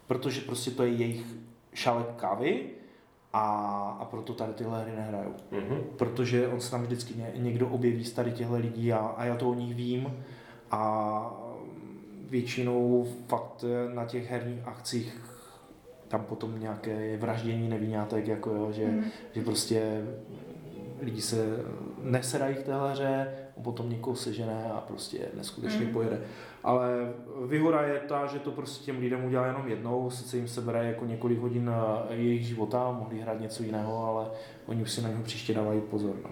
[0.08, 1.26] protože prostě to je jejich
[1.74, 2.64] šálek kávy
[3.34, 3.42] a,
[4.00, 5.34] a proto tady tyhle hry nehrajou.
[5.52, 5.82] Mhm.
[5.98, 9.36] Protože on se tam vždycky ně, někdo objeví z tady těchto lidí a, a já
[9.36, 10.14] to o nich vím
[10.72, 11.34] a
[12.30, 15.22] většinou fakt na těch herních akcích
[16.08, 19.04] tam potom nějaké vraždění nevinátek, jako jo, že, Mhm.
[19.34, 20.02] že prostě
[21.02, 21.60] lidi se
[22.02, 23.28] nesedají k téhle hře,
[23.58, 25.94] on potom někoho sežene a prostě neskutečně Mhm.
[25.94, 26.22] pojede.
[26.64, 26.90] Ale
[27.48, 30.88] výhoda je ta, že to prostě těm lidem udělá jenom jednou, sice jim se bere
[30.88, 31.72] jako několik hodin
[32.10, 34.28] eh, jejich života, mohli hrát něco jiného, ale
[34.66, 36.16] oni už si na něho příště dávají pozor.
[36.24, 36.30] No.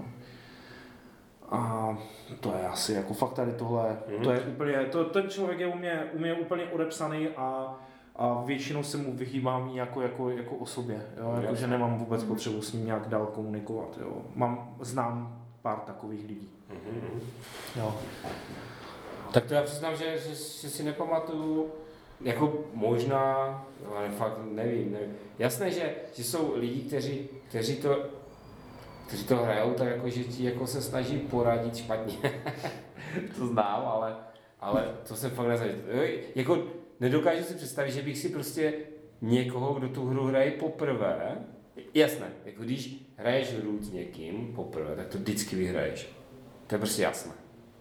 [1.49, 1.97] A
[2.39, 4.23] to je asi jako fakt tady tohle, Mhm.
[4.23, 7.75] to je úplně, to, ten člověk je u mě, u mě úplně odepsaný a,
[8.15, 11.35] a většinou se mu vyhýbám jako, jako, jako osobě, jo?
[11.41, 13.97] Jako, že nemám vůbec potřebu s ním nějak dál komunikovat.
[14.01, 14.21] Jo?
[14.35, 16.49] Mám, znám pár takových lidí.
[16.69, 17.21] Mhm.
[17.75, 17.95] Jo.
[19.33, 21.71] Tak to já přiznám, že, že, že si nepamatuju,
[22.21, 23.25] jako možná,
[23.95, 25.15] ale fakt nevím, nevím.
[25.39, 27.97] Jasné, že, že jsou lidi, kteří, kteří to
[29.07, 32.17] kteří to hrajou, tak jako, že ti jako se snaží poradit špatně.
[33.37, 34.15] to znám, ale,
[34.59, 35.75] ale to jsem fakt nezažil.
[35.87, 36.63] Jo, Jako
[36.99, 38.73] nedokážu si představit, že bych si prostě
[39.21, 41.37] někoho, kdo tu hru hraje poprvé,
[41.93, 46.14] jasné, jako když hraješ hru s někým poprvé, tak to vždycky vyhraješ.
[46.67, 47.31] To je prostě jasné.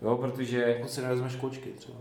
[0.02, 1.98] Jo, protože Pokud si nevezmeš kočky třeba.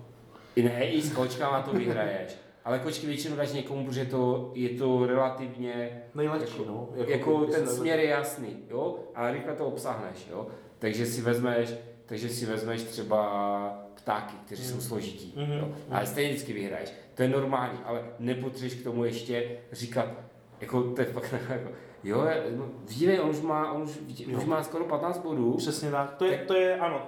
[0.55, 2.35] i ne, i s kočkama to vyhraješ.
[2.65, 6.89] Ale kočky většinou dáš někomu, protože to, je to relativně, Nejlehčí, jako, no.
[6.95, 10.47] jako, jako ten směr je jasný, jo, ale rychle to obsáhneš, jo.
[10.79, 11.69] Takže si vezmeš,
[12.05, 14.81] takže si vezmeš třeba ptáky, kteří jsou Mm.
[14.81, 15.69] složití, Mhm, jo.
[15.89, 16.89] Ale stejně vždycky vyhraješ.
[17.15, 20.07] To je normální, ale nepotřebuješ k tomu ještě říkat,
[20.61, 21.69] jako to je fakt jako,
[22.03, 22.25] jo,
[22.57, 24.37] no, dívej, on už má, on už, Jo.
[24.37, 25.53] už má skoro 15 bodů.
[25.57, 26.13] Přesně tak.
[26.15, 27.01] To je, to je ano.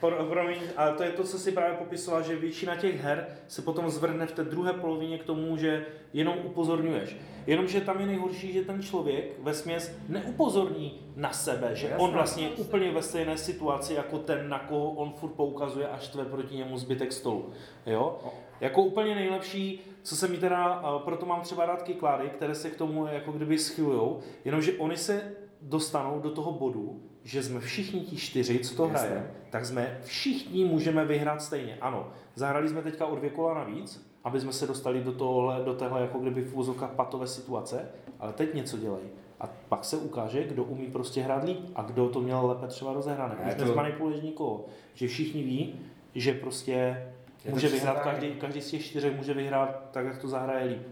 [0.00, 3.62] Pro- Promiň, ale to je to, co si právě popisoval, že většina těch her se
[3.62, 7.16] potom zvrhne v té druhé polovině k tomu, že jenom upozorňuješ.
[7.46, 12.04] Jenomže tam je nejhorší, že ten člověk ve směs neupozorní na sebe, že Jasné.
[12.04, 15.98] on vlastně je úplně ve stejné situaci jako ten, na koho on furt poukazuje a
[15.98, 17.50] štve proti němu zbytek stolu.
[17.86, 18.18] Jo?
[18.60, 22.76] Jako úplně nejlepší, co se mi teda, proto mám třeba rád kyklády, které se k
[22.76, 25.32] tomu jako kdyby schylujou, jenomže oni se
[25.62, 30.64] dostanou do toho bodu, že jsme všichni ti čtyři, co to hraje, tak jsme všichni
[30.64, 31.78] můžeme vyhrát stejně.
[31.80, 35.74] Ano, zahrali jsme teďka o dvě kola navíc, aby jsme se dostali do, tohle, do
[35.74, 37.88] téhle jako kdyby v úzokách patové situace,
[38.20, 39.04] ale teď něco dělají.
[39.40, 42.92] A pak se ukáže, kdo umí prostě hrát líp a kdo to měl lépe třeba
[42.92, 43.36] rozehrané.
[43.48, 44.64] Už to- nezmanipuluješ nikoho.
[44.94, 45.80] Že všichni ví,
[46.14, 47.06] že prostě
[47.50, 50.82] může vyhrát, každý, každý z těch čtyřech může vyhrát tak, jak to zahraje líp.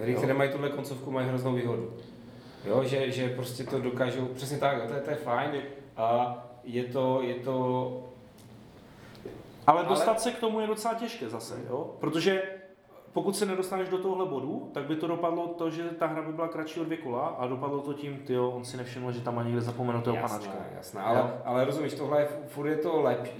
[0.00, 0.18] Hry, Jo.
[0.18, 1.92] které mají tuhle koncovku, mají hroznou výhodu.
[2.64, 5.50] Jo, že, že prostě to dokážou, přesně tak, to je, to je fajn.
[5.96, 8.02] A je to, je to,
[9.66, 11.94] Ale Ale- dostat se k tomu je docela těžké zase, jo?
[12.00, 12.42] Protože
[13.12, 16.32] pokud se nedostaneš do tohle bodu, tak by to dopadlo to, že ta hra by
[16.32, 19.34] byla kratší o dvě kola a dopadlo to tím, ty on si nevšiml, že tam
[19.34, 20.52] má někde zapomenutého panačka.
[20.52, 23.32] jasné, jasné, ale, ale rozumíš, tohle je, furt je to lepší.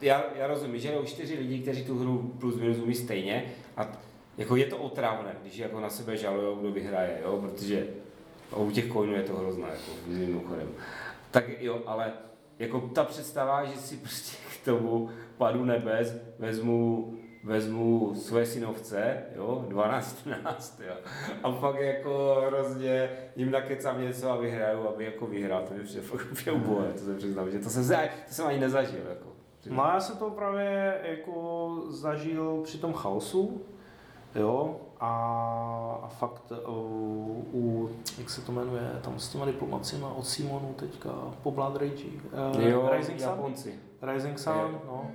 [0.00, 3.44] Já, já rozumím, že jsou čtyři lidi, kteří tu hru plus minus umí stejně
[3.76, 3.88] a
[4.38, 7.86] jako je to otravné, když jako na sebe žalují, kdo vyhraje, jo, protože
[8.56, 10.68] u těch coinů je to hrozné, jako mimochodem.
[11.30, 12.12] Tak jo, ale
[12.58, 17.12] jako ta představa, že si prostě k tomu padu nebes vezmu
[17.44, 20.94] vezmu své synovce, jo, 12, 13, jo,
[21.42, 26.26] a pak jako hrozně jim nakecám něco a vyhraju, aby jako vyhrál, to je fakt
[26.32, 27.96] úplně ubohé, to se přiznám, že to jsem, za-
[28.28, 29.26] to jsem ani nezažil, jako.
[29.70, 33.60] No já jsem to právě jako zažil při tom chaosu,
[34.34, 35.10] jo, a,
[36.02, 41.10] a fakt u, u, jak se to jmenuje, tam s těma diplomacima od Simonu teďka
[41.42, 42.04] po Blood Rage,
[42.56, 43.28] uh, Jo, Rising Sun?
[43.30, 43.74] Japonci.
[44.02, 44.80] Rising Sun, Jo.
[44.86, 45.10] no.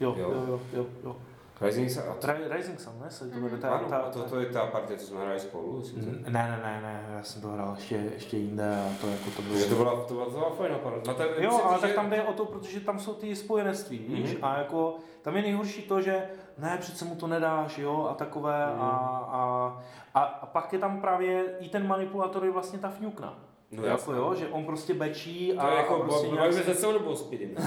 [0.00, 0.30] Jo, Jo.
[0.30, 1.16] jo, jo, jo, jo.
[1.60, 3.10] Rising Sun, a to, Ri- Rising Sun, ne?
[3.10, 5.40] Se to jmenuje, ta, ano, ta, a to, to je ta partie, co jsme hráli
[5.40, 5.92] spolu, že?
[6.30, 9.42] Ne, ne, ne, ne, já jsem to hrál ještě, ještě jinde a to jako to
[9.42, 9.64] bylo...
[9.68, 10.72] To byla, to byla, to byla fajn.
[11.06, 13.36] Na té, Jo, myslím, ale že- tak tam jde o to, protože tam jsou ty
[13.36, 14.44] spojenectví, víš, Mhm.
[14.44, 16.22] a jako tam je nejhorší to, že
[16.58, 18.82] ne, přece mu to nedáš, jo, a takové, Mhm.
[18.82, 18.88] a,
[19.30, 19.82] a,
[20.14, 23.34] a, a, pak je tam právě i ten manipulátor je vlastně ta fňukna.
[23.70, 26.52] No jako jo, že on prostě bečí a, To je jako, a prostě nějak...
[26.52, 27.50] se celou nebo Speedem.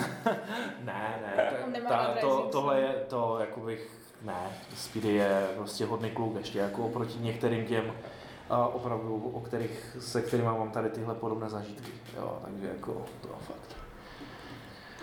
[0.83, 3.91] Ne, ne, nemá ta, to, tohle je to, jako bych,
[4.21, 7.93] ne, Speedy je prostě hodný kluk ještě, jako oproti některým těm,
[8.49, 13.27] a opravdu, o kterých, se kterými mám tady tyhle podobné zažitky, jo, takže jako, to
[13.27, 13.75] fakt.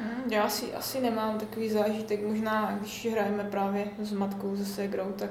[0.00, 5.12] Mm, Já asi, asi nemám takový zážitek, možná když hrajeme právě s matkou, se ségrou,
[5.18, 5.30] tak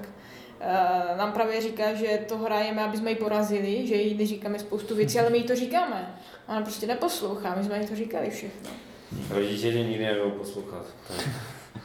[0.60, 4.96] uh, nám právě říká, že to hrajeme, aby jsme ji porazili, že jí neříkáme spoustu
[4.96, 6.16] věcí, ale my jí to říkáme.
[6.48, 8.70] Ona prostě neposlouchá, my jsme jí to říkali všechno.
[9.30, 10.86] Rodiče tě nikdy nebudou poslouchat.
[11.08, 11.28] Tak.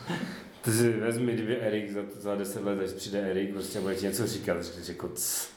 [0.63, 4.07] Ty si vezmi, kdyby Erik za, za 10 let, až přijde Erik, prostě bude ti
[4.07, 5.49] něco říkat, řekneš jako cs,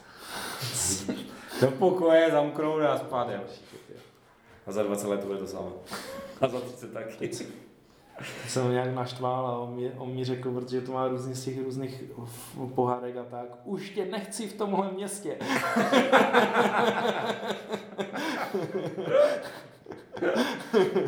[0.74, 1.10] cs.
[1.62, 3.28] Do pokoje, zamknout a spát.
[4.68, 5.70] A za 20 let to bude to samé.
[6.42, 7.30] A za 30 taky.
[8.48, 11.46] jsem ho nějak naštval a on mi, on mi řekl, protože to má různě z
[11.46, 12.04] těch různých
[12.76, 15.38] pohádek a tak, už tě nechci v tomhle městě.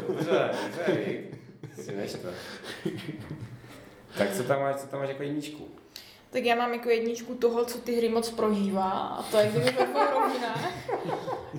[0.08, 1.38] Dobře, dobře, Vík.
[1.84, 2.34] Si neštve.
[4.18, 5.68] Tak co tam máš, co tam máš jako jedničku?
[6.30, 9.66] Tak já mám jako jedničku toho, co ty hry moc prožívá a to je kdyby
[9.66, 10.72] ve dvou rovinách.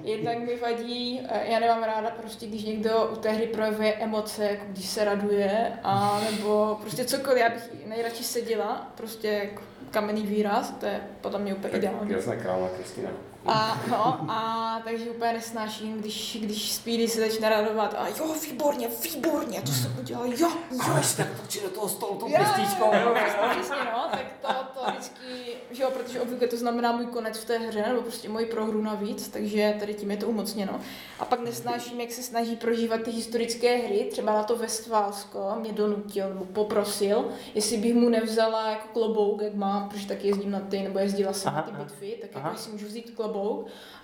[0.03, 4.45] Jednak mi vadí, eh, já nemám ráda prostě, když někdo u té hry projevuje emoce,
[4.45, 10.23] jako když se raduje, a nebo prostě cokoliv, já bych nejradši seděla, prostě jako kamenný
[10.23, 12.13] výraz, to je podle mě úplně ideální.
[12.13, 13.11] Jasná kráva Kristina.
[13.47, 18.89] A, no, a takže úplně nesnáším, když, když Speedy se začne radovat a jo, výborně,
[19.03, 23.49] výborně, to jsem udělal, jo, jo, tak točí do toho stolu tou Jo, jo, jo,
[23.51, 25.25] přesně, no, tak to, to vždycky,
[25.71, 28.83] že jo, protože obvykle to znamená můj konec v té hře, nebo prostě moji prohru
[28.83, 30.81] navíc, takže tady tím je to umocněno.
[31.21, 35.73] A pak nesnáším, jak se snaží prožívat ty historické hry, třeba na to Westfálsko mě
[35.73, 40.61] donutil, nebo poprosil, jestli bych mu nevzala jako klobouk, jak mám, protože taky jezdím na
[40.61, 42.49] ty, nebo jezdila jsem na ty bitvy, tak Aha.
[42.49, 43.28] jako si můžu vzít klobouk.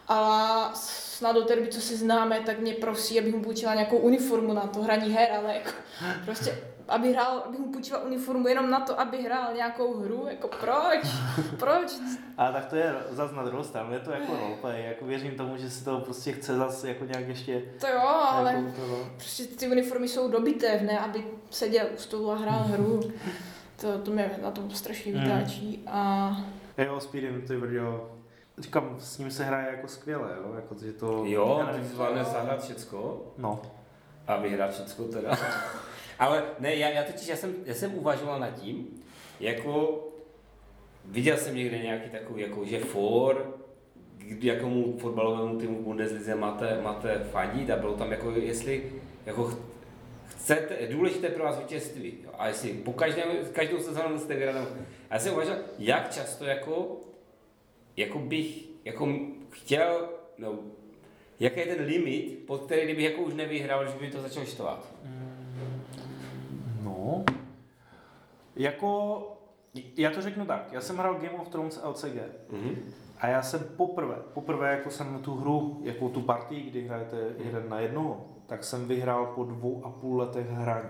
[0.08, 3.96] A snad do té doby, co se známe, tak mě prosí, abych mu půjčila nějakou
[3.98, 5.70] uniformu na to hraní her, ale jako
[6.24, 10.48] prostě aby hrál, abych mu půjčila uniformu jenom na to, aby hrál nějakou hru, jako
[10.48, 11.06] proč?
[11.58, 11.92] Proč?
[12.38, 15.56] A tak to je zas na druhou stranu, je to jako roleplay, jako věřím tomu,
[15.56, 17.62] že si to prostě chce zase jako nějak ještě...
[17.80, 18.96] To jo, ale Jako, to, no.
[19.16, 23.00] prostě ty uniformy jsou dobité, ne, aby seděl u stolu a hrál hru.
[23.80, 25.22] To, to mě na tom strašně Hmm.
[25.24, 25.82] vytáčí.
[25.86, 26.30] A
[26.78, 28.10] Jo, Speedem, ty brďo.
[28.58, 31.24] Říkám, s ním se hraje jako skvěle, jo, jako, že to...
[31.26, 33.62] Jo, ty zvládne zahrát všecko No,
[34.26, 35.38] a vyhrát všecko teda.
[36.18, 38.88] Ale ne, já, já totiž, já jsem, já jsem uvažoval nad tím,
[39.40, 40.04] jako
[41.04, 43.54] viděl jsem někde nějaký takový, jako že for,
[44.18, 48.92] k jakomu fotbalovému týmu v Bundeslize máte, máte fandit a bylo tam jako, jestli
[49.26, 49.58] jako ch-
[50.26, 52.18] chcete, je důležité pro vás vítězství.
[52.24, 52.30] Jo?
[52.38, 54.68] A jestli po každém, každou sezónu jste vyhrát.
[55.10, 56.96] A já jsem uvažoval, jak často jako,
[57.96, 59.08] jako bych jako
[59.50, 60.08] chtěl,
[60.38, 60.58] no,
[61.40, 64.46] jaký je ten limit, pod který kdybych jako už nevyhrál, že by mi to začalo
[64.46, 64.92] štvat.
[66.82, 67.24] no.
[68.56, 69.20] Jako,
[69.96, 72.18] já to řeknu tak, já jsem hrál Game of Thrones LCG
[72.50, 72.74] Mhm.
[73.18, 77.68] a já jsem poprvé, poprvé jako jsem tu hru, jako tu partii, kdy hrajete jeden
[77.68, 80.88] na jednoho, tak jsem vyhrál po dvou a půl letech hraní.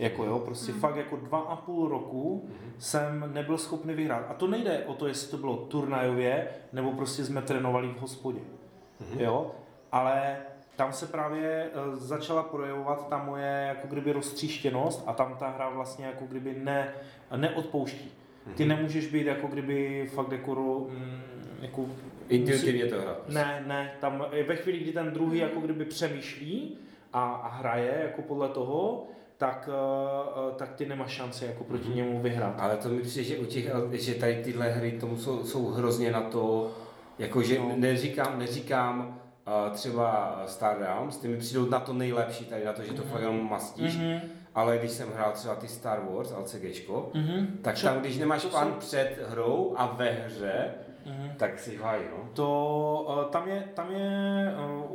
[0.00, 2.48] Jako jo, prostě fakt jako dva a půl roku
[2.78, 4.26] jsem nebyl schopný vyhrát.
[4.28, 8.40] A to nejde o to, jestli to bylo turnajově, nebo prostě jsme trénovali v hospodě.
[9.18, 9.50] Jo,
[9.92, 10.36] ale
[10.76, 15.68] tam se právě eh, začala projevovat ta moje jako kdyby roztříštěnost a tam ta hra
[15.68, 16.88] vlastně jako kdyby ne,
[17.36, 18.10] neodpouští.
[18.56, 21.20] Ty nemůžeš být jako kdyby fakt jako, ro- mm,
[21.60, 21.86] jako
[22.28, 23.28] Intuitivně to hrát.
[23.28, 26.78] ne, ne, tam je ve chvíli, kdy ten druhý jako kdyby přemýšlí
[27.12, 29.06] a, a hraje jako podle toho,
[29.40, 32.54] tak, uh, tak ty nemáš šanci jako proti němu vyhrát.
[32.58, 36.10] Ale to mi přijde, že u těch, že tady tyhle hry tomu jsou, jsou hrozně
[36.12, 36.70] na to,
[37.18, 37.72] jakože No.
[37.76, 42.82] neříkám, neříkám uh, třeba Star Realms, ty mi přijdou na to nejlepší tady, na to,
[42.82, 44.20] že to fakt jenom mastíš, Mhm.
[44.54, 47.58] ale když jsem hrál třeba ty Star Wars, LCGčko, Mhm.
[47.62, 50.64] tak Čo- tam, když nemáš to plán před hrou a ve hře,
[51.06, 51.32] Mhm.
[51.36, 52.28] tak si hájí, no.
[52.34, 54.10] To uh, tam je, tam je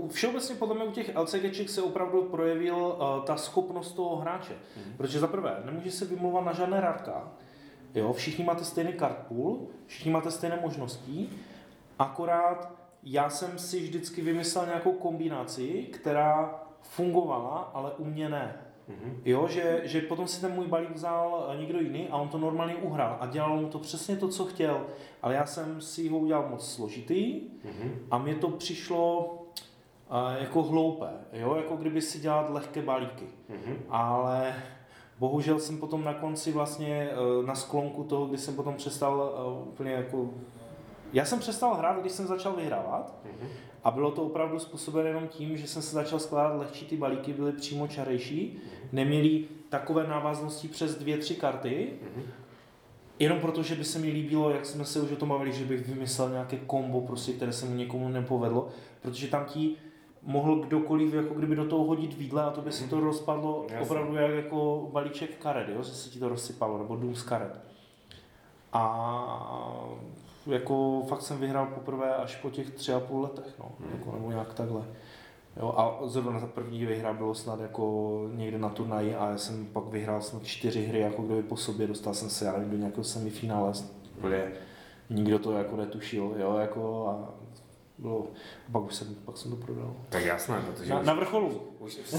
[0.01, 4.53] uh, všeobecně podle mě u těch LCGček se opravdu projevil uh, ta schopnost toho hráče.
[4.77, 4.97] Mhm.
[4.97, 7.31] Protože za prvé, nemůže se vymlouvat na žádné rádka.
[7.95, 11.29] Jo, všichni máte stejný card pool, všichni máte stejné možnosti,
[11.99, 12.71] akorát
[13.03, 18.64] já jsem si vždycky vymyslel nějakou kombinaci, která fungovala, ale u mě ne.
[18.87, 19.21] Mhm.
[19.25, 22.75] Jo, že, že potom si ten můj balík vzal někdo jiný a on to normálně
[22.75, 24.85] uhrál a dělal mu to přesně to, co chtěl.
[25.21, 27.99] Ale já jsem si ho udělal moc složitý Mhm.
[28.11, 29.31] a mně to přišlo
[30.09, 33.25] a, jako hloupé, jo, jako kdyby si dělat lehké balíky.
[33.49, 33.75] Mhm.
[33.89, 34.53] Ale
[35.19, 39.69] bohužel jsem potom na konci vlastně eh, na sklonku toho, kdy jsem potom přestal eh,
[39.69, 40.29] úplně jako...
[41.13, 43.47] Já jsem přestal hrát, když jsem začal vyhrávat Mhm.
[43.85, 47.33] A bylo to opravdu způsobeno jenom tím, že jsem se začal skládat lehčí, ty balíky
[47.33, 48.57] byly přímo čarejší,
[48.91, 52.23] neměli takové návaznosti přes dvě, tři karty, Mhm.
[53.19, 55.65] Jenom proto, že by se mi líbilo, jak jsme se už o tom bavili, že
[55.65, 58.67] bych vymyslel nějaké kombo, prostě, které se mu někomu nepovedlo,
[59.01, 59.75] protože tam ti
[60.23, 63.79] mohl kdokoliv jako kdyby do toho hodit výdle a to by se to rozpadlo Jasně.
[63.79, 65.83] opravdu jak jako balíček karet, jo?
[65.83, 67.59] že se ti to rozsypalo, nebo dům z karet.
[68.73, 68.83] A
[70.47, 74.31] jako fakt jsem vyhrál poprvé až po těch tři a půl letech, no, jako, nebo
[74.31, 74.81] nějak takhle.
[75.59, 79.65] Jo, a zrovna ta první výhra bylo snad jako někde na turnaji a já jsem
[79.65, 82.77] pak vyhrál snad čtyři hry jako kdyby po sobě, dostal jsem se já nevím, do
[82.77, 83.73] nějakého semifinále,
[84.17, 84.51] úplně
[85.09, 87.33] nikdo to jako netušil, jo, jako a
[87.97, 88.27] bylo,
[88.71, 89.93] pak už jsem, pak jsem to prodal.
[90.09, 91.61] Tak jasné, protože Na, už, na vrcholu.
[91.79, 92.13] už, už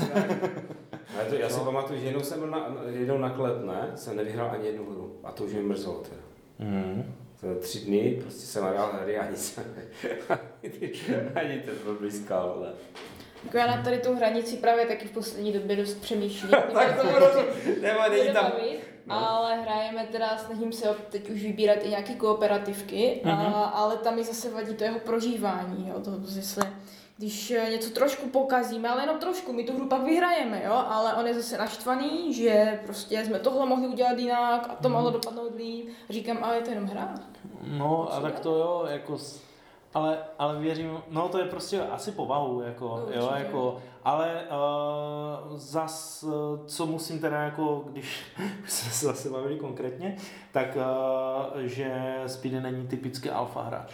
[1.17, 4.51] Ale to, já si pamatuju, že jednou jsem byl na, jednou na kletne, jsem nevyhrál
[4.51, 5.13] ani jednu hru.
[5.25, 6.23] A to už mě mrzelo teda.
[6.59, 7.15] Mm.
[7.41, 9.59] To tři dny, prostě jsem hrál hry a nic.
[11.35, 12.73] ani ten blízkal, ale...
[13.45, 16.51] Jako já na tady tu hranici právě taky v poslední době dost přemýšlím.
[16.73, 17.31] tak to bylo,
[17.83, 18.51] nemá, není tam.
[18.51, 19.29] Bavit, No.
[19.29, 23.55] Ale hrajeme teda, snažím se teď už vybírat i nějaké kooperativky, a, Mhm.
[23.55, 26.61] ale tam mi zase vadí to jeho prožívání, jo, to zase,
[27.19, 31.15] když eh, něco trošku pokazíme, ale jenom trošku, my tu hru pak vyhrajeme, jo, ale
[31.15, 35.55] on je zase naštvaný, že prostě jsme tohle mohli udělat jinak a to mohlo dopadnout
[35.57, 35.89] líp.
[36.11, 37.15] Říkám, ale je to jenom hra.
[37.63, 39.17] No, a tak to jo, jako,
[39.95, 43.45] ale, ale věřím, no to je prostě asi povahu, jako, No, jo, určitě.
[43.45, 44.43] jako, ale
[45.51, 48.23] uh, zas, uh, co musím teda jako, když
[48.67, 50.17] jsme se zase bavili konkrétně,
[50.53, 53.93] tak uh, že Speedy není typický alfa hráč.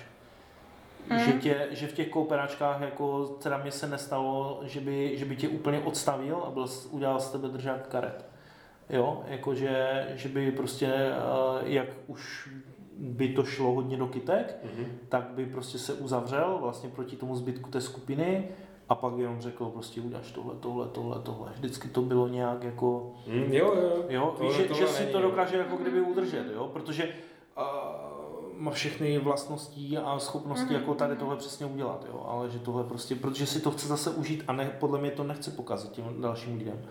[1.24, 5.37] Že, tě, že v těch kooperačkách jako teda mě se nestalo, že by, že by
[5.37, 8.27] tě úplně odstavil a byl, udělal z tebe držák karet.
[8.91, 12.49] Jo, jakože, že by prostě, uh, jak už
[12.99, 14.87] by to šlo hodně do kytek, Mhm.
[15.09, 18.49] tak by prostě se uzavřel vlastně proti tomu zbytku té skupiny
[18.89, 21.51] a pak jenom řekl prostě uděláš tohle, tohle, tohle, tohle.
[21.55, 24.05] Vždycky to bylo nějak jako, Mm, jo, jo.
[24.09, 25.31] jo, Tohle- víš, že, tohle že si není, to jo.
[25.31, 27.62] dokáže jako kdyby udržet, jo, protože uh,
[28.62, 31.20] má všechny vlastnosti a schopnosti Mhm, jako tady mhm.
[31.20, 34.52] tohle přesně udělat, jo, ale že tohle prostě, protože si to chce zase užít a
[34.52, 36.82] ne, podle mě to nechce pokazit těm dalším lidem.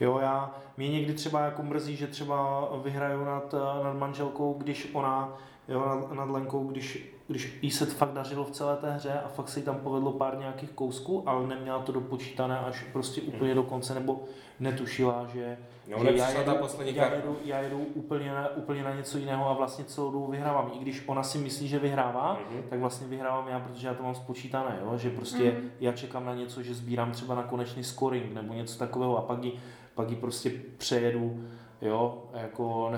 [0.00, 5.36] Jo, já, mě někdy třeba jako mrzí, že třeba vyhraju nad, nad manželkou, když ona,
[5.68, 9.28] jo, nad, nad Lenkou, když, když jí se fakt dařilo v celé té hře a
[9.28, 13.54] fakt se jí tam povedlo pár nějakých kousků, ale neměla to dopočítané až prostě úplně
[13.54, 14.24] do konce, nebo
[14.60, 15.58] netušila, že,
[15.90, 19.48] No, že nepřišla ta poslední já jedu, já jedu úplně, na, úplně na něco jiného
[19.50, 20.70] a vlastně celou dobu vyhrávám.
[20.74, 22.62] I když ona si myslí, že vyhrává, Mhm.
[22.70, 24.98] tak vlastně vyhrávám já, protože já to mám spočítané, jo?
[24.98, 25.70] že prostě Mhm.
[25.80, 29.44] já čekám na něco, že sbírám třeba na konečný scoring nebo něco takového a pak
[29.44, 29.52] ji,
[29.94, 31.44] pak ji prostě přejedu,
[31.82, 32.90] jo, jako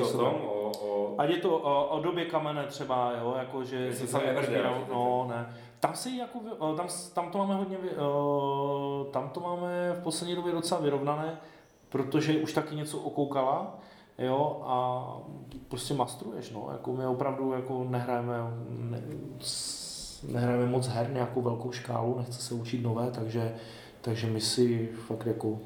[0.00, 0.32] o způsobem.
[0.32, 1.14] tom, o, o...
[1.18, 5.26] Ať je to o, o době kamene třeba, jo, jako že Jestli že to- no
[5.28, 5.56] ne.
[5.80, 6.38] Tam si jako,
[6.76, 7.78] tam, tam to máme hodně,
[9.10, 11.38] tam to máme v poslední době docela vyrovnané,
[11.88, 13.78] protože už taky něco okoukala,
[14.18, 15.06] jo, a
[15.68, 18.36] prostě mastruješ, no, jako my opravdu jako nehrajeme,
[18.68, 19.02] ne,
[20.28, 23.54] nehrajeme moc her, nějakou velkou škálu, nechce se učit nové, takže,
[24.00, 25.58] takže my si fakt jako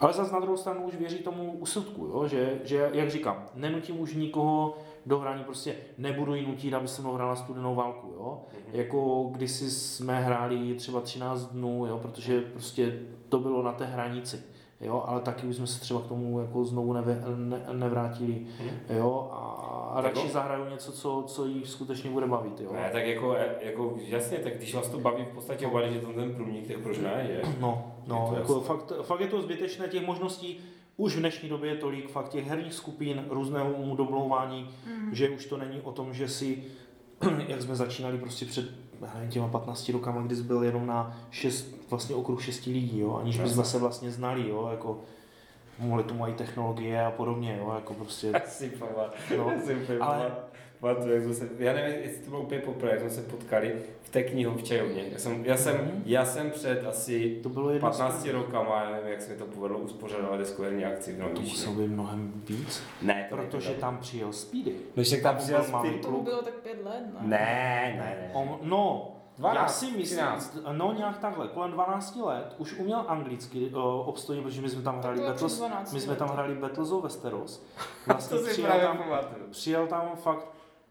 [0.00, 2.28] ale zase na druhou stranu už věří tomu úsudku, jo?
[2.28, 7.02] Že, že, jak říkám, nenutím už nikoho do hraní, prostě nebudu jí nutit, aby se
[7.02, 8.42] mnou hrála studenou válku, jo?
[8.72, 11.98] Jako kdysi jsme hráli třeba 13 dnů, jo?
[11.98, 12.98] protože prostě
[13.28, 14.42] to bylo na té hranici,
[14.80, 15.04] jo?
[15.06, 18.46] Ale taky už jsme se třeba k tomu jako znovu neve, ne, nevrátili,
[18.96, 19.28] jo?
[19.32, 20.32] A, a Tak radši jo.
[20.32, 22.72] zahraju něco, co, co jí skutečně bude bavit, jo?
[22.72, 26.14] Ne, tak jako, jako, jasně, tak když vás to baví v podstatě obali, že tam
[26.14, 27.42] ten průnik, tak proč ne, je?
[27.60, 28.66] No, Je no to jako jasné.
[28.68, 30.58] fakt, fakt je to zbytečné, těch možností
[30.96, 35.14] už v dnešní době je tolik fakt těch herních skupin, různému domlouvání, Mhm.
[35.14, 36.62] že už to není o tom, že si,
[37.48, 38.70] jak jsme začínali prostě před
[39.14, 43.16] nevím, těma 15 rokama, kdy jsi byl jenom na šest, vlastně okruh šesti lidí, jo,
[43.16, 44.98] aniž bychom se vlastně znali, jo, jako
[45.78, 48.72] mohli tomu mají technologie a podobně, jo, jako prostě, Asi
[49.36, 50.32] no, Já si úplně ale-
[50.80, 53.74] pamatuju, jak jsme se, já nevím, jestli to bylo úplně poprvé, jak jsme se potkali
[54.02, 55.04] v té knihu v Čajovně.
[55.12, 56.02] Já jsem, já jsem, Mhm.
[56.06, 59.44] já jsem před asi to bylo jedno 15 rokama, já nevím, jak se mi to
[59.44, 64.32] povedlo, uspořádat deskoherní akci v To muselo být mnohem víc, Ne, to protože tam přijel
[64.32, 64.72] Speedy.
[64.96, 65.98] No však tam Tam přijel Speedy.
[65.98, 67.28] To bylo tak pět let, ne?
[67.28, 68.30] Ne, ne, ne.
[68.32, 70.58] On, no, 12, já si myslím, 13.
[70.72, 74.98] no nějak takhle, kolem 12 let už uměl anglicky uh, obstojně, protože my jsme tam
[75.00, 77.66] hráli Battles, přes 12 my jsme tam hráli Battles of Westeros.
[78.06, 78.98] Vlastně To si přijel, tam,
[79.50, 80.46] přijel tam fakt,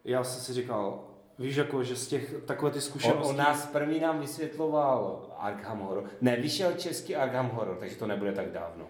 [0.09, 1.03] já jsem si říkal,
[1.39, 5.79] víš jako, že z těch takové ty On, zkušenosti, on nás první nám vysvětloval Arkham
[5.79, 6.03] Horror.
[6.21, 8.85] Ne, vyšel český Arkham Horror, takže to nebude tak dávno.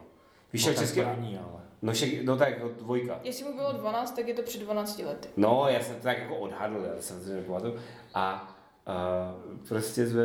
[0.54, 1.02] Vyšel no, český...
[1.02, 1.62] první, ale.
[1.82, 3.20] No, však, no tak, jako dvojka.
[3.24, 5.30] Jestli mu bylo 12, tak je to před 12 lety.
[5.38, 7.76] No, já jsem to tak jako odhadl, já jsem si nepamatuju.
[8.14, 8.56] A
[8.88, 10.24] uh, prostě jsme,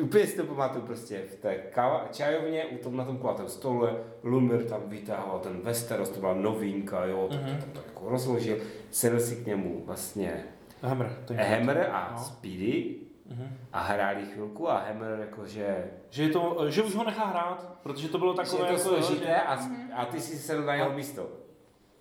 [0.00, 3.96] úplně si to pamatuju prostě v té kava, čajovně, u tom, na tom kulatém stole,
[4.22, 7.56] Lumir tam vytáhl ten Westeros, to byla novinka, jo, tak Mhm.
[7.56, 8.58] to tam tak jako rozložil,
[8.90, 10.44] sedl si k němu vlastně
[10.82, 11.16] Hammer.
[11.36, 12.24] Hammer a No.
[12.24, 12.94] Speedy
[13.30, 13.56] Mhm.
[13.72, 18.08] a hráli chvilku a Hammer jakože, Že, je to, že už ho nechá hrát, protože
[18.08, 19.58] to bylo že takové je to jako, složité a,
[19.94, 21.28] a ty si sedl na jeho místo.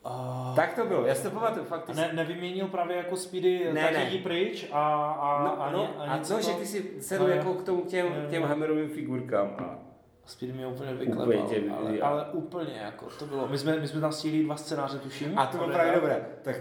[0.05, 1.89] A, Tak to bylo, já si to pamatuju, fakt.
[1.89, 4.05] a ne, nevyměnil právě jako Speedy, Ne, tak ne.
[4.09, 7.23] jdi pryč a, a, No, a, no, a, něco no, že to- ty si sedl
[7.23, 8.11] No, jako k tomu těm, jo.
[8.29, 9.75] těm Hammerovým figurkám a
[10.25, 13.87] Speedy mě úplně Úplně vyklepal, tě- ale, ale, úplně jako, to bylo, my jsme, my
[13.87, 15.39] jsme tam stihli dva scénáře, tuším.
[15.39, 16.25] A to bylo právě dobré.
[16.41, 16.55] Tak,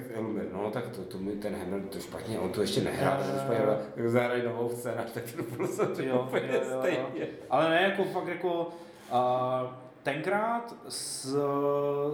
[0.52, 3.56] no, tak to, to mi ten Hammer to špatně, on to ještě nehrál, to špatně
[3.64, 3.78] hrál.
[3.94, 6.48] Tak zahrají novou scénář, tak to bylo samozřejmě úplně
[6.78, 7.26] stejně.
[7.50, 8.68] Ale ne, jako fakt jako,
[9.10, 11.36] a, tenkrát s,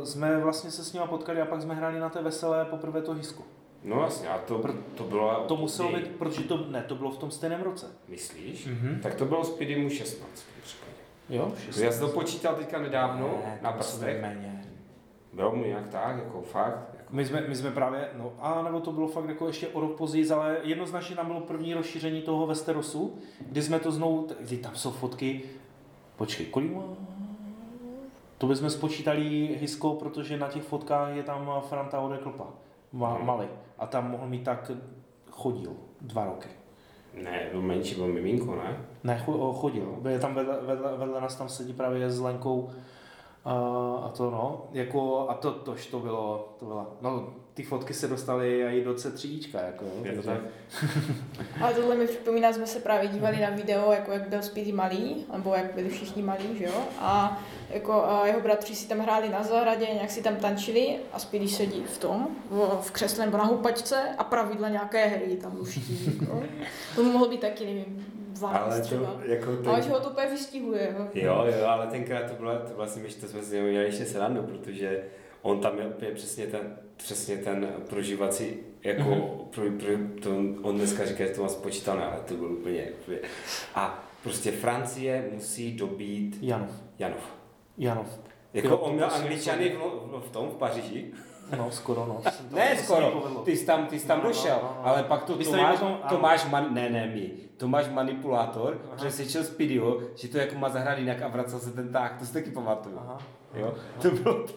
[0.05, 3.12] jsme vlastně se s nima potkali a pak jsme hráli na té veselé poprvé to
[3.15, 3.43] hisko.
[3.85, 4.62] No jasně, a to,
[4.94, 5.44] to bylo...
[5.48, 7.86] To muselo být, protože to, ne, to bylo v tom stejném roce.
[8.09, 8.66] Myslíš?
[8.66, 9.01] Mhm.
[9.02, 10.93] Tak to bylo Speedy mu 16 v tom případě.
[11.28, 14.23] Jo, To já jsem to počítal teďka nedávno na prstech.
[14.23, 14.65] méně.
[15.32, 16.78] Bylo mu nějak tak, jako fakt.
[16.98, 19.81] Jako, My jsme, my jsme právě, no a nebo to bylo fakt jako ještě o
[19.81, 24.56] rok později, ale jednoznačně tam bylo první rozšíření toho Westerosu, kdy jsme to znovu, kdy
[24.56, 25.43] tam jsou fotky,
[26.16, 26.82] počkej, kolik má?
[28.39, 32.44] To bychom spočítali Hisko, protože na těch fotkách je tam Franta Odeklpa,
[32.93, 33.27] ma, Hmm.
[33.27, 33.47] malý.
[33.78, 34.70] A tam mohl mít tak,
[35.31, 36.48] chodil dva roky.
[37.23, 38.77] ne, byl menší, byl miminko, ne?
[39.05, 39.98] Ne, cho- chodil.
[40.09, 42.70] Je tam vedle, vedle, vedle nás tam sedí právě s Lenkou
[43.44, 43.52] a,
[44.05, 48.09] a to no, jako, a to, tož to bylo, to bylo, no, ty fotky se
[48.09, 49.85] dostaly i do C3, jako,
[50.24, 50.40] tak?
[51.62, 55.27] Ale tohle mi připomíná, jsme se právě dívali na video, jako jak byl Speedy malý,
[55.32, 56.82] nebo jak byli všichni malí, že jo?
[56.98, 61.19] A jako a jeho bratři si tam hráli na zahradě, nějak si tam tančili a
[61.19, 65.56] Speedy sedí v tom, v, v křesle nebo na houpačce a pravidla nějaké hry tam
[65.56, 66.19] luští.
[66.20, 66.43] Jako.
[66.97, 68.06] To mohlo být taky, nevím,
[68.39, 69.06] 12 Ale třeba.
[69.06, 69.69] to, jako ten...
[69.69, 70.94] Ale že ho to úplně vystihuje.
[70.98, 71.09] Jo.
[71.15, 74.43] Jo, jo, ale tenkrát to bylo, to vlastně, myš, to jsme si měli ještě srandu,
[74.43, 75.02] protože
[75.43, 79.44] on tam je úplně přesně ten, přesně ten prožívací, jako, mm-hmm.
[79.44, 80.31] pro, pro, to,
[80.69, 83.19] on dneska říká, že to má spočítané, ale to bylo úplně, úplně.
[83.74, 87.32] A prostě Francie musí dobít Janov, Janov.
[87.78, 88.20] Janov.
[88.55, 91.12] Jako Jo, on měl Angličany v, v tom, v Paříži.
[91.57, 92.15] No, skoro, no.
[92.15, 93.43] to to- Ne to skoro, povedlo.
[93.43, 94.87] ty jsi tam, ty jsi tam No, no, došel, no, no.
[94.87, 96.01] ale pak to mi potom- ano.
[96.09, 98.97] Tomáš man, ne, ne, my, Tomáš manipulátor, Aha.
[98.97, 102.33] přesvědčil Speedyho, že to jako má zahrát jinak a vracel se ten táh, to si
[102.33, 102.99] taky pamatuju.
[102.99, 103.19] Aha.
[103.55, 104.53] Jo, to bylo to,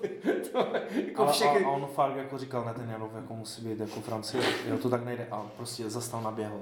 [0.51, 0.65] to
[1.07, 1.65] jako Ale, všechny.
[1.65, 4.77] a, a on fakt jako říkal, ne, ten Janov jako musí být jako Francie, jo,
[4.77, 5.27] to tak nejde.
[5.31, 6.59] A prostě zastal naběhl.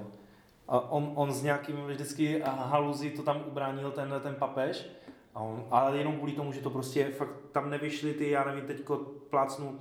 [0.68, 4.86] A on, on s nějakým vždycky haluzí to tam ubránil ten, ten papež,
[5.34, 8.66] a on, ale jenom kvůli tomu, že to prostě fakt tam nevyšly ty, já nevím,
[8.66, 8.96] teďko
[9.30, 9.78] plácnu,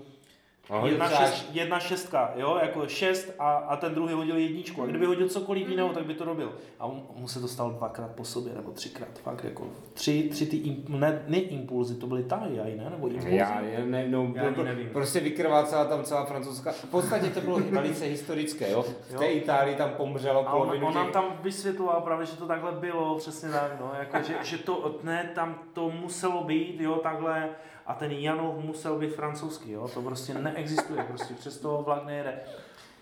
[0.86, 4.84] Jedna, šest, jedna šestka, jo, jako šest a, a ten druhý hodil jedničku.
[4.84, 6.54] A kdyby hodil cokoliv jiného, tak by to robil.
[6.80, 10.46] A on, on mu se dostal dvakrát po sobě, nebo třikrát, fakt jako tři, tři
[10.46, 13.36] ty, imp, ne, ne impulzy, to byly tahy, aj ne, nebo impulzy.
[13.36, 14.90] Já, já ne, no, Já to, nevím.
[14.90, 16.72] prostě vykrvácela tam celá francouzská.
[16.72, 18.82] V podstatě to bylo velice historické, jo.
[18.84, 19.32] V té Jo.
[19.38, 22.72] Itálii tam pomřelo A on, polovinu on nám těch- tam vysvětloval právě, že to takhle
[22.72, 27.50] bylo, přesně tak, no, jako, že, že to, ne, tam to muselo být, jo, takhle,
[27.90, 32.40] a ten Janov musel být francouzský, jo, to prostě neexistuje, prostě přes toho vlak nejede.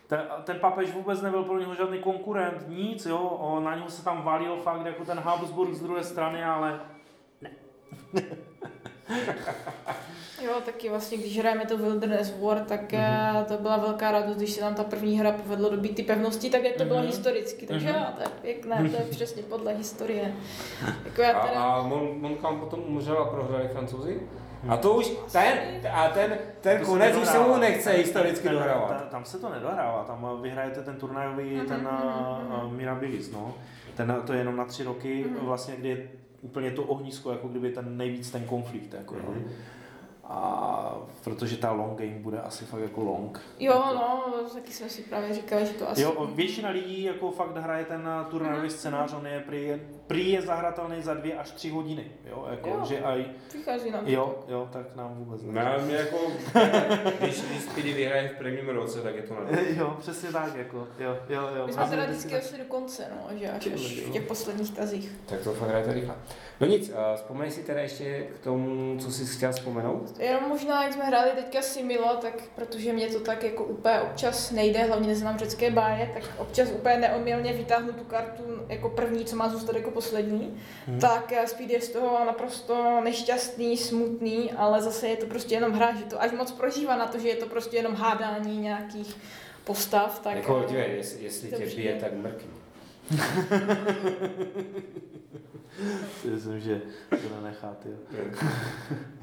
[0.08, 4.04] Ten, ten papež vůbec nebyl pro něho žádný konkurent, nic, jo, o, na něho se
[4.04, 6.80] tam valil fakt jako ten Habsburg z druhé strany, ale
[10.44, 13.02] Jo, taky vlastně, když hrajeme to Wilderness War, tak Mhm.
[13.02, 13.46] mm-hmm.
[13.46, 16.64] to byla velká radost, když se nám ta první hra povedlo dobít ty pevnosti, tak
[16.64, 17.08] jak to bylo Mhm.
[17.08, 17.66] historicky.
[17.68, 17.96] Takže Mhm.
[18.00, 20.34] jo, to je pěkné, to je přesně podle historie.
[21.06, 21.64] Jako já A, teda...
[21.64, 24.22] a Mon, Montcalm potom umřel a prohráli francouzi?
[24.70, 25.58] A to už, ten,
[25.94, 28.88] a ten, ten konec už se mu nechce historicky Ten- dohrávat.
[28.90, 33.32] ta- Tam se to nedohrává, tam eh, vyhrajete ten turnajový, Mhm, ten mhm, uh, Mirabilis,
[33.32, 33.54] no.
[33.96, 35.46] Ten, to je jenom na tři roky, Mhm.
[35.46, 36.08] vlastně, kdy je
[36.42, 39.32] úplně to ohnisko, jako kdyby ten nejvíc ten konflikt, jako, no.
[39.32, 39.52] Mhm.
[40.30, 43.42] A protože ta long game bude asi fakt jako long.
[43.60, 46.02] Jo, no, taky jsme si právě říkali, že to asi...
[46.02, 49.74] Jo, většina lidí jako fakt hraje ten eh, turnajový scénář, on je prý,
[50.08, 52.86] prý je zahratelný za dvě až tři hodiny, jo, jako, Jo.
[52.88, 55.76] že aj, Přichází nám jo, jo, tak nám vůbec ne.
[55.86, 56.18] Mě jako,
[57.20, 59.42] když, když Speedy vyhraje v prvním roce, tak je to na
[59.78, 61.68] Jo, přesně tak, jako, jo, jo, jo.
[61.68, 64.72] My jsme teda Asi vždycky došli do konce, no, že až, až v těch posledních
[64.76, 65.12] tazích.
[65.26, 66.16] Tak to fakt hrajete rychle.
[66.62, 70.20] No nic, uh, vzpomeň si teda ještě k tomu, co jsi chtěl vzpomenout?
[70.20, 74.52] Jenom možná, jak jsme hráli teďka Similo, tak protože mě to tak jako úplně občas
[74.52, 79.36] nejde, hlavně neznám řecké báje, tak občas úplně neomylně vytáhnu tu kartu jako první, co
[79.36, 80.62] má zůstat jako poslední.
[80.88, 81.00] Hmm.
[81.00, 85.72] Tak eh, Speed je z toho naprosto nešťastný, smutný, ale zase je to prostě jenom
[85.72, 89.18] hra, že to až moc prožívá na to, že je to prostě jenom hádání nějakých
[89.64, 90.20] postav.
[90.20, 92.50] Tak, jako, eh, dívej, jestli, jestli tě bije, tak mrkni.
[96.30, 97.98] Myslím, že to nenechat, jo.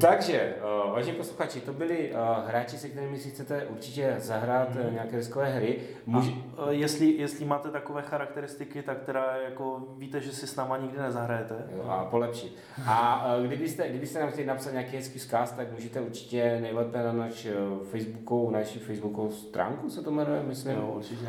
[0.00, 0.54] Takže,
[0.86, 5.16] uh, vážení posluchači, to byli uh, hráči, se kterými si chcete určitě zahrát uh, nějaké
[5.16, 5.78] riskové hry.
[6.06, 6.26] Můž...
[6.28, 10.98] eh, jestli, jestli máte takové charakteristiky, tak teda jako víte, že si s náma nikdy
[10.98, 11.54] nezahrajete.
[11.76, 12.56] Jo, a polepší.
[12.86, 17.12] A eh, kdybyste, kdybyste nám chtěli napsat nějaký hezký vzkaz, tak můžete určitě nejlépe na
[17.12, 17.46] naš
[17.90, 20.76] Facebookovou, naši Facebookovou stránku se to jmenuje, myslím.
[20.76, 21.26] Jo, určitě.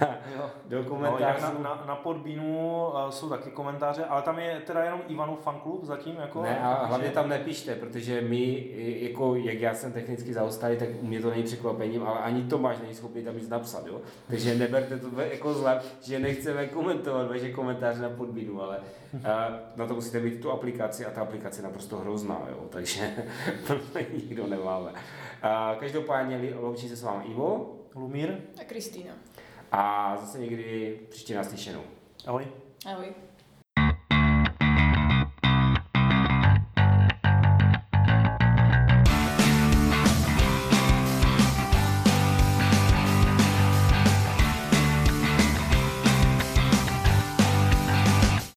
[0.68, 1.22] Do No, komentářů.
[1.24, 5.40] jak na, na, na Podbínu uh, jsou taky komentáře, ale tam je teda jenom Ivanův
[5.40, 6.16] fanklub zatím.
[6.16, 8.66] Jako, Ne, a hlavně že- tam nepište, protože my,
[9.00, 12.76] jako jak já jsem technicky zaostalý, tak u mě to není překvapením, ale ani Tomáš
[12.82, 14.00] není schopný tam nic napsat, jo.
[14.28, 18.78] Takže neberte to jako zle, že nechceme komentovat vaše komentáře na podbínu, ale
[19.76, 22.64] na to musíte mít tu aplikaci a ta aplikace je naprosto hrozná, jo.
[22.70, 23.10] Takže
[23.66, 23.78] to
[24.22, 24.92] nikdo nemáme.
[25.80, 29.12] Každopádně loučí se s vámi Ivo Lumír, A Kristýna.
[29.72, 31.80] a zase někdy příště naslyšenou.
[32.26, 32.46] ahoj.
[32.86, 33.06] Ahoj.